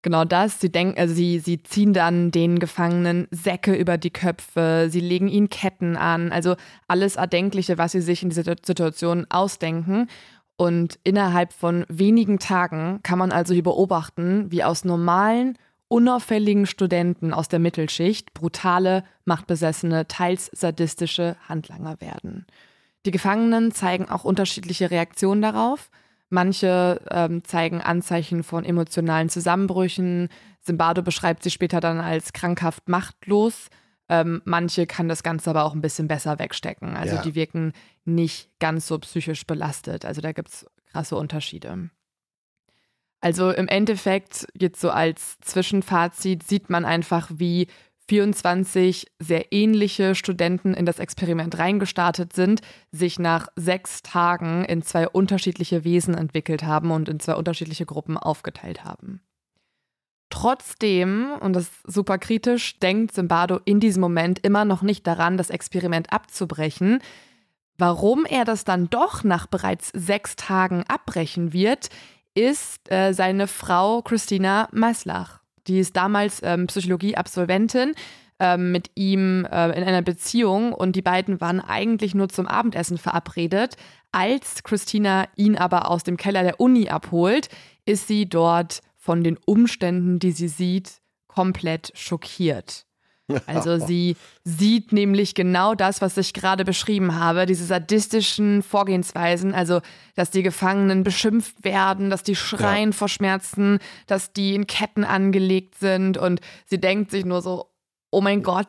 [0.06, 0.60] Genau das.
[0.60, 5.28] Sie denken, also sie, sie ziehen dann den Gefangenen Säcke über die Köpfe, sie legen
[5.28, 10.08] ihnen Ketten an, also alles Erdenkliche, was sie sich in dieser Situation ausdenken.
[10.58, 17.34] Und innerhalb von wenigen Tagen kann man also hier beobachten, wie aus normalen, unauffälligen Studenten
[17.34, 22.46] aus der Mittelschicht brutale, machtbesessene, teils sadistische Handlanger werden.
[23.08, 25.90] Die Gefangenen zeigen auch unterschiedliche Reaktionen darauf.
[26.36, 30.28] Manche ähm, zeigen Anzeichen von emotionalen Zusammenbrüchen.
[30.60, 33.70] Zimbardo beschreibt sie später dann als krankhaft machtlos.
[34.10, 36.98] Ähm, manche kann das Ganze aber auch ein bisschen besser wegstecken.
[36.98, 37.22] Also ja.
[37.22, 37.72] die wirken
[38.04, 40.04] nicht ganz so psychisch belastet.
[40.04, 41.90] Also da gibt es krasse Unterschiede.
[43.22, 47.68] Also im Endeffekt, jetzt so als Zwischenfazit, sieht man einfach, wie
[48.08, 55.08] 24 sehr ähnliche Studenten in das Experiment reingestartet sind, sich nach sechs Tagen in zwei
[55.08, 59.22] unterschiedliche Wesen entwickelt haben und in zwei unterschiedliche Gruppen aufgeteilt haben.
[60.30, 65.38] Trotzdem, und das ist super kritisch, denkt Zimbardo in diesem Moment immer noch nicht daran,
[65.38, 67.00] das Experiment abzubrechen.
[67.78, 71.90] Warum er das dann doch nach bereits sechs Tagen abbrechen wird,
[72.34, 75.45] ist äh, seine Frau Christina Maslach.
[75.68, 77.94] Die ist damals ähm, Psychologie-Absolventin
[78.40, 82.98] ähm, mit ihm äh, in einer Beziehung und die beiden waren eigentlich nur zum Abendessen
[82.98, 83.78] verabredet.
[84.12, 87.50] Als Christina ihn aber aus dem Keller der Uni abholt,
[87.86, 92.85] ist sie dort von den Umständen, die sie sieht, komplett schockiert.
[93.48, 99.82] Also sie sieht nämlich genau das, was ich gerade beschrieben habe, diese sadistischen Vorgehensweisen, also
[100.16, 102.96] dass die Gefangenen beschimpft werden, dass die schreien ja.
[102.96, 106.18] vor Schmerzen, dass die in Ketten angelegt sind.
[106.18, 107.72] Und sie denkt sich nur so,
[108.12, 108.68] oh mein Gott,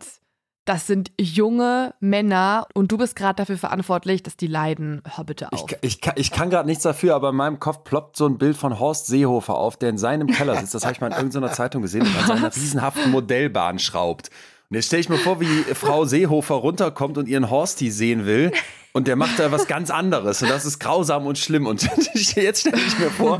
[0.66, 5.00] das sind junge Männer und du bist gerade dafür verantwortlich, dass die leiden.
[5.14, 5.64] Hör bitte auf.
[5.70, 8.36] Ich, ich, kann, ich kann gerade nichts dafür, aber in meinem Kopf ploppt so ein
[8.36, 10.74] Bild von Horst Seehofer auf, der in seinem Keller sitzt.
[10.74, 14.30] Das habe ich mal in irgendeiner Zeitung gesehen und an seiner riesenhaften Modellbahn schraubt.
[14.68, 18.50] Und jetzt stelle ich mir vor, wie Frau Seehofer runterkommt und ihren Horsty sehen will.
[18.92, 20.42] Und der macht da was ganz anderes.
[20.42, 21.66] Und das ist grausam und schlimm.
[21.66, 21.82] Und
[22.14, 23.38] jetzt stelle ich mir vor,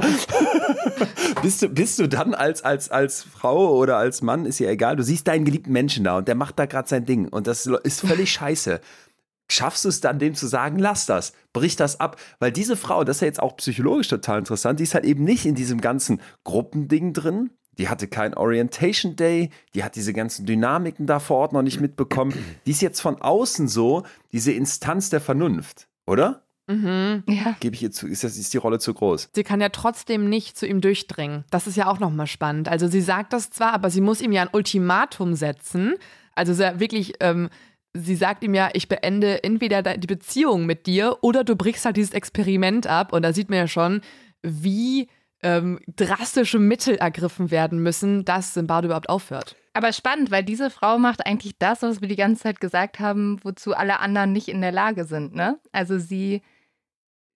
[1.42, 4.96] bist du, bist du dann als, als, als Frau oder als Mann, ist ja egal,
[4.96, 7.26] du siehst deinen geliebten Menschen da und der macht da gerade sein Ding.
[7.28, 8.80] Und das ist völlig scheiße.
[9.50, 12.20] Schaffst du es dann, dem zu sagen, lass das, brich das ab?
[12.38, 15.24] Weil diese Frau, das ist ja jetzt auch psychologisch total interessant, die ist halt eben
[15.24, 20.46] nicht in diesem ganzen Gruppending drin, die hatte keinen Orientation Day, die hat diese ganzen
[20.46, 22.32] Dynamiken da vor Ort noch nicht mitbekommen.
[22.66, 26.42] Die ist jetzt von außen so diese Instanz der Vernunft, oder?
[26.68, 27.22] Mhm.
[27.28, 27.56] Ja.
[27.60, 29.30] Gebe ich ihr zu, ist, das, ist die Rolle zu groß?
[29.34, 31.44] Sie kann ja trotzdem nicht zu ihm durchdringen.
[31.50, 32.68] Das ist ja auch nochmal spannend.
[32.68, 35.94] Also sie sagt das zwar, aber sie muss ihm ja ein Ultimatum setzen.
[36.34, 37.50] Also wirklich ähm,
[37.96, 41.96] sie sagt ihm ja, ich beende entweder die Beziehung mit dir oder du brichst halt
[41.96, 43.12] dieses Experiment ab.
[43.12, 44.00] Und da sieht man ja schon,
[44.42, 45.08] wie
[45.46, 49.54] ähm, drastische Mittel ergriffen werden müssen, dass Simbad überhaupt aufhört.
[49.74, 53.38] Aber spannend, weil diese Frau macht eigentlich das, was wir die ganze Zeit gesagt haben,
[53.44, 55.34] wozu alle anderen nicht in der Lage sind.
[55.34, 55.60] Ne?
[55.70, 56.42] Also sie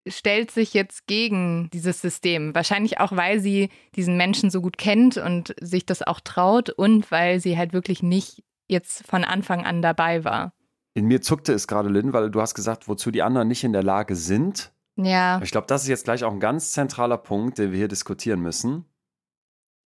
[0.07, 2.55] stellt sich jetzt gegen dieses System.
[2.55, 7.11] Wahrscheinlich auch, weil sie diesen Menschen so gut kennt und sich das auch traut und
[7.11, 10.53] weil sie halt wirklich nicht jetzt von Anfang an dabei war.
[10.93, 13.73] In mir zuckte es gerade, Lynn, weil du hast gesagt, wozu die anderen nicht in
[13.73, 14.71] der Lage sind.
[14.97, 15.39] Ja.
[15.43, 18.41] Ich glaube, das ist jetzt gleich auch ein ganz zentraler Punkt, den wir hier diskutieren
[18.41, 18.85] müssen.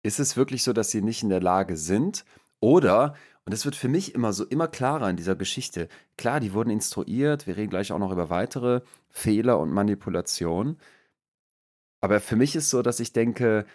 [0.04, 2.24] Ist es wirklich so, dass sie nicht in der Lage sind?
[2.62, 3.16] Oder,
[3.46, 6.70] und das wird für mich immer so immer klarer in dieser Geschichte, klar, die wurden
[6.70, 10.78] instruiert, wir reden gleich auch noch über weitere Fehler und Manipulation.
[12.02, 13.66] Aber für mich ist so, dass ich denke,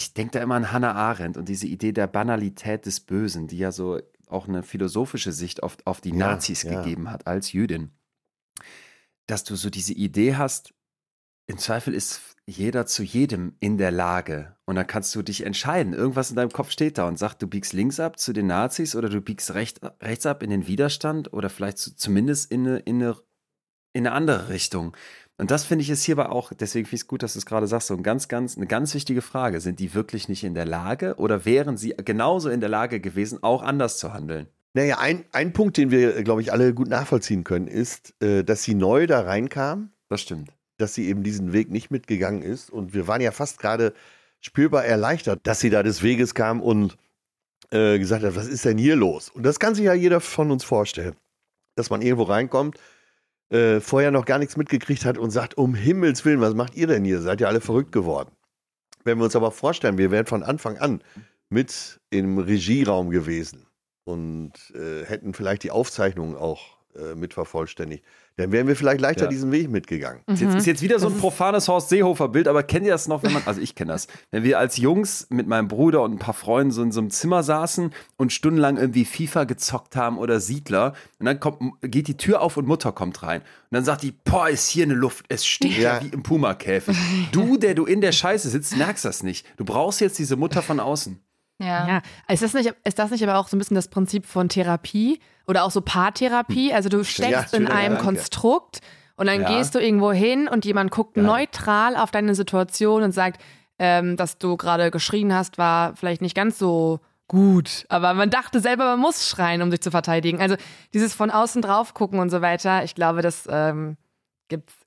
[0.00, 3.58] ich denke da immer an Hannah Arendt und diese Idee der Banalität des Bösen, die
[3.58, 6.80] ja so auch eine philosophische Sicht auf, auf die Ja, Nazis ja.
[6.80, 7.92] gegeben hat als Jüdin.
[9.26, 10.74] Dass du so diese Idee hast,
[11.46, 14.56] im Zweifel ist jeder zu jedem in der Lage.
[14.66, 15.92] Und dann kannst du dich entscheiden.
[15.92, 18.96] Irgendwas in deinem Kopf steht da und sagt, du biegst links ab zu den Nazis
[18.96, 22.78] oder du biegst recht, rechts ab in den Widerstand oder vielleicht zu, zumindest in eine,
[22.80, 23.16] in, eine,
[23.92, 24.96] in eine andere Richtung.
[25.36, 27.46] Und das finde ich ist hierbei auch, deswegen finde ich es gut, dass du es
[27.46, 29.60] gerade sagst, so ein ganz, ganz, eine ganz wichtige Frage.
[29.60, 33.42] Sind die wirklich nicht in der Lage oder wären sie genauso in der Lage gewesen,
[33.42, 34.48] auch anders zu handeln?
[34.76, 38.64] Naja, ein, ein Punkt, den wir, glaube ich, alle gut nachvollziehen können, ist, äh, dass
[38.64, 40.52] sie neu da reinkam, Das stimmt.
[40.78, 42.70] dass sie eben diesen Weg nicht mitgegangen ist.
[42.70, 43.94] Und wir waren ja fast gerade
[44.40, 46.96] spürbar erleichtert, dass sie da des Weges kam und
[47.70, 49.30] äh, gesagt hat, was ist denn hier los?
[49.30, 51.14] Und das kann sich ja jeder von uns vorstellen,
[51.76, 52.76] dass man irgendwo reinkommt,
[53.50, 56.88] äh, vorher noch gar nichts mitgekriegt hat und sagt, um Himmels Willen, was macht ihr
[56.88, 57.20] denn hier?
[57.20, 58.32] Seid ihr alle verrückt geworden?
[59.04, 61.00] Wenn wir uns aber vorstellen, wir wären von Anfang an
[61.48, 63.66] mit im Regieraum gewesen
[64.04, 68.04] und äh, hätten vielleicht die Aufzeichnungen auch äh, mit vervollständigt,
[68.36, 69.28] dann wären wir vielleicht leichter Ja.
[69.30, 70.22] diesen Weg mitgegangen.
[70.26, 73.22] Ist jetzt, ist jetzt wieder so ein profanes Horst Seehofer-Bild, aber kennt ihr das noch,
[73.22, 76.18] wenn man, also ich kenne das, wenn wir als Jungs mit meinem Bruder und ein
[76.18, 80.40] paar Freunden so in so einem Zimmer saßen und stundenlang irgendwie FIFA gezockt haben oder
[80.40, 84.02] Siedler und dann kommt, geht die Tür auf und Mutter kommt rein und dann sagt
[84.02, 86.02] die, boah, ist hier eine Luft, es stinkt ja, Ja.
[86.02, 86.96] wie im Puma-Käfig.
[87.32, 89.46] Du, der du in der Scheiße sitzt, merkst das nicht.
[89.56, 91.20] Du brauchst jetzt diese Mutter von außen.
[91.58, 91.86] Ja.
[91.88, 94.48] Ja, ist das, nicht, ist das nicht aber auch so ein bisschen das Prinzip von
[94.48, 96.72] Therapie oder auch so Paartherapie?
[96.74, 98.04] Also du steckst in schöner einem Gedanke.
[98.16, 98.80] Konstrukt
[99.16, 99.48] und dann Ja.
[99.48, 103.40] gehst du irgendwo hin und jemand guckt neutral auf deine Situation und sagt,
[103.78, 107.86] ähm, dass du gerade geschrien hast, war vielleicht nicht ganz so gut.
[107.88, 110.40] Aber man dachte selber, man muss schreien, um sich zu verteidigen.
[110.40, 110.56] Also
[110.92, 113.96] dieses von außen drauf gucken und so weiter, ich glaube, das ähm,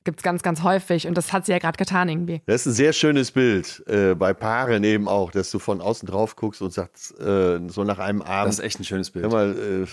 [0.04, 2.42] gibt es ganz, ganz häufig und das hat sie ja gerade getan irgendwie.
[2.46, 6.08] Das ist ein sehr schönes Bild, äh, bei Paaren eben auch, dass du von außen
[6.08, 9.26] drauf guckst und sagst, äh, so nach einem Das Abend, ist echt ein schönes Bild.
[9.26, 9.88] hör mal, äh,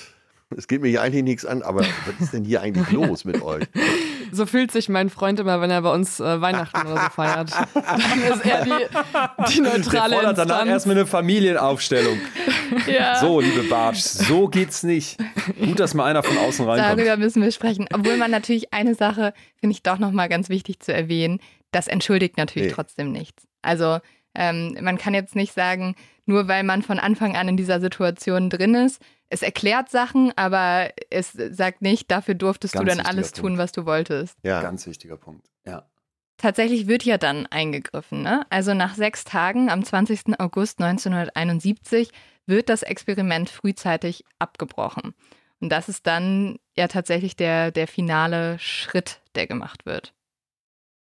[0.57, 3.43] es geht mir hier eigentlich nichts an, aber was ist denn hier eigentlich los mit
[3.43, 3.65] euch?
[4.33, 7.51] So fühlt sich mein Freund immer, wenn er bei uns äh, Weihnachten oder so feiert.
[7.75, 12.19] Dann ist er die, die Der neutrale fordert danach erstmal eine Familienaufstellung.
[12.87, 13.17] ja.
[13.21, 15.19] So, liebe Bartsch, so geht's nicht.
[15.65, 16.99] Gut, dass mal einer von außen reinkommt.
[16.99, 17.87] Darüber müssen wir sprechen.
[17.93, 21.41] Obwohl man natürlich eine Sache, finde ich doch nochmal ganz wichtig zu erwähnen,
[21.71, 22.75] das entschuldigt natürlich Nee.
[22.75, 23.47] trotzdem nichts.
[23.63, 23.99] Also
[24.35, 25.95] ähm, man kann jetzt nicht sagen,
[26.27, 30.91] nur weil man von Anfang an in dieser Situation drin ist, es erklärt Sachen, aber
[31.11, 33.59] es sagt nicht, dafür durftest Ganz du dann alles tun, Punkt.
[33.59, 34.39] was du wolltest.
[34.43, 35.49] Ja, Ganz wichtiger Punkt.
[35.67, 35.89] Ja.
[36.37, 38.23] Tatsächlich wird ja dann eingegriffen.
[38.23, 38.45] Ne?
[38.51, 40.39] Also nach sechs Tagen, am 20.
[40.39, 42.11] August 1971,
[42.47, 45.15] wird das Experiment frühzeitig abgebrochen.
[45.61, 50.13] Und das ist dann ja tatsächlich der, der finale Schritt, der gemacht wird.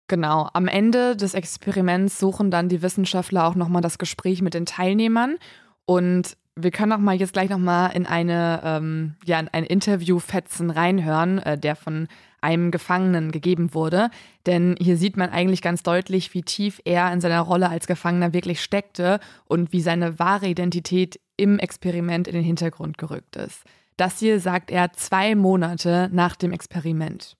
[0.08, 0.48] Genau.
[0.52, 5.38] Am Ende des Experiments suchen dann die Wissenschaftler auch nochmal das Gespräch mit den Teilnehmern.
[5.84, 10.70] Und wir können auch mal jetzt gleich nochmal in eine, ähm, ja, in ein Interview-Fetzen
[10.70, 12.08] reinhören, äh, der von
[12.40, 14.08] einem Gefangenen gegeben wurde.
[14.46, 18.32] Denn hier sieht man eigentlich ganz deutlich, wie tief er in seiner Rolle als Gefangener
[18.32, 23.64] wirklich steckte und wie seine wahre Identität im Experiment in den Hintergrund gerückt ist.
[23.98, 27.36] Das hier sagt er zwei Monate nach dem Experiment.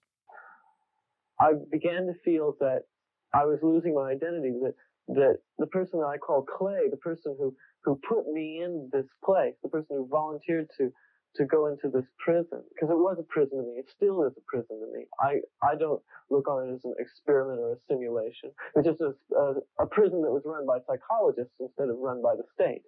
[1.41, 2.85] I began to feel that
[3.35, 4.75] I was losing my identity, that,
[5.15, 7.55] that the person that I call Clay, the person who,
[7.87, 10.93] who put me in this place, the person who volunteered to,
[11.37, 14.33] to go into this prison, because it was a prison to me, it still is
[14.37, 15.07] a prison to me.
[15.21, 18.51] I, I don't look on it as an experiment or a simulation.
[18.75, 22.35] It's just a, a, a prison that was run by psychologists instead of run by
[22.35, 22.83] the state.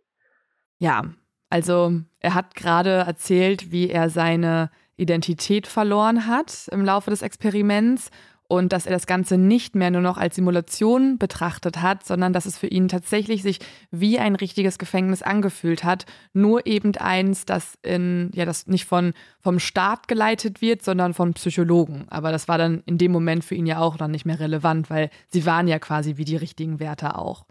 [0.80, 1.02] Ja,
[1.48, 8.10] also er hat gerade erzählt, wie er seine Identität verloren hat im Laufe des Experiments
[8.48, 12.46] und dass er das Ganze nicht mehr nur noch als Simulation betrachtet hat, sondern dass
[12.46, 13.60] es für ihn tatsächlich sich
[13.90, 19.12] wie ein richtiges Gefängnis angefühlt hat, nur eben eins, das in ja das nicht von
[19.40, 22.06] vom Staat geleitet wird, sondern von Psychologen.
[22.08, 24.88] Aber das war dann in dem Moment für ihn ja auch dann nicht mehr relevant,
[24.88, 27.44] weil sie waren ja quasi wie die richtigen Wärter auch.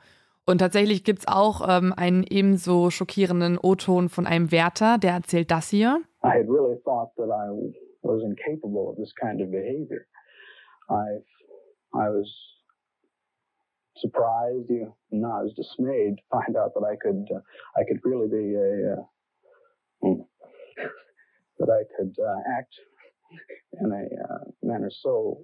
[0.47, 5.51] Und tatsächlich gibt es auch ähm, einen ebenso schockierenden O-Ton von einem Wärter, der erzählt
[5.51, 6.01] das hier.
[6.23, 7.51] I had really thought that I
[8.01, 10.05] was incapable of this kind of behavior.
[10.89, 11.05] I,
[11.95, 12.31] I was
[13.97, 17.39] surprised, you know, I was dismayed to find out that I could, uh,
[17.75, 19.03] I could really be a, uh,
[20.03, 20.21] hmm,
[21.59, 22.73] that I could uh, act
[23.81, 25.43] in a uh, manner so,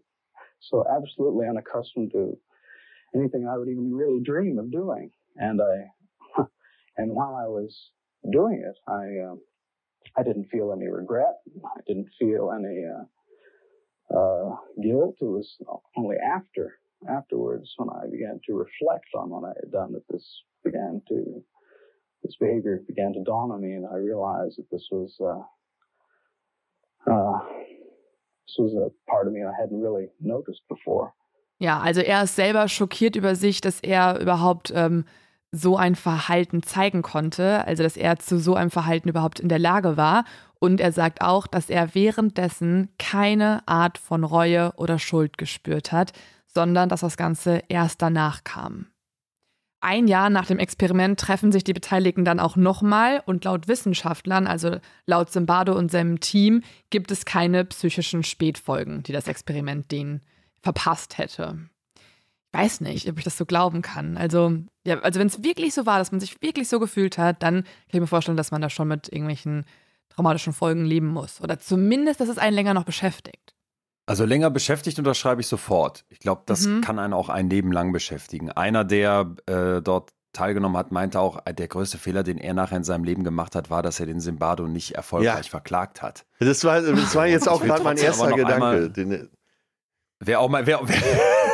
[0.60, 2.38] so absolutely unaccustomed to
[3.16, 5.12] anything I would even really dream of doing.
[5.38, 6.42] And I,
[6.98, 7.76] and while I was
[8.32, 9.36] doing it, I, uh,
[10.18, 11.36] I didn't feel any regret.
[11.66, 12.86] I didn't feel any
[14.16, 15.16] uh, guilt.
[15.22, 15.58] It was
[15.98, 16.80] only after,
[17.10, 21.44] afterwards, when I began to reflect on what I had done, that this began to,
[22.24, 25.44] this behavior began to dawn on me, and I realized that this was, uh,
[27.12, 27.40] uh,
[28.48, 31.14] this was a part of me I hadn't really noticed before.
[31.60, 35.06] Ja, also er ist selber schockiert über sich, dass er überhaupt ähm,
[35.52, 39.60] so ein Verhalten zeigen konnte, also dass er zu so einem Verhalten überhaupt in der
[39.60, 40.26] Lage war.
[40.64, 46.14] Und er sagt auch, dass er währenddessen keine Art von Reue oder Schuld gespürt hat,
[46.46, 48.86] sondern dass das Ganze erst danach kam.
[49.82, 54.48] Ein Jahr nach dem Experiment treffen sich die Beteiligten dann auch nochmal und laut Wissenschaftlern,
[54.48, 60.22] also laut Zimbardo und seinem Team, gibt es keine psychischen Spätfolgen, die das Experiment denen
[60.62, 61.60] verpasst hätte
[62.54, 64.16] weiß nicht, ob ich das so glauben kann.
[64.16, 67.42] Also, ja, also wenn es wirklich so war, dass man sich wirklich so gefühlt hat,
[67.42, 69.66] dann kann ich mir vorstellen, dass man da schon mit irgendwelchen
[70.16, 71.42] traumatischen Folgen leben muss.
[71.42, 73.56] Oder zumindest, dass es einen länger noch beschäftigt.
[74.06, 76.06] Also länger beschäftigt unterschreibe ich sofort.
[76.10, 76.82] Ich glaube, das mhm.
[76.82, 78.52] kann einen auch ein Leben lang beschäftigen.
[78.52, 82.84] Einer, der äh, dort teilgenommen hat, meinte auch, der größte Fehler, den er nachher in
[82.84, 85.50] seinem Leben gemacht hat, war, dass er den Simbardo nicht erfolgreich ja.
[85.50, 86.26] verklagt hat.
[86.40, 88.90] Das war, das war jetzt auch gerade mein erster Gedanke.
[88.90, 89.30] Den,
[90.26, 90.98] wer auch mal, wer, wer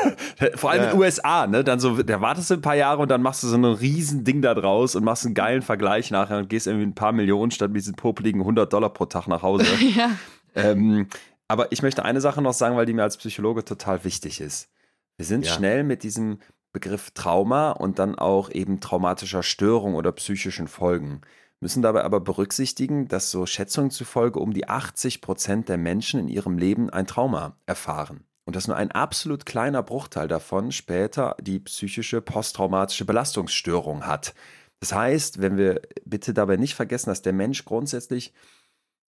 [0.55, 0.89] Vor allem ja.
[0.89, 1.63] in den USA, ne?
[1.63, 4.23] Dann so, da wartest du ein paar Jahre und dann machst du so ein riesen
[4.23, 7.51] Ding da draus und machst einen geilen Vergleich nachher und gehst irgendwie ein paar Millionen
[7.51, 9.65] statt mit diesen popeligen 100 Dollar pro Tag nach Hause.
[9.95, 10.11] ja.
[10.55, 11.07] Ähm,
[11.47, 14.69] aber ich möchte eine Sache noch sagen, weil die mir als Psychologe total wichtig ist.
[15.17, 15.51] Wir sind ja.
[15.51, 16.39] schnell mit diesem
[16.71, 21.21] Begriff Trauma und dann auch eben traumatischer Störung oder psychischen Folgen.
[21.59, 26.29] Müssen dabei aber berücksichtigen, dass so Schätzungen zufolge um die 80 Prozent der Menschen in
[26.29, 31.59] ihrem Leben ein Trauma erfahren und dass nur ein absolut kleiner Bruchteil davon später die
[31.59, 34.33] psychische posttraumatische Belastungsstörung hat.
[34.79, 38.33] Das heißt, wenn wir bitte dabei nicht vergessen, dass der Mensch grundsätzlich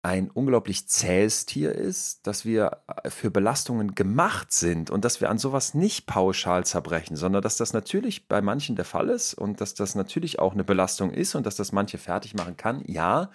[0.04, 2.78] ein unglaublich zähes Tier ist, dass wir
[3.10, 7.74] für Belastungen gemacht sind und dass wir an sowas nicht pauschal zerbrechen, sondern dass das
[7.74, 11.46] natürlich bei manchen der Fall ist und dass das natürlich auch eine Belastung ist und
[11.46, 13.32] dass das manche fertig machen kann, ja.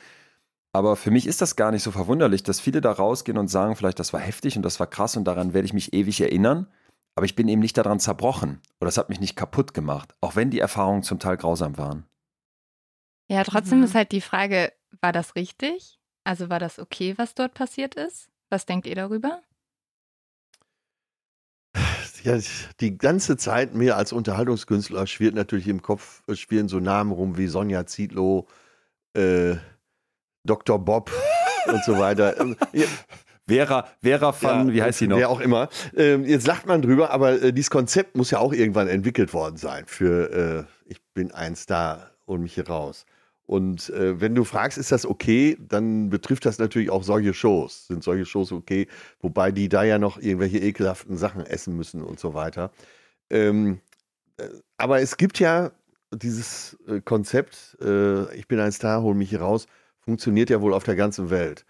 [0.73, 3.75] Aber für mich ist das gar nicht so verwunderlich, dass viele da rausgehen und sagen,
[3.75, 6.69] vielleicht das war heftig und das war krass und daran werde ich mich ewig erinnern.
[7.17, 10.37] Aber ich bin eben nicht daran zerbrochen oder es hat mich nicht kaputt gemacht, auch
[10.37, 12.07] wenn die Erfahrungen zum Teil grausam waren.
[13.29, 13.85] Ja, trotzdem mhm.
[13.85, 15.99] ist halt die Frage, war das richtig?
[16.25, 18.29] Also war das okay, was dort passiert ist?
[18.49, 19.41] Was denkt ihr darüber?
[22.23, 22.39] Ja,
[22.81, 27.47] die ganze Zeit mir als Unterhaltungskünstler schwirrt natürlich im Kopf, schwirren so Namen rum wie
[27.47, 28.47] Sonja Zietlow,
[29.15, 29.57] äh,
[30.45, 30.79] Dr.
[30.79, 31.11] Bob
[31.67, 32.41] und so weiter.
[32.41, 32.57] Ähm,
[33.47, 35.17] Vera, Vera von, ja, wie heißt sie noch?
[35.17, 35.69] Wer auch immer.
[35.97, 39.57] Ähm, jetzt lacht man drüber, aber äh, dieses Konzept muss ja auch irgendwann entwickelt worden
[39.57, 43.07] sein für äh, Ich bin ein Star und mich hier raus.
[43.51, 47.89] Und äh, wenn du fragst, ist das okay, dann betrifft das natürlich auch solche Shows.
[47.89, 48.87] Sind solche Shows okay?
[49.21, 52.71] Wobei die da ja noch irgendwelche ekelhaften Sachen essen müssen und so weiter.
[53.29, 53.81] Ähm,
[54.37, 54.45] äh,
[54.77, 55.73] aber es gibt ja
[56.13, 59.67] dieses äh, Konzept, äh, ich bin ein Star, hol mich hier raus,
[60.11, 61.65] funktioniert ja wohl auf der ganzen Welt.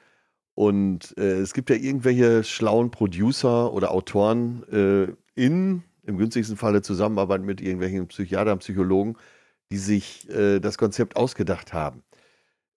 [0.54, 6.80] Und äh, es gibt ja irgendwelche schlauen Producer oder Autoren äh, in, im günstigsten Falle
[6.80, 9.16] Zusammenarbeit mit irgendwelchen Psychiatern, Psychologen,
[9.70, 12.02] die sich äh, das Konzept ausgedacht haben.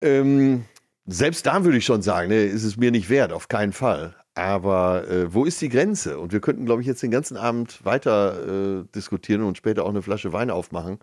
[0.01, 0.65] Ähm,
[1.05, 4.16] selbst da würde ich schon sagen, ne, ist es mir nicht wert, auf keinen Fall.
[4.35, 6.19] Aber äh, wo ist die Grenze?
[6.19, 9.91] Und wir könnten, glaube ich, jetzt den ganzen Abend weiter äh, diskutieren und später auch
[9.91, 11.01] eine Flasche Wein aufmachen.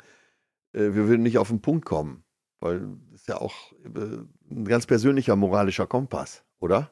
[0.73, 2.23] Äh, wir würden nicht auf den Punkt kommen.
[2.59, 2.87] Weil
[3.27, 6.91] ist ja auch äh, ein ganz persönlicher moralischer Kompass, oder?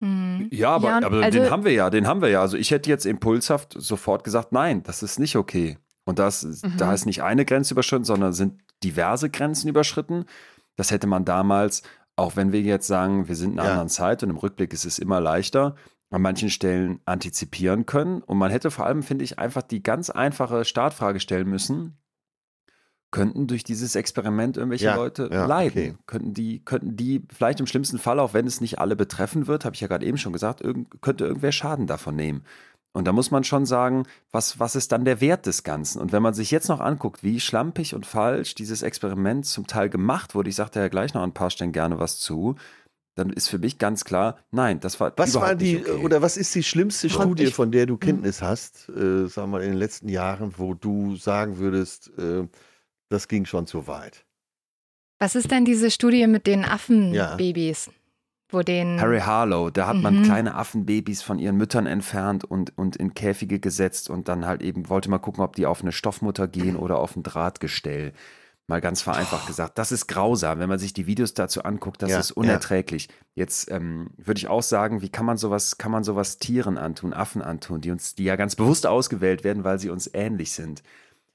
[0.00, 0.48] Mhm.
[0.50, 2.40] Ja, aber, ja, aber also, den haben wir ja, den haben wir ja.
[2.40, 5.78] Also ich hätte jetzt impulshaft sofort gesagt, nein, das ist nicht okay.
[6.04, 6.76] Und das, mhm.
[6.76, 10.26] da ist nicht eine Grenze überschritten, sondern sind diverse Grenzen überschritten.
[10.76, 11.82] Das hätte man damals
[12.14, 13.72] Auch wenn wir jetzt sagen, wir sind in einer Ja.
[13.72, 15.76] anderen Zeit und im Rückblick ist es immer leichter,
[16.10, 18.20] an manchen Stellen antizipieren können.
[18.22, 21.96] Und man hätte vor allem, finde ich, einfach die ganz einfache Startfrage stellen müssen.
[23.12, 25.70] Könnten durch dieses Experiment irgendwelche Ja, Leute ja, leiden?
[25.70, 25.94] okay.
[26.06, 29.64] Könnten die, könnten die vielleicht im schlimmsten Fall, auch wenn es nicht alle betreffen wird,
[29.64, 32.42] habe ich ja gerade eben schon gesagt, irgend, könnte irgendwer Schaden davon nehmen.
[32.94, 36.00] Und da muss man schon sagen, was, was ist dann der Wert des Ganzen?
[36.00, 39.88] Und wenn man sich jetzt noch anguckt, wie schlampig und falsch dieses Experiment zum Teil
[39.88, 42.56] gemacht wurde, ich sagte ja gleich noch an ein paar Stellen gerne was zu,
[43.14, 46.02] dann ist für mich ganz klar, nein, das war Was überhaupt war die, nicht okay.
[46.04, 47.20] oder was ist die schlimmste So.
[47.20, 50.54] Studie, Ich- von der du Kenntnis hast, äh, sagen wir mal, in den letzten Jahren,
[50.56, 52.46] wo du sagen würdest, äh,
[53.12, 54.24] das ging schon zu weit?
[55.18, 56.72] Was ist denn diese Studie mit den Ja.
[56.72, 57.90] Affenbabys?
[58.50, 59.00] Wo den.
[59.00, 60.22] Harry Harlow, da hat man Mhm.
[60.24, 64.90] kleine Affenbabys von ihren Müttern entfernt und, und in Käfige gesetzt und dann halt eben
[64.90, 68.12] wollte mal gucken, ob die auf eine Stoffmutter gehen oder auf ein Drahtgestell.
[68.66, 69.78] Mal ganz vereinfacht gesagt.
[69.78, 73.08] Das ist grausam, wenn man sich die Videos dazu anguckt, das Ja, ist unerträglich.
[73.34, 77.12] Jetzt ähm, würde ich auch sagen, wie kann man sowas, kann man sowas Tieren antun,
[77.14, 80.82] Affen antun, die uns, die ja ganz bewusst ausgewählt werden, weil sie uns ähnlich sind.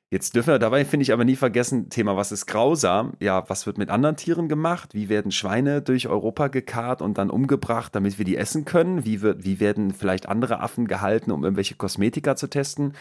[0.09, 3.13] Jetzt dürfen wir dabei, finde ich, aber nie vergessen, Thema, was ist grausam?
[3.19, 4.93] Ja, was wird mit anderen Tieren gemacht?
[4.93, 9.03] Wie werden Schweine durch Europa gekarrt und dann umgebracht, damit wir die essen können?
[9.03, 12.93] Wie, wird, wie werden vielleicht andere Affen gehalten, um irgendwelche Kosmetika zu testen?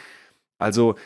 [0.58, 0.96] Also,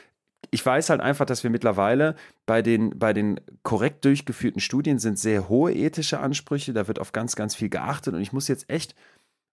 [0.51, 2.17] ich weiß halt einfach, dass wir mittlerweile
[2.47, 7.13] bei den, bei den korrekt durchgeführten Studien sind sehr hohe ethische Ansprüche, da wird auf
[7.13, 8.95] ganz, ganz viel geachtet und ich muss jetzt echt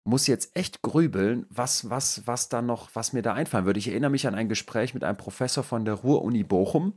[0.04, 3.78] muss jetzt echt grübeln, was, was, was da noch, was mir da einfallen würde.
[3.78, 6.92] Ich erinnere mich an ein Gespräch mit einem Professor von der Ruhr-Uni Bochum.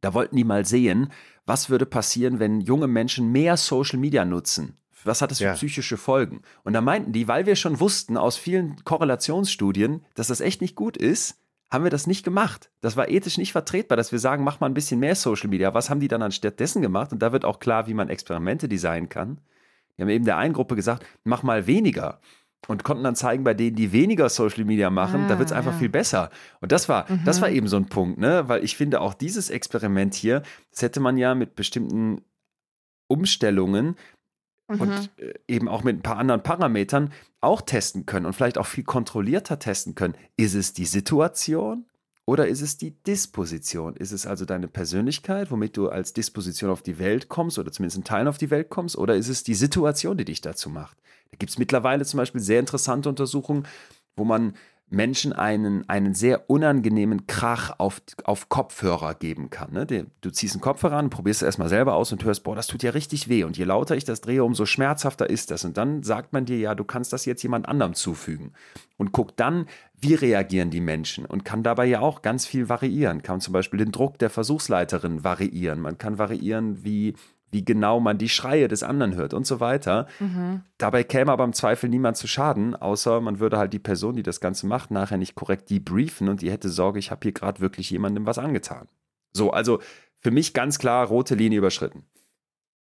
[0.00, 1.12] Da wollten die mal sehen,
[1.46, 4.78] was würde passieren, wenn junge Menschen mehr Social Media nutzen.
[5.04, 5.54] Was hat das für Ja.
[5.54, 6.42] psychische Folgen?
[6.64, 10.76] Und da meinten die, weil wir schon wussten aus vielen Korrelationsstudien, dass das echt nicht
[10.76, 11.38] gut ist,
[11.70, 12.70] haben wir das nicht gemacht.
[12.80, 15.74] Das war ethisch nicht vertretbar, dass wir sagen, mach mal ein bisschen mehr Social Media.
[15.74, 17.12] Was haben die dann anstattdessen gemacht?
[17.12, 19.40] Und da wird auch klar, wie man Experimente designen kann.
[19.96, 22.20] Die haben eben der einen Gruppe gesagt, mach mal weniger.
[22.68, 25.52] Und konnten dann zeigen, bei denen, die weniger Social Media machen, da Ah, wird es
[25.52, 25.78] einfach ja.
[25.78, 26.30] viel besser.
[26.60, 27.42] Und das war, das Mhm.
[27.42, 28.48] war eben so ein Punkt, ne?
[28.48, 32.22] Weil ich finde, auch dieses Experiment hier, das hätte man ja mit bestimmten
[33.08, 33.96] Umstellungen
[34.70, 34.80] Mhm.
[34.80, 38.66] und äh, eben auch mit ein paar anderen Parametern auch testen können und vielleicht auch
[38.66, 40.14] viel kontrollierter testen können.
[40.36, 41.86] Ist es die Situation
[42.24, 43.96] oder ist es die Disposition?
[43.96, 47.98] Ist es also deine Persönlichkeit, womit du als Disposition auf die Welt kommst oder zumindest
[47.98, 48.96] in Teilen auf die Welt kommst?
[48.96, 50.96] Oder ist es die Situation, die dich dazu macht?
[51.30, 53.66] Da gibt es mittlerweile zum Beispiel sehr interessante Untersuchungen,
[54.16, 54.54] wo man
[54.92, 59.72] Menschen einen, einen sehr unangenehmen Krach auf, auf Kopfhörer geben kann.
[59.72, 59.86] Ne?
[60.20, 62.82] Du ziehst einen Kopfhörer an, probierst es erstmal selber aus und hörst, boah, das tut
[62.82, 63.44] ja richtig weh.
[63.44, 65.64] Und je lauter ich das drehe, umso schmerzhafter ist das.
[65.64, 68.52] Und dann sagt man dir, ja, du kannst das jetzt jemand anderem zufügen.
[68.98, 69.66] Und guck dann,
[69.98, 71.24] wie reagieren die Menschen.
[71.24, 73.22] Und kann dabei ja auch ganz viel variieren.
[73.22, 75.80] Kann zum Beispiel den Druck der Versuchsleiterin variieren.
[75.80, 77.14] Man kann variieren, wie,
[77.52, 80.08] wie genau man die Schreie des anderen hört und so weiter.
[80.18, 80.62] Mhm.
[80.78, 84.22] Dabei käme aber im Zweifel niemand zu Schaden, außer man würde halt die Person, die
[84.22, 87.60] das Ganze macht, nachher nicht korrekt debriefen und die hätte Sorge, ich habe hier gerade
[87.60, 88.88] wirklich jemandem was angetan.
[89.32, 89.80] So, also
[90.18, 92.04] für mich ganz klar rote Linie überschritten.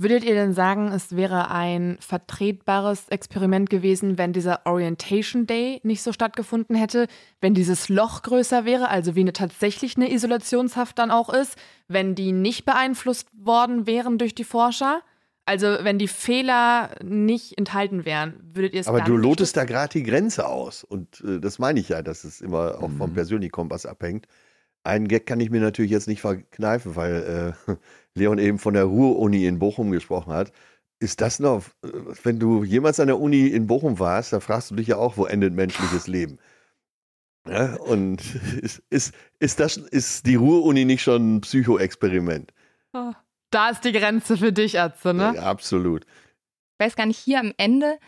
[0.03, 6.03] Würdet ihr denn sagen, es wäre ein vertretbares Experiment gewesen, wenn dieser Orientation Day nicht
[6.03, 7.07] so stattgefunden hätte,
[7.39, 11.57] wenn dieses Loch größer wäre, also wie eine tatsächlich eine Isolationshaft dann auch ist,
[11.87, 15.01] wenn die nicht beeinflusst worden wären durch die Forscher?
[15.45, 19.65] Also wenn die Fehler nicht enthalten wären, würdet ihr es Aber dann du lotest da
[19.65, 20.83] gerade die Grenze aus.
[20.83, 23.13] Und äh, das meine ich ja, dass es immer auch vom Mhm.
[23.13, 24.27] persönlichen Kompass abhängt.
[24.83, 27.75] Einen Gag kann ich mir natürlich jetzt nicht verkneifen, weil äh,
[28.15, 30.51] Leon eben von der Ruhr-Uni in Bochum gesprochen hat.
[30.99, 31.89] Ist das noch, äh,
[32.23, 35.17] wenn du jemals an der Uni in Bochum warst, da fragst du dich ja auch,
[35.17, 36.37] wo endet menschliches Leben?
[37.47, 42.53] Ja, und ist, ist, ist, das, ist die Ruhr-Uni nicht schon ein Psychoexperiment?
[43.49, 45.33] Da ist die Grenze für dich, Atze, ne?
[45.35, 46.05] Ja, absolut.
[46.05, 47.99] Ich weiß gar nicht, hier am Ende,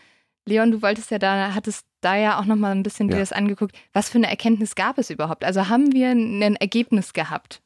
[0.46, 3.20] Leon, du wolltest ja da, hattest da ja auch nochmal ein bisschen dir Ja.
[3.20, 3.76] das angeguckt.
[3.92, 5.44] Was für eine Erkenntnis gab es überhaupt?
[5.44, 7.62] Also haben wir ein Ergebnis gehabt?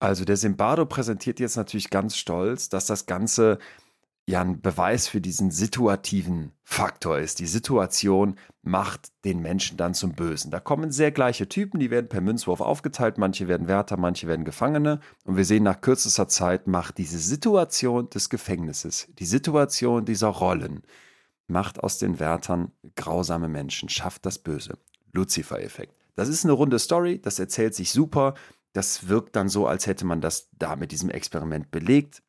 [0.00, 3.58] Also der Simbardo präsentiert jetzt natürlich ganz stolz, dass das Ganze
[4.26, 7.38] ja ein Beweis für diesen situativen Faktor ist.
[7.40, 10.50] Die Situation macht den Menschen dann zum Bösen.
[10.50, 14.44] Da kommen sehr gleiche Typen, die werden per Münzwurf aufgeteilt, manche werden Wärter, manche werden
[14.44, 15.00] Gefangene.
[15.24, 20.82] Und wir sehen nach kürzester Zeit macht diese Situation des Gefängnisses, die Situation dieser Rollen,
[21.52, 24.78] macht aus den Wärtern grausame Menschen, schafft das Böse.
[25.12, 25.94] Lucifer-Effekt.
[26.14, 28.34] Das ist eine runde Story, das erzählt sich super.
[28.72, 32.22] Das wirkt dann so, als hätte man das da mit diesem Experiment belegt.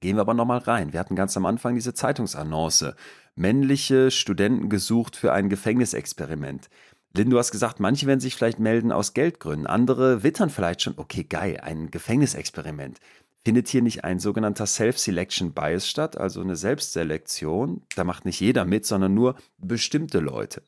[0.00, 0.92] Gehen wir aber nochmal rein.
[0.92, 2.94] Wir hatten ganz am Anfang diese Zeitungsannonce.
[3.34, 6.68] Männliche Studenten gesucht für ein Gefängnisexperiment.
[7.16, 9.66] Lynn, du hast gesagt, manche werden sich vielleicht melden aus Geldgründen.
[9.66, 13.00] Andere wittern vielleicht schon, okay, geil, ein Gefängnisexperiment.
[13.46, 17.82] Findet hier nicht ein sogenannter Self-Selection Bias statt, also eine Selbstselektion.
[17.94, 20.64] Da macht nicht jeder mit, sondern nur bestimmte Leute.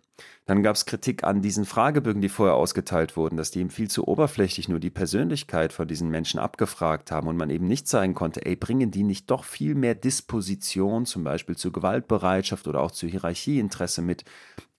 [0.47, 3.91] Dann gab es Kritik an diesen Fragebögen, die vorher ausgeteilt wurden, dass die eben viel
[3.91, 8.15] zu oberflächlich nur die Persönlichkeit von diesen Menschen abgefragt haben und man eben nicht zeigen
[8.15, 12.93] konnte, ey, bringen die nicht doch viel mehr Disposition, zum Beispiel zu Gewaltbereitschaft oder auch
[12.93, 14.25] zu Hierarchieinteresse mit,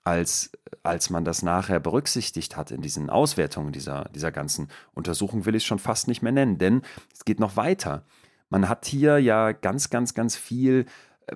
[0.09, 5.55] als, als man das nachher berücksichtigt hat in diesen Auswertungen dieser, dieser ganzen Untersuchung, will
[5.55, 6.81] ich es schon fast nicht mehr nennen, denn
[7.13, 8.03] es geht noch weiter.
[8.49, 10.85] Man hat hier ja ganz, ganz, ganz viel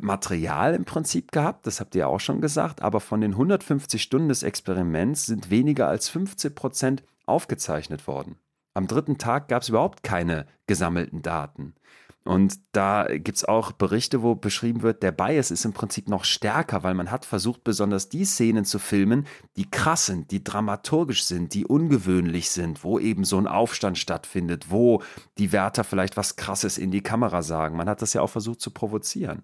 [0.01, 4.29] Material im Prinzip gehabt, das habt ihr auch schon gesagt, aber von den 150 Stunden
[4.29, 8.37] des Experiments sind weniger als 15 Prozent aufgezeichnet worden.
[8.73, 11.75] Am dritten Tag gab es überhaupt keine gesammelten Daten.
[12.25, 16.23] Und da gibt es auch Berichte, wo beschrieben wird, der Bias ist im Prinzip noch
[16.23, 19.27] stärker, weil man hat versucht, besonders die Szenen zu filmen,
[19.57, 24.71] die krass sind, die dramaturgisch sind, die ungewöhnlich sind, wo eben so ein Aufstand stattfindet,
[24.71, 25.03] wo
[25.37, 27.75] die Wärter vielleicht was Krasses in die Kamera sagen.
[27.75, 29.41] Man hat das ja auch versucht zu provozieren.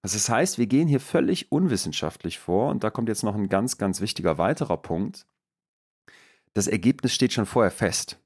[0.00, 3.76] Das heißt, wir gehen hier völlig unwissenschaftlich vor und da kommt jetzt noch ein ganz,
[3.76, 5.26] ganz wichtiger weiterer Punkt.
[6.54, 8.18] Das Ergebnis steht schon vorher fest.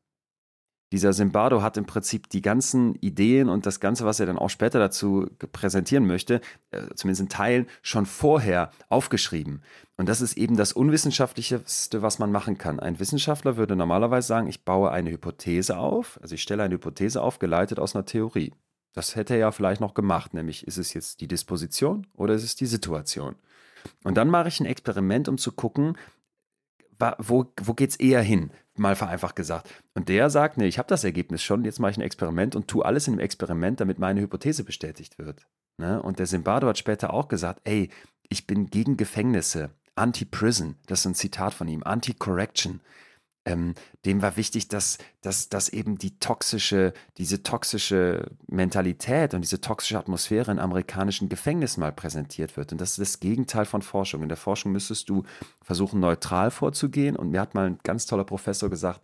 [0.96, 4.48] Dieser Simbardo hat im Prinzip die ganzen Ideen und das Ganze, was er dann auch
[4.48, 6.40] später dazu präsentieren möchte,
[6.70, 9.60] äh, zumindest in Teilen, schon vorher aufgeschrieben.
[9.98, 12.80] Und das ist eben das Unwissenschaftlichste, was man machen kann.
[12.80, 17.20] Ein Wissenschaftler würde normalerweise sagen, ich baue eine Hypothese auf, also ich stelle eine Hypothese
[17.20, 18.54] auf, geleitet aus einer Theorie.
[18.94, 22.42] Das hätte er ja vielleicht noch gemacht, nämlich ist es jetzt die Disposition oder ist
[22.42, 23.34] es die Situation?
[24.02, 25.98] Und dann mache ich ein Experiment, um zu gucken,
[27.18, 28.50] wo, wo geht es eher hin?
[28.78, 29.70] Mal vereinfacht gesagt.
[29.94, 32.68] Und der sagt, nee, ich habe das Ergebnis schon, jetzt mache ich ein Experiment und
[32.68, 35.46] tue alles in dem Experiment, damit meine Hypothese bestätigt wird.
[35.78, 36.02] Ne?
[36.02, 37.90] Und der Simbardo hat später auch gesagt, ey,
[38.28, 42.80] ich bin gegen Gefängnisse, Anti-Prison, das ist ein Zitat von ihm, Anti-Correction
[43.46, 43.74] ähm,
[44.04, 49.98] dem war wichtig, dass, dass, dass eben die toxische, diese toxische Mentalität und diese toxische
[49.98, 52.72] Atmosphäre in amerikanischen Gefängnissen mal präsentiert wird.
[52.72, 54.22] Und das ist das Gegenteil von Forschung.
[54.22, 55.22] In der Forschung müsstest du
[55.62, 57.14] versuchen, neutral vorzugehen.
[57.14, 59.00] Und mir hat mal ein ganz toller Professor gesagt,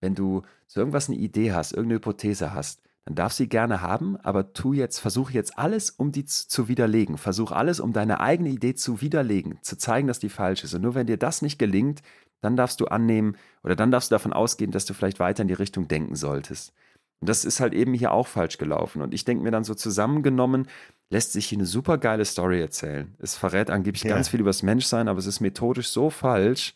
[0.00, 3.80] wenn du zu irgendwas eine Idee hast, irgendeine Hypothese hast, dann darfst du sie gerne
[3.80, 7.16] haben, aber tu jetzt, versuch jetzt alles, um die zu, zu widerlegen.
[7.16, 10.74] Versuch alles, um deine eigene Idee zu widerlegen, zu zeigen, dass die falsch ist.
[10.74, 12.02] Und nur wenn dir das nicht gelingt,
[12.40, 15.48] dann darfst du annehmen oder dann darfst du davon ausgehen, dass du vielleicht weiter in
[15.48, 16.72] die Richtung denken solltest.
[17.20, 19.02] Und das ist halt eben hier auch falsch gelaufen.
[19.02, 20.68] Und ich denke mir dann so zusammengenommen,
[21.10, 23.14] lässt sich hier eine super geile Story erzählen.
[23.18, 24.14] Es verrät angeblich ja.
[24.14, 26.74] ganz viel über das Menschsein, aber es ist methodisch so falsch,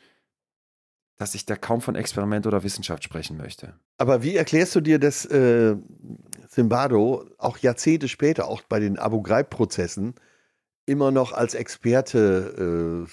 [1.19, 3.75] dass ich da kaum von Experiment oder Wissenschaft sprechen möchte.
[3.99, 5.77] Aber wie erklärst du dir, dass äh,
[6.49, 10.15] Zimbardo auch Jahrzehnte später, auch bei den Abu Ghraib-Prozessen,
[10.87, 13.11] immer noch als Experte äh,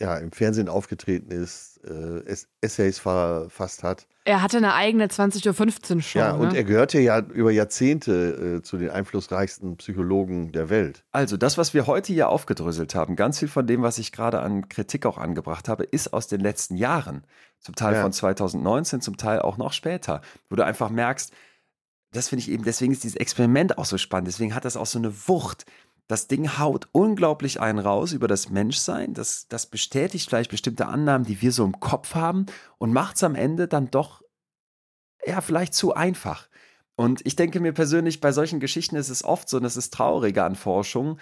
[0.00, 2.22] ja, im Fernsehen aufgetreten ist, äh,
[2.62, 4.06] Essays verfasst hat.
[4.24, 6.18] Er hatte eine eigene 20.15 Uhr Show.
[6.18, 6.56] Ja, und ne?
[6.56, 11.04] er gehörte ja über Jahrzehnte äh, zu den einflussreichsten Psychologen der Welt.
[11.12, 14.40] Also, das, was wir heute hier aufgedröselt haben, ganz viel von dem, was ich gerade
[14.40, 17.24] an Kritik auch angebracht habe, ist aus den letzten Jahren.
[17.58, 18.02] Zum Teil ja.
[18.02, 20.22] von 2019, zum Teil auch noch später.
[20.48, 21.32] Wo du einfach merkst,
[22.12, 24.86] das finde ich eben, deswegen ist dieses Experiment auch so spannend, deswegen hat das auch
[24.86, 25.66] so eine Wucht
[26.10, 29.14] das Ding haut unglaublich einen raus über das Menschsein.
[29.14, 32.46] Das, das bestätigt vielleicht bestimmte Annahmen, die wir so im Kopf haben
[32.78, 34.20] und macht es am Ende dann doch,
[35.24, 36.48] ja, vielleicht zu einfach.
[36.96, 39.94] Und ich denke mir persönlich, bei solchen Geschichten ist es oft so, und das ist
[39.94, 41.20] trauriger an Forschung,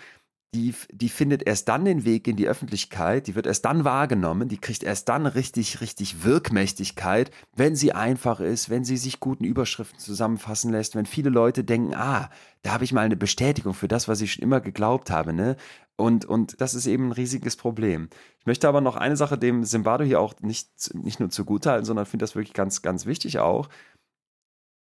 [0.54, 4.48] die, die findet erst dann den Weg in die Öffentlichkeit, die wird erst dann wahrgenommen,
[4.48, 9.44] die kriegt erst dann richtig, richtig Wirkmächtigkeit, wenn sie einfach ist, wenn sie sich guten
[9.44, 12.30] Überschriften zusammenfassen lässt, wenn viele Leute denken, ah,
[12.62, 15.56] da habe ich mal eine Bestätigung für das, was ich schon immer geglaubt habe, ne?
[15.96, 18.08] Und, und das ist eben ein riesiges Problem.
[18.38, 22.06] Ich möchte aber noch eine Sache dem Simbardo hier auch nicht, nicht nur zugutehalten, sondern
[22.06, 23.68] finde das wirklich ganz, ganz wichtig auch.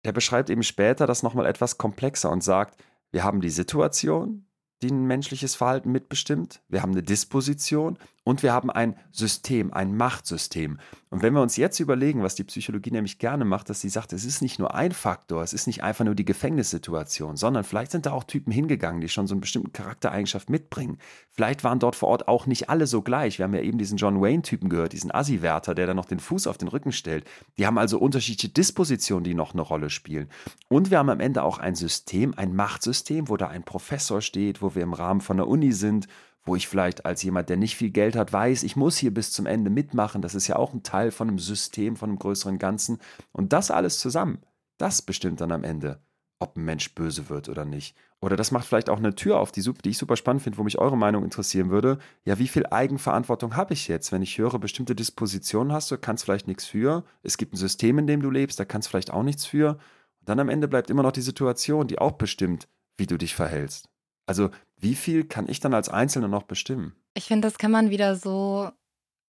[0.04, 4.46] Er beschreibt eben später das nochmal etwas komplexer und sagt, wir haben die Situation,
[4.82, 6.62] die ein menschliches Verhalten mitbestimmt.
[6.70, 10.80] Wir haben eine Disposition und wir haben ein System, ein Machtsystem.
[11.10, 14.14] Und wenn wir uns jetzt überlegen, was die Psychologie nämlich gerne macht, dass sie sagt,
[14.14, 17.92] es ist nicht nur ein Faktor, es ist nicht einfach nur die Gefängnissituation, sondern vielleicht
[17.92, 21.00] sind da auch Typen hingegangen, die schon so einen bestimmten Charaktereigenschaft mitbringen.
[21.32, 23.40] Vielleicht waren dort vor Ort auch nicht alle so gleich.
[23.40, 26.46] Wir haben ja eben diesen John Wayne-Typen gehört, diesen Assi-Wärter, der dann noch den Fuß
[26.46, 27.26] auf den Rücken stellt.
[27.58, 30.30] Die haben also unterschiedliche Dispositionen, die noch eine Rolle spielen.
[30.70, 34.62] Und wir haben am Ende auch ein System, ein Machtsystem, wo da ein Professor steht,
[34.62, 36.08] wo wir im Rahmen von der Uni sind
[36.44, 39.32] wo ich vielleicht als jemand, der nicht viel Geld hat, weiß, ich muss hier bis
[39.32, 40.22] zum Ende mitmachen.
[40.22, 43.00] Das ist ja auch ein Teil von einem System, von einem größeren Ganzen.
[43.32, 44.40] Und das alles zusammen,
[44.78, 46.02] das bestimmt dann am Ende,
[46.40, 47.96] ob ein Mensch böse wird oder nicht.
[48.20, 50.64] Oder das macht vielleicht auch eine Tür auf, die, die ich super spannend finde, wo
[50.64, 51.98] mich eure Meinung interessieren würde.
[52.24, 54.12] Ja, wie viel Eigenverantwortung habe ich jetzt?
[54.12, 57.04] Wenn ich höre, bestimmte Dispositionen hast du, kannst vielleicht nichts für.
[57.24, 59.80] Es gibt ein System, in dem du lebst, da kannst vielleicht auch nichts für.
[60.20, 63.34] Und dann am Ende bleibt immer noch die Situation, die auch bestimmt, wie du dich
[63.34, 63.90] verhältst.
[64.28, 64.52] Also
[64.82, 66.94] wie viel kann ich dann als Einzelner noch bestimmen?
[67.14, 68.70] Ich finde, das kann man wieder so.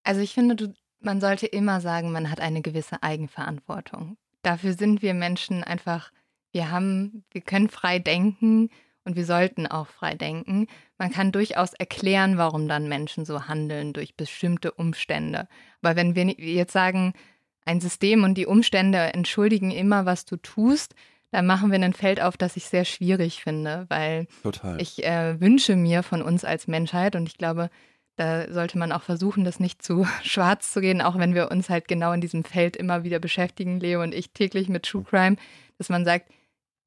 [0.03, 4.17] Also ich finde, du, man sollte immer sagen, man hat eine gewisse Eigenverantwortung.
[4.43, 6.11] Dafür sind wir Menschen einfach,
[6.53, 8.71] wir haben, wir können frei denken
[9.05, 10.67] und wir sollten auch frei denken.
[10.99, 15.49] Man kann durchaus erklären, warum dann Menschen so handeln durch bestimmte Umstände.
[15.81, 17.13] Aber wenn wir jetzt sagen,
[17.65, 20.95] ein System und die Umstände entschuldigen immer, was du tust,
[21.33, 24.81] dann machen wir ein Feld auf, das ich sehr schwierig finde, weil Total.
[24.81, 27.71] ich äh, wünsche mir von uns als Menschheit und ich glaube,
[28.17, 31.71] da sollte man auch versuchen, das nicht zu schwarz zu gehen, auch wenn wir uns
[31.71, 35.37] halt genau in diesem Feld immer wieder beschäftigen, Leo und ich täglich mit True Crime,
[35.79, 36.31] dass man sagt,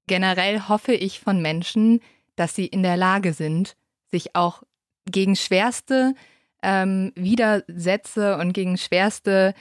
[0.08, 2.00] generell hoffe ich von Menschen,
[2.36, 3.76] dass sie in der Lage sind,
[4.12, 4.62] sich auch
[5.10, 6.14] gegen schwerste
[6.62, 9.56] ähm, Widersätze und gegen schwerste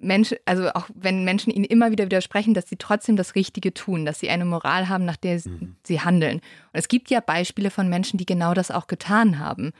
[0.00, 4.04] Menschen, also auch wenn Menschen ihnen immer wieder widersprechen, dass sie trotzdem das Richtige tun,
[4.04, 5.76] dass sie eine Moral haben, nach der mhm.
[5.82, 6.36] sie handeln.
[6.36, 9.72] Und es gibt ja Beispiele von Menschen, die genau das auch getan haben.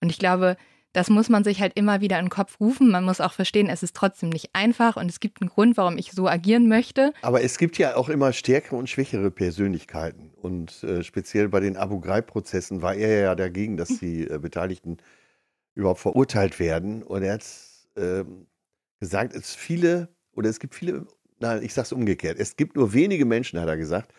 [0.00, 0.56] Und ich glaube,
[0.94, 2.88] das muss man sich halt immer wieder in den Kopf rufen.
[2.90, 5.98] Man muss auch verstehen, es ist trotzdem nicht einfach und es gibt einen Grund, warum
[5.98, 7.12] ich so agieren möchte.
[7.20, 10.30] Aber es gibt ja auch immer stärkere und schwächere Persönlichkeiten.
[10.40, 14.98] Und äh, speziell bei den Abu Ghraib-Prozessen war er ja dagegen, dass die äh, Beteiligten
[15.74, 17.02] überhaupt verurteilt werden.
[17.02, 17.44] Und er hat
[17.96, 18.22] äh,
[19.04, 21.06] gesagt, es viele, oder es gibt viele,
[21.38, 24.12] nein, ich sage es umgekehrt, es gibt nur wenige Menschen, hat er gesagt,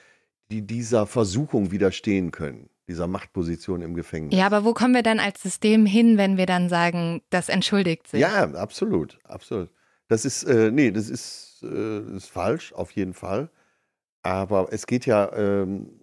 [0.51, 4.37] die dieser Versuchung widerstehen können, dieser Machtposition im Gefängnis.
[4.37, 8.07] Ja, aber wo kommen wir dann als System hin, wenn wir dann sagen, das entschuldigt
[8.07, 8.21] sich?
[8.21, 9.69] Ja, absolut, absolut.
[10.07, 13.49] Das ist, äh, nee, das ist, äh, ist falsch, auf jeden Fall.
[14.21, 15.99] Aber es geht ja ähm,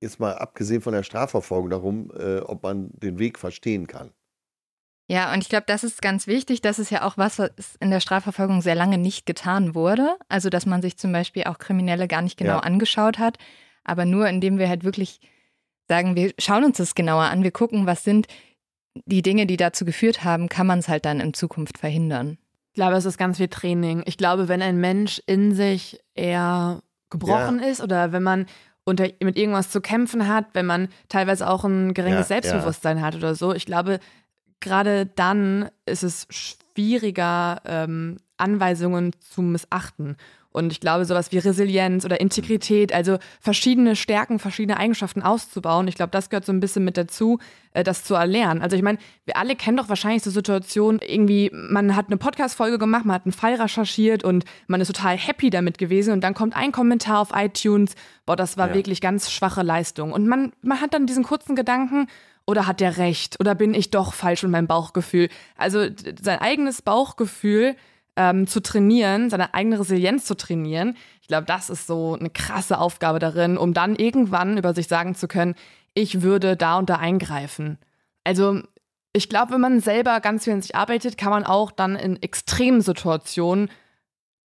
[0.00, 4.12] jetzt mal abgesehen von der Strafverfolgung darum, äh, ob man den Weg verstehen kann.
[5.10, 6.60] Ja, und ich glaube, das ist ganz wichtig.
[6.60, 10.16] Das ist ja auch was, was in der Strafverfolgung sehr lange nicht getan wurde.
[10.28, 12.60] Also, dass man sich zum Beispiel auch Kriminelle gar nicht genau ja.
[12.60, 13.38] angeschaut hat.
[13.84, 15.20] Aber nur indem wir halt wirklich
[15.88, 18.26] sagen, wir schauen uns das genauer an, wir gucken, was sind
[19.06, 22.36] die Dinge, die dazu geführt haben, kann man es halt dann in Zukunft verhindern.
[22.72, 24.02] Ich glaube, es ist ganz viel Training.
[24.04, 27.68] Ich glaube, wenn ein Mensch in sich eher gebrochen ja.
[27.68, 28.46] ist oder wenn man
[28.84, 33.14] unter, mit irgendwas zu kämpfen hat, wenn man teilweise auch ein geringes ja, Selbstbewusstsein hat
[33.14, 34.00] oder so, ich glaube,
[34.60, 40.16] gerade dann ist es schwieriger, ähm, Anweisungen zu missachten.
[40.50, 45.94] Und ich glaube, sowas wie Resilienz oder Integrität, also verschiedene Stärken, verschiedene Eigenschaften auszubauen, ich
[45.94, 47.38] glaube, das gehört so ein bisschen mit dazu,
[47.72, 48.62] äh, das zu erlernen.
[48.62, 52.78] Also ich meine, wir alle kennen doch wahrscheinlich so Situationen, irgendwie, man hat eine Podcast-Folge
[52.78, 56.32] gemacht, man hat einen Fall recherchiert und man ist total happy damit gewesen und dann
[56.32, 57.94] kommt ein Kommentar auf iTunes,
[58.24, 58.74] boah, das war ja.
[58.74, 60.12] wirklich ganz schwache Leistung.
[60.12, 62.06] Und man, man hat dann diesen kurzen Gedanken,
[62.46, 63.38] oder hat der recht?
[63.40, 65.28] Oder bin ich doch falsch mit meinem Bauchgefühl?
[65.58, 65.86] Also
[66.22, 67.76] sein eigenes Bauchgefühl
[68.18, 72.78] ähm, zu trainieren, seine eigene Resilienz zu trainieren, ich glaube, das ist so eine krasse
[72.78, 75.54] Aufgabe darin, um dann irgendwann über sich sagen zu können,
[75.94, 77.78] ich würde da und da eingreifen.
[78.24, 78.60] Also
[79.12, 82.20] ich glaube, wenn man selber ganz viel in sich arbeitet, kann man auch dann in
[82.20, 83.70] extremen Situationen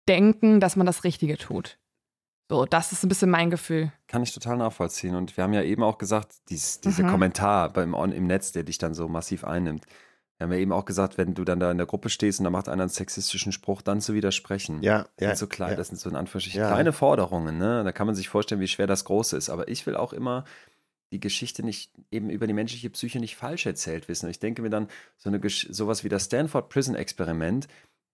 [0.08, 1.78] denken, dass man das Richtige tut.
[2.50, 3.92] So, das ist ein bisschen mein Gefühl.
[4.08, 5.16] Kann ich total nachvollziehen.
[5.16, 7.12] Und wir haben ja eben auch gesagt, dies, dieser mhm.
[7.12, 9.86] Kommentar beim im Netz, der dich dann so massiv einnimmt.
[10.40, 12.46] Wir haben ja eben auch gesagt, wenn du dann da in der Gruppe stehst und
[12.46, 14.82] da macht einer einen sexistischen Spruch, dann zu widersprechen.
[14.82, 15.36] Ja, ja.
[15.36, 15.76] so klein, ja.
[15.76, 16.72] Das sind so in Anführungsstrichen ja.
[16.72, 17.58] kleine Forderungen.
[17.58, 17.84] Ne?
[17.84, 19.50] Da kann man sich vorstellen, wie schwer das Große ist.
[19.50, 20.46] Aber ich will auch immer
[21.12, 24.28] die Geschichte nicht eben über die menschliche Psyche nicht falsch erzählt wissen.
[24.28, 24.88] Und ich denke mir dann,
[25.18, 27.68] so eine sowas wie das Stanford Prison Experiment,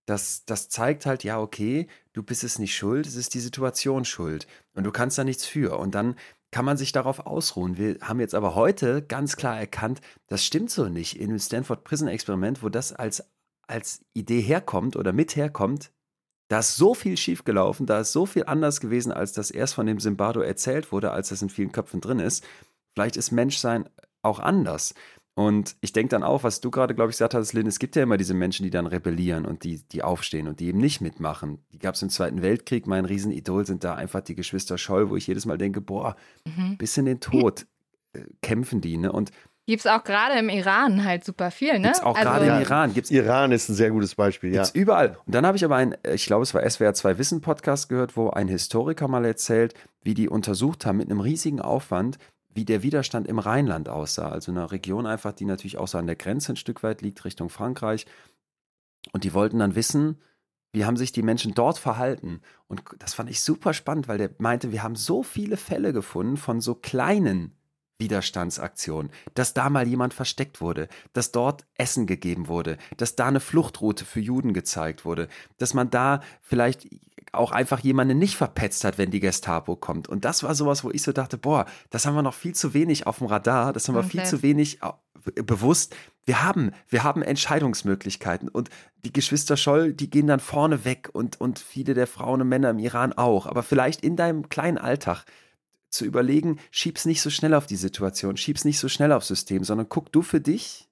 [0.08, 4.04] das, das zeigt halt, ja, okay, du bist es nicht schuld, es ist die Situation
[4.04, 4.48] schuld.
[4.74, 5.78] Und du kannst da nichts für.
[5.78, 6.16] Und dann
[6.56, 7.76] kann man sich darauf ausruhen.
[7.76, 11.20] Wir haben jetzt aber heute ganz klar erkannt, das stimmt so nicht.
[11.20, 13.30] In dem Stanford Prison Experiment, wo das als,
[13.68, 15.92] als Idee herkommt oder mit herkommt,
[16.48, 19.86] da ist so viel schiefgelaufen, da ist so viel anders gewesen, als das erst von
[19.86, 22.42] dem Zimbardo erzählt wurde, als das in vielen Köpfen drin ist.
[22.94, 23.90] Vielleicht ist Menschsein
[24.22, 24.94] auch anders.
[25.38, 27.98] Und ich denke dann auch, was du gerade, glaube ich, gesagt hast, Lynn, es gibt
[27.98, 31.02] ja immer diese Menschen, die dann rebellieren und die, die aufstehen und die eben nicht
[31.02, 31.60] mitmachen.
[31.74, 32.88] Die gab es im Zweiten Weltkrieg.
[32.88, 36.78] Mein Riesenidol sind da einfach die Geschwister Scholl, wo ich jedes Mal denke, boah, mhm.
[36.78, 37.68] bis in den Tod
[38.14, 38.96] äh, kämpfen die.
[38.96, 39.12] Ne?
[39.12, 39.32] Und
[39.68, 41.88] Gibt es auch gerade im Iran halt super viel, ne?
[41.88, 42.94] Gibt's auch also, gerade im Iran.
[42.94, 44.62] Gibt's, Iran ist ein sehr gutes Beispiel, ja.
[44.62, 45.18] Gibt's überall.
[45.26, 48.16] Und dann habe ich aber ein, ich glaube, es war SWR 2 Wissen Podcast gehört,
[48.16, 52.20] wo ein Historiker mal erzählt, wie die untersucht haben mit einem riesigen Aufwand,
[52.56, 54.30] wie der Widerstand im Rheinland aussah.
[54.30, 57.24] Also eine Region einfach, die natürlich auch so an der Grenze ein Stück weit liegt,
[57.26, 58.08] Richtung Frankreich.
[59.12, 60.22] Und die wollten dann wissen,
[60.72, 62.42] wie haben sich die Menschen dort verhalten.
[62.68, 66.38] Und das fand ich super spannend, weil der meinte, wir haben so viele Fälle gefunden
[66.38, 67.56] von so kleinen
[67.98, 73.40] Widerstandsaktionen, dass da mal jemand versteckt wurde, dass dort Essen gegeben wurde, dass da eine
[73.40, 76.88] Fluchtroute für Juden gezeigt wurde, dass man da vielleicht
[77.38, 80.08] auch einfach jemanden nicht verpetzt hat, wenn die Gestapo kommt.
[80.08, 82.74] Und das war sowas, wo ich so dachte, boah, das haben wir noch viel zu
[82.74, 84.28] wenig auf dem Radar, das haben wir viel Komplett.
[84.28, 85.96] zu wenig äh, bewusst.
[86.26, 88.70] Wir haben, wir haben Entscheidungsmöglichkeiten und
[89.04, 92.72] die Geschwister Scholl, die gehen dann vorne weg und, und viele der Frauen und Männer
[92.72, 93.46] im Iran auch.
[93.46, 95.26] Aber vielleicht in deinem kleinen Alltag
[95.90, 99.64] zu überlegen, schieb's nicht so schnell auf die Situation, schieb's nicht so schnell aufs System,
[99.64, 100.90] sondern guck du für dich,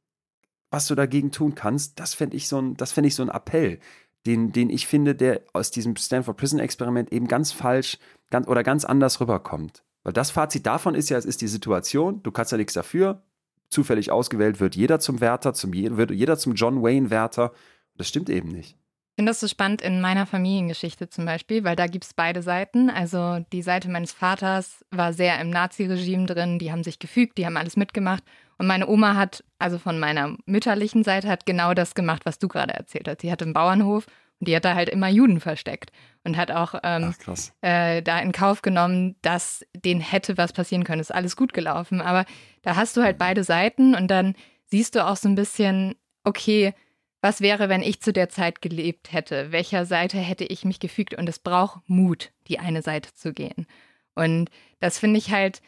[0.69, 1.99] was du dagegen tun kannst.
[1.99, 3.79] Das fände ich so ein, das fände ich so ein Appell,
[4.25, 7.97] den, den ich finde, der aus diesem Stanford Prison Experiment eben ganz falsch
[8.29, 9.83] ganz, oder ganz anders rüberkommt.
[10.03, 13.23] Weil das Fazit davon ist ja, es ist die Situation, du kannst ja nichts dafür.
[13.69, 17.53] Zufällig ausgewählt wird jeder zum Wärter, zum, wird jeder zum John Wayne Wärter.
[17.95, 18.77] Das stimmt eben nicht.
[19.13, 22.41] Ich finde das so spannend in meiner Familiengeschichte zum Beispiel, weil da gibt es beide
[22.41, 22.89] Seiten.
[22.89, 27.45] Also die Seite meines Vaters war sehr im Nazi-Regime drin, die haben sich gefügt, die
[27.45, 28.23] haben alles mitgemacht.
[28.57, 32.47] Und meine Oma hat, also von meiner mütterlichen Seite, hat genau das gemacht, was du
[32.47, 33.21] gerade erzählt hast.
[33.21, 34.05] Sie hatte einen Bauernhof
[34.39, 35.91] und die hat da halt immer Juden versteckt
[36.23, 40.83] und hat auch ähm, Ach, äh, da in Kauf genommen, dass denen hätte was passieren
[40.83, 41.01] können.
[41.01, 42.01] Ist alles gut gelaufen.
[42.01, 42.25] Aber
[42.61, 44.35] da hast du halt beide Seiten und dann
[44.65, 46.73] siehst du auch so ein bisschen, okay,
[47.21, 49.53] was wäre, wenn ich zu der Zeit gelebt hätte?
[49.53, 51.13] Welcher Seite hätte ich mich gefügt?
[51.13, 53.65] Und es braucht Mut, die eine Seite zu gehen.
[54.13, 54.49] Und
[54.81, 55.61] das finde ich halt,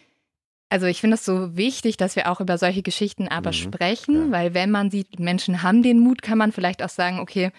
[0.75, 4.15] also ich finde es so wichtig, dass wir auch über solche Geschichten aber Mhm, sprechen,
[4.27, 4.31] ja.
[4.31, 7.51] weil wenn man sieht, Menschen haben den Mut, kann man vielleicht auch sagen, okay,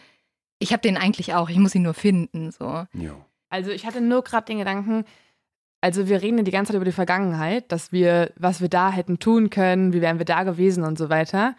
[0.59, 2.51] ich habe den eigentlich auch, ich muss ihn nur finden.
[2.51, 2.85] So.
[2.93, 3.25] Jo.
[3.49, 5.05] Also ich hatte nur gerade den Gedanken,
[5.81, 8.91] also wir reden ja die ganze Zeit über die Vergangenheit, dass wir, was wir da
[8.93, 11.55] hätten tun können, wie wären wir da gewesen und so weiter.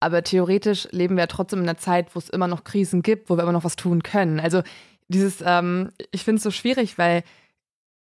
[0.00, 3.30] Aber theoretisch leben wir ja trotzdem in einer Zeit, wo es immer noch Krisen gibt,
[3.30, 4.38] wo wir immer noch was tun können.
[4.40, 4.62] Also
[5.08, 7.22] dieses, ähm, ich finde es so schwierig, weil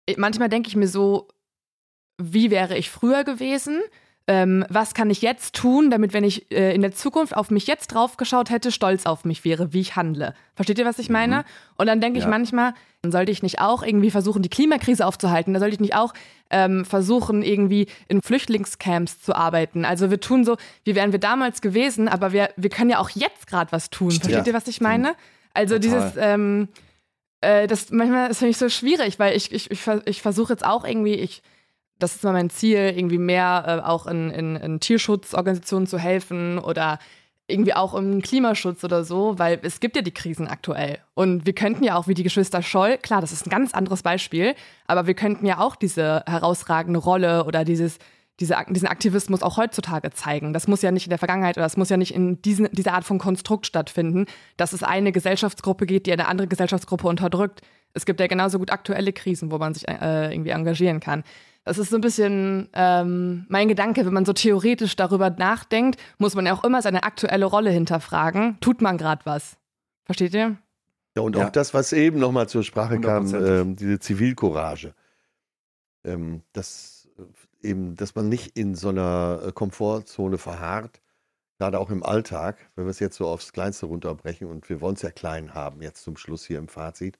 [0.05, 1.27] ich- manchmal denke ich mir so,
[2.19, 3.79] wie wäre ich früher gewesen?
[4.27, 7.65] Ähm, was kann ich jetzt tun, damit, wenn ich äh, in der Zukunft auf mich
[7.65, 10.35] jetzt draufgeschaut hätte, stolz auf mich wäre, wie ich handle?
[10.53, 11.45] Versteht ihr, was ich meine?
[11.77, 12.29] Und dann denke ich Ja.
[12.29, 15.55] manchmal, sollte ich nicht auch irgendwie versuchen, die Klimakrise aufzuhalten?
[15.55, 16.13] Da sollte ich nicht auch
[16.51, 19.83] ähm, versuchen, irgendwie in Flüchtlingscamps zu arbeiten?
[19.83, 23.09] Also wir tun so, wie wären wir damals gewesen, aber wir, wir können ja auch
[23.09, 24.11] jetzt gerade was tun.
[24.11, 25.15] Versteht ihr, was ich meine?
[25.55, 25.79] Also Total.
[25.79, 26.67] dieses, ähm,
[27.41, 30.63] äh, das manchmal ist finde ich so schwierig, weil ich, ich, ich, ich versuche jetzt
[30.63, 31.41] auch irgendwie, ich,
[31.99, 36.57] das ist mal mein Ziel, irgendwie mehr äh, auch in, in, in Tierschutzorganisationen zu helfen
[36.57, 36.99] oder
[37.49, 40.99] irgendwie auch im Klimaschutz oder so, weil es gibt ja die Krisen aktuell.
[41.15, 44.03] Und wir könnten ja auch wie die Geschwister Scholl, klar, das ist ein ganz anderes
[44.03, 44.55] Beispiel,
[44.87, 47.97] aber wir könnten ja auch diese herausragende Rolle oder dieses,
[48.39, 50.53] diese, diesen Aktivismus auch heutzutage zeigen.
[50.53, 52.93] Das muss ja nicht in der Vergangenheit oder das muss ja nicht in diesen, dieser
[52.93, 54.25] Art von Konstrukt stattfinden,
[54.57, 57.61] dass es eine Gesellschaftsgruppe gibt, die eine andere Gesellschaftsgruppe unterdrückt.
[57.93, 61.23] Es gibt ja genauso gut aktuelle Krisen, wo man sich äh, irgendwie engagieren kann.
[61.69, 66.33] Das ist so ein bisschen ähm, mein Gedanke, wenn man so theoretisch darüber nachdenkt, muss
[66.33, 68.57] man ja auch immer seine aktuelle Rolle hinterfragen.
[68.59, 69.55] Tut man gerade was?
[70.05, 70.57] Versteht ihr?
[71.15, 71.45] Ja, und Ja.
[71.45, 73.61] auch das, was eben nochmal zur Sprache kam, Hundertprozentig.
[73.61, 74.95] ähm, diese Zivilcourage.
[76.03, 77.07] Ähm, das
[77.61, 81.01] äh, eben, dass man nicht in so einer äh, Komfortzone verharrt,
[81.59, 84.95] gerade auch im Alltag, wenn wir es jetzt so aufs Kleinste runterbrechen und wir wollen
[84.95, 87.19] es ja klein haben, jetzt zum Schluss hier im Fazit,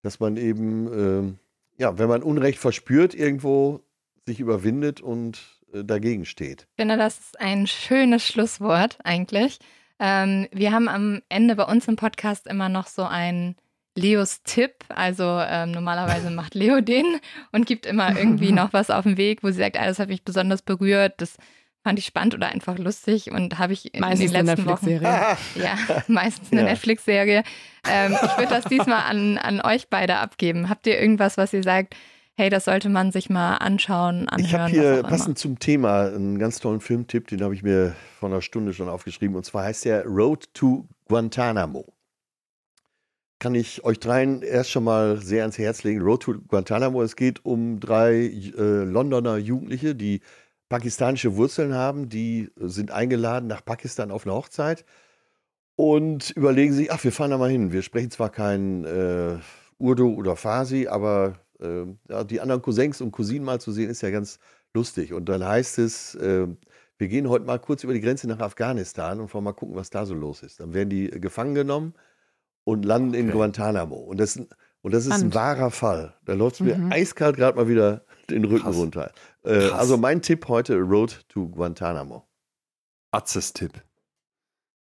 [0.00, 1.38] dass man eben, ähm,
[1.78, 3.80] ja, wenn man Unrecht verspürt, irgendwo
[4.26, 5.40] sich überwindet und
[5.72, 6.66] äh, dagegen steht.
[6.70, 9.58] Ich finde, das ist ein schönes Schlusswort eigentlich.
[9.98, 13.56] Ähm, wir haben am Ende bei uns im Podcast immer noch so einen
[13.96, 14.72] Leos Tipp.
[14.88, 17.20] Also ähm, normalerweise macht Leo den
[17.52, 20.08] und gibt immer irgendwie noch was auf den Weg, wo sie sagt, ah, das hat
[20.08, 21.36] mich besonders berührt, das
[21.84, 25.36] fand ich spannend oder einfach lustig und habe ich in Meistens den letzten Wochen Netflix-Serie.
[25.54, 25.76] ja,
[26.08, 26.66] meistens eine Ja.
[26.68, 27.42] Netflix-Serie.
[27.88, 30.70] Ähm, ich würde das diesmal an, an euch beide abgeben.
[30.70, 31.94] Habt ihr irgendwas, was ihr sagt,
[32.36, 34.40] hey, das sollte man sich mal anschauen, anhören?
[34.44, 38.30] Ich habe hier passend zum Thema einen ganz tollen Filmtipp, den habe ich mir vor
[38.30, 39.36] einer Stunde schon aufgeschrieben.
[39.36, 41.84] Und zwar heißt der Road to Guantanamo.
[43.40, 46.00] Kann ich euch dreien erst schon mal sehr ans Herz legen.
[46.00, 47.02] Road to Guantanamo.
[47.02, 50.20] Es geht um drei äh, Londoner Jugendliche, die
[50.68, 52.08] pakistanische Wurzeln haben.
[52.08, 54.84] Die sind eingeladen nach Pakistan auf eine Hochzeit
[55.76, 57.72] und überlegen sich, ach, wir fahren da mal hin.
[57.72, 59.38] Wir sprechen zwar kein äh,
[59.78, 64.10] Urdu oder Farsi, aber äh, die anderen Cousins und Cousinen mal zu sehen, ist ja
[64.10, 64.38] ganz
[64.72, 65.12] lustig.
[65.12, 66.46] Und dann heißt es, äh,
[66.98, 69.90] wir gehen heute mal kurz über die Grenze nach Afghanistan und wollen mal gucken, was
[69.90, 70.60] da so los ist.
[70.60, 71.94] Dann werden die äh, gefangen genommen
[72.64, 73.36] und landen in Okay.
[73.36, 73.96] Guantanamo.
[73.96, 75.34] Und das, und das ist ein Spannend.
[75.34, 76.14] wahrer Fall.
[76.24, 76.92] Da läuft es mir Mhm.
[76.92, 78.76] eiskalt gerade mal wieder den Rücken Krass.
[78.76, 79.12] runter.
[79.42, 79.72] Äh, Krass.
[79.72, 82.26] also mein Tipp heute, Road to Guantanamo.
[83.12, 83.82] Atzes Tipp.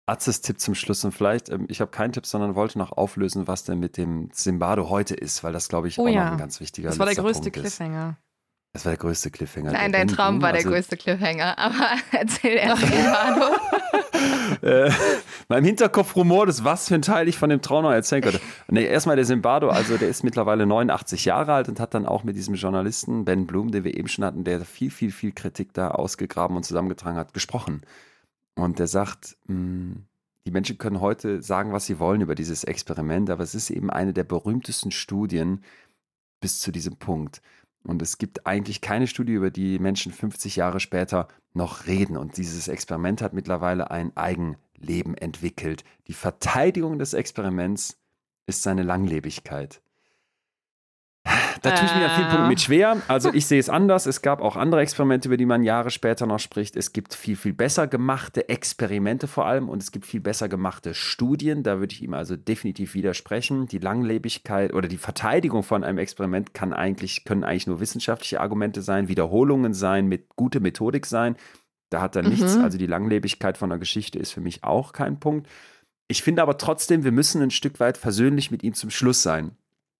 [0.08, 3.48] Atzes Tipp zum Schluss und vielleicht, ähm, ich habe keinen Tipp, sondern wollte noch auflösen,
[3.48, 6.24] was denn mit dem Zimbardo heute ist, weil das, glaube ich, Oh auch ja.
[6.26, 7.62] noch ein ganz wichtiger Das war der größte Punkt ist.
[7.78, 8.16] Cliffhanger.
[8.72, 9.72] Das war der größte Cliffhanger.
[9.72, 11.58] Nein, Der dein Traum war der also- größte Cliffhanger.
[11.58, 13.56] Aber erzähl erst den Manu.
[14.62, 14.90] Äh,
[15.48, 18.40] meinem Hinterkopf rumort ist, was für ein Teil ich von dem Traum noch erzählen könnte.
[18.68, 22.24] Nee, erstmal der Zimbardo, also der ist mittlerweile 89 Jahre alt und hat dann auch
[22.24, 25.72] mit diesem Journalisten Ben Bloom, den wir eben schon hatten, der viel, viel, viel Kritik
[25.72, 27.82] da ausgegraben und zusammengetragen hat, gesprochen.
[28.54, 29.96] Und der sagt, mh,
[30.46, 33.90] die Menschen können heute sagen, was sie wollen über dieses Experiment, aber es ist eben
[33.90, 35.62] eine der berühmtesten Studien
[36.40, 37.42] bis zu diesem Punkt.
[37.86, 42.16] Und es gibt eigentlich keine Studie, über die Menschen 50 Jahre später noch reden.
[42.16, 45.84] Und dieses Experiment hat mittlerweile ein Eigenleben entwickelt.
[46.08, 47.98] Die Verteidigung des Experiments
[48.46, 49.80] ist seine Langlebigkeit.
[51.62, 52.96] Da tue ich mir an vielen Punkten mit schwer.
[53.08, 54.06] Also ich sehe es anders.
[54.06, 56.76] Es gab auch andere Experimente, über die man Jahre später noch spricht.
[56.76, 60.94] Es gibt viel, viel besser gemachte Experimente vor allem und es gibt viel besser gemachte
[60.94, 61.62] Studien.
[61.62, 63.66] Da würde ich ihm also definitiv widersprechen.
[63.66, 68.82] Die Langlebigkeit oder die Verteidigung von einem Experiment kann eigentlich, können eigentlich nur wissenschaftliche Argumente
[68.82, 71.36] sein, Wiederholungen sein, mit gute Methodik sein.
[71.90, 72.28] Da hat er Mhm.
[72.30, 72.56] nichts.
[72.58, 75.48] Also die Langlebigkeit von der Geschichte ist für mich auch kein Punkt.
[76.08, 79.56] Ich finde aber trotzdem, wir müssen ein Stück weit versöhnlich mit ihm zum Schluss sein.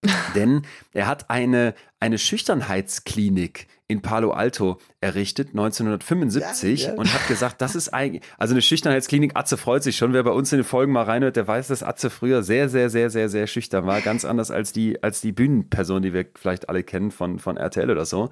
[0.35, 0.63] Denn
[0.93, 6.95] er hat eine, eine Schüchternheitsklinik in Palo Alto errichtet, 1975, Ja, ja.
[6.97, 10.33] und hat gesagt, das ist eigentlich, also eine Schüchternheitsklinik, Atze freut sich schon, wer bei
[10.33, 13.29] uns in den Folgen mal reinhört, der weiß, dass Atze früher sehr, sehr, sehr, sehr,
[13.29, 17.13] sehr schüchtern war, ganz anders als die, als die Bühnenperson, die wir vielleicht alle kennen
[17.13, 18.31] von, von RTL oder so.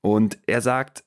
[0.00, 1.04] Und er sagt,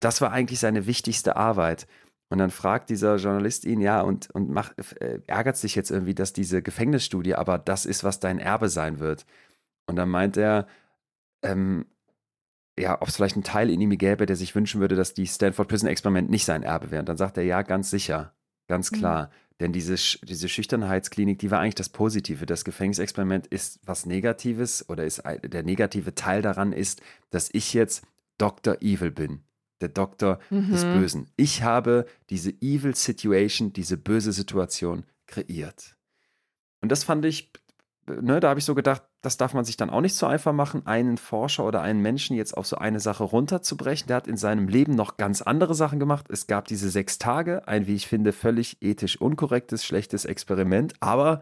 [0.00, 1.86] das war eigentlich seine wichtigste Arbeit.
[2.28, 6.14] Und dann fragt dieser Journalist ihn, ja, und, und macht, äh, ärgert sich jetzt irgendwie,
[6.14, 9.26] dass diese Gefängnisstudie aber das ist, was dein Erbe sein wird.
[9.86, 10.66] Und dann meint er,
[11.42, 11.86] ähm,
[12.78, 15.26] ja, ob es vielleicht einen Teil in ihm gäbe, der sich wünschen würde, dass die
[15.26, 17.00] Stanford Prison Experiment nicht sein Erbe wäre.
[17.00, 18.34] Und dann sagt er, ja, ganz sicher,
[18.68, 19.30] ganz klar.
[19.60, 19.94] Denn diese,
[20.26, 22.44] diese Schüchternheitsklinik, die war eigentlich das Positive.
[22.44, 27.00] Das Gefängnisexperiment ist was Negatives oder ist der negative Teil daran ist,
[27.30, 28.04] dass ich jetzt
[28.36, 28.82] Dr.
[28.82, 29.40] Evil bin.
[29.80, 30.92] Der Doktor des Mhm.
[30.92, 31.30] Bösen.
[31.36, 35.96] Ich habe diese Evil Situation, diese böse Situation kreiert.
[36.82, 37.50] Und das fand ich,
[38.08, 40.52] ne, da habe ich so gedacht, das darf man sich dann auch nicht so einfach
[40.52, 44.08] machen, einen Forscher oder einen Menschen jetzt auf so eine Sache runterzubrechen.
[44.08, 46.26] Der hat in seinem Leben noch ganz andere Sachen gemacht.
[46.30, 50.94] Es gab diese sechs Tage, ein, wie ich finde, völlig ethisch unkorrektes, schlechtes Experiment.
[51.00, 51.40] Aber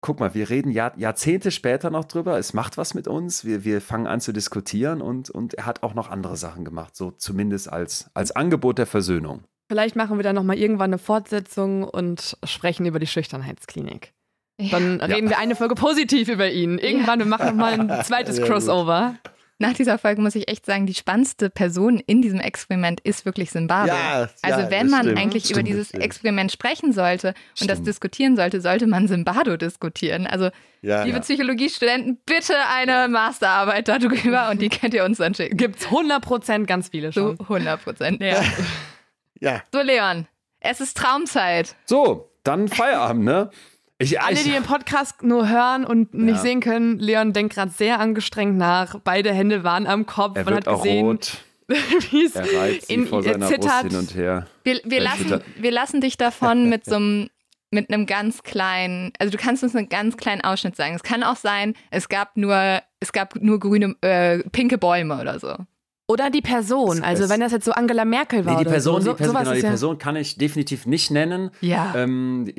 [0.00, 2.38] guck mal, wir reden Jahr, Jahrzehnte später noch drüber.
[2.38, 3.44] Es macht was mit uns.
[3.44, 6.96] Wir, wir fangen an zu diskutieren und, und er hat auch noch andere Sachen gemacht.
[6.96, 9.44] So zumindest als, als Angebot der Versöhnung.
[9.68, 14.12] Vielleicht machen wir dann nochmal irgendwann eine Fortsetzung und sprechen über die Schüchternheitsklinik.
[14.58, 16.78] Dann reden wir eine Folge positiv über ihn.
[16.78, 18.52] Irgendwann, wir machen nochmal ein zweites Ja, gut.
[18.52, 19.14] Crossover.
[19.58, 23.50] Nach dieser Folge muss ich echt sagen, die spannendste Person in diesem Experiment ist wirklich
[23.50, 23.88] Simbabwe.
[23.88, 25.18] Ja, also ja, wenn man stimmt.
[25.18, 26.04] eigentlich über Stimmt, dieses das stimmt.
[26.04, 27.28] Experiment sprechen sollte
[27.60, 27.86] und das Stimmt.
[27.88, 30.26] diskutieren sollte, sollte man Simbardo diskutieren.
[30.26, 30.50] Also
[30.82, 31.22] Ja, liebe ja.
[31.22, 35.56] Psychologiestudenten, bitte eine Masterarbeit darüber und die könnt ihr uns dann schicken.
[35.56, 37.40] Gibt's 100% ganz viele schon.
[37.40, 38.20] 100 Prozent.
[38.20, 38.42] Ja.
[39.40, 39.62] ja.
[39.72, 40.26] So, Leon,
[40.60, 41.76] es ist Traumzeit.
[41.86, 43.50] So, dann Feierabend, ne?
[43.98, 46.42] Ich, Alle, ich, die den Podcast nur hören und nicht Ja.
[46.42, 48.98] sehen können, Leon denkt gerade sehr angestrengt nach.
[49.02, 50.36] Beide Hände waren am Kopf.
[50.36, 51.38] er Man wird hat auch gesehen, rot.
[52.10, 53.82] wie es Er in vor seiner Brust zittert.
[53.90, 54.46] hin und her.
[54.64, 57.30] Wir, wir, lassen, wir lassen dich davon mit so einem
[57.72, 60.94] mit einem ganz kleinen, also du kannst uns einen ganz kleinen Ausschnitt sagen.
[60.94, 65.40] Es kann auch sein, es gab nur, es gab nur grüne, äh, pinke Bäume oder
[65.40, 65.56] so.
[66.06, 67.02] Oder die Person.
[67.02, 69.12] Also wenn das jetzt so Angela Merkel war Nee, die oder Person, so.
[69.12, 71.50] die, Person, genau, die ja, Person kann ich definitiv nicht nennen.
[71.60, 71.92] Ja.
[71.96, 72.46] Ähm,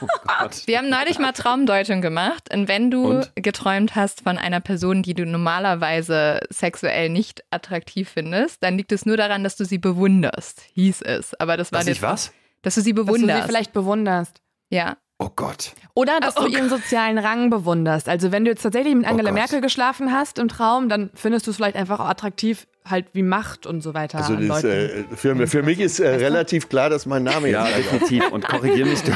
[0.00, 0.62] oh Gott.
[0.66, 3.32] Wir haben neulich mal Traumdeutung gemacht und wenn du Und?
[3.36, 9.06] geträumt hast von einer Person, die du normalerweise sexuell nicht attraktiv findest, dann liegt es
[9.06, 11.34] nur daran, dass du sie bewunderst, hieß es.
[11.34, 12.32] Aber das war Dass ich was?
[12.62, 13.46] Dass du sie dass du sie bewunderst.
[13.46, 14.40] vielleicht bewunderst.
[14.70, 14.96] ja.
[15.18, 15.72] Oh Gott.
[15.94, 18.06] Oder dass Oh du ihren sozialen Rang bewunderst.
[18.06, 19.38] Also wenn du jetzt tatsächlich mit Oh Angela Gott.
[19.38, 23.22] Merkel geschlafen hast im Traum, dann findest du es vielleicht einfach auch attraktiv, halt wie
[23.22, 24.18] Macht und so weiter.
[24.18, 25.06] Also an das, Leuten.
[25.12, 28.30] äh, für, für mich ist äh, relativ klar, dass mein Name Ja, jetzt definitiv.
[28.32, 29.02] Und korrigier mich.
[29.02, 29.12] Du,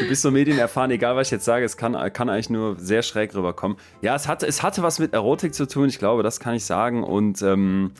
[0.00, 3.02] du bist so medienerfahren, egal was ich jetzt sage, es kann, kann eigentlich nur sehr
[3.02, 3.76] schräg rüberkommen.
[4.02, 6.64] Ja, es hatte, es hatte was mit Erotik zu tun, ich glaube, das kann ich
[6.64, 7.04] sagen.
[7.04, 7.92] Und ähm,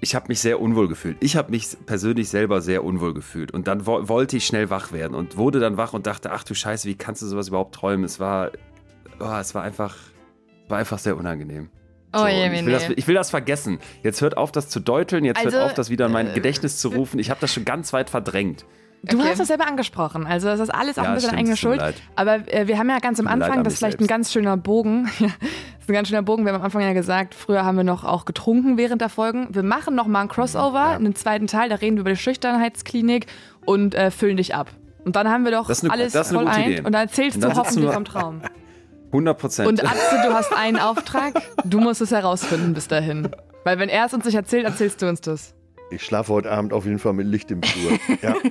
[0.00, 1.16] ich habe mich sehr unwohl gefühlt.
[1.20, 3.52] Ich habe mich persönlich selber sehr unwohl gefühlt.
[3.52, 6.44] Und dann wo wollte ich schnell wach werden und wurde dann wach und dachte, ach
[6.44, 8.04] du Scheiße, wie kannst du sowas überhaupt träumen?
[8.04, 8.50] Es war,
[9.20, 9.96] oh, es war einfach,
[10.68, 11.70] war einfach sehr unangenehm.
[12.14, 13.78] Oh So, je, und ich, will das, ich will das vergessen.
[14.02, 15.24] Jetzt hört auf, das zu deuteln.
[15.24, 17.18] Jetzt Also, hört auf, das wieder in mein Gedächtnis zu rufen.
[17.18, 18.64] Ich habe das schon ganz weit verdrängt.
[19.06, 19.28] Du Okay.
[19.28, 20.26] hast das selber angesprochen.
[20.26, 21.78] Also das ist alles auch Ja, ein bisschen stimmt, eigene Schuld.
[21.78, 21.94] leid.
[22.16, 24.08] Aber äh, wir haben ja ganz am Anfang, an das ist vielleicht ein selbst.
[24.08, 25.10] ganz schöner Bogen.
[25.18, 26.44] Ja, das ist ein ganz schöner Bogen.
[26.46, 29.48] Wir haben am Anfang ja gesagt, früher haben wir noch auch getrunken während der Folgen.
[29.50, 31.68] Wir machen noch mal ein Crossover, einen zweiten Teil.
[31.68, 33.26] Da reden wir über die Schüchternheitsklinik
[33.66, 34.70] und äh, füllen dich ab.
[35.04, 36.70] Und dann haben wir doch Das ist eine- alles das ist eine voll gute ein.
[36.72, 36.78] Idee.
[36.80, 38.40] Und dann erzählst Und du dann sitzen hoffentlich vom Traum.
[39.14, 39.68] 100 Prozent.
[39.68, 41.34] Und Atze, du hast einen Auftrag.
[41.64, 43.28] Du musst es herausfinden bis dahin.
[43.62, 45.54] Weil wenn er es uns nicht erzählt, erzählst du uns das.
[45.90, 47.92] Ich schlafe heute Abend auf jeden Fall mit Licht im Flur.
[48.22, 48.34] Ja.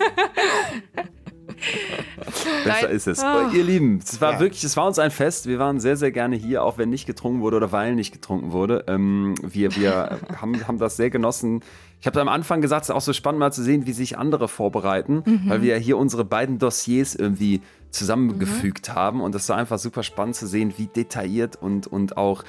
[2.63, 3.19] Besser ist es.
[3.19, 3.49] Ah.
[3.53, 4.39] Ihr Lieben, es war Ja.
[4.39, 5.47] wirklich, es war uns ein Fest.
[5.47, 8.51] Wir waren sehr, sehr gerne hier, auch wenn nicht getrunken wurde oder weil nicht getrunken
[8.51, 8.85] wurde.
[8.87, 11.61] Ähm, wir wir haben, haben das sehr genossen.
[11.99, 14.17] Ich habe am Anfang gesagt, es ist auch so spannend mal zu sehen, wie sich
[14.17, 17.61] andere vorbereiten, weil wir ja hier unsere beiden Dossiers irgendwie
[17.93, 19.21] zusammengefügt haben.
[19.21, 22.43] Und das war einfach super spannend zu sehen, wie detailliert und, und auch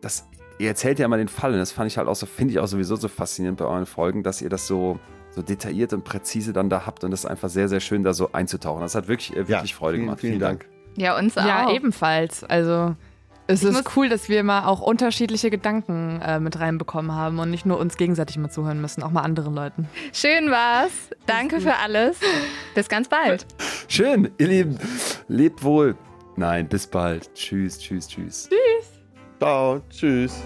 [0.00, 0.26] das.
[0.58, 2.60] Ihr erzählt ja immer den Fall und das fand ich halt auch so, finde ich
[2.60, 5.00] auch sowieso so faszinierend bei euren Folgen, dass ihr das so,
[5.30, 8.12] so detailliert und präzise dann da habt und das ist einfach sehr, sehr schön, da
[8.12, 8.82] so einzutauchen.
[8.82, 10.20] Das hat wirklich, äh, wirklich Freude vielen, gemacht.
[10.20, 10.66] Vielen Dank.
[10.96, 11.46] Ja, uns auch.
[11.46, 12.44] Ja, ebenfalls.
[12.44, 12.94] Also
[13.50, 17.50] es Ich ist cool, dass wir mal auch unterschiedliche Gedanken äh, mit reinbekommen haben und
[17.50, 19.88] nicht nur uns gegenseitig mal zuhören müssen, auch mal anderen Leuten.
[20.12, 20.92] Schön war's.
[21.26, 22.18] Danke für alles.
[22.74, 23.46] Bis ganz bald.
[23.88, 24.78] Schön, ihr Lieben.
[25.28, 25.96] Lebt wohl.
[26.36, 27.34] Nein, bis bald.
[27.34, 28.48] Tschüss, tschüss, tschüss.
[29.38, 29.80] Ciao.
[29.90, 30.42] Tschüss.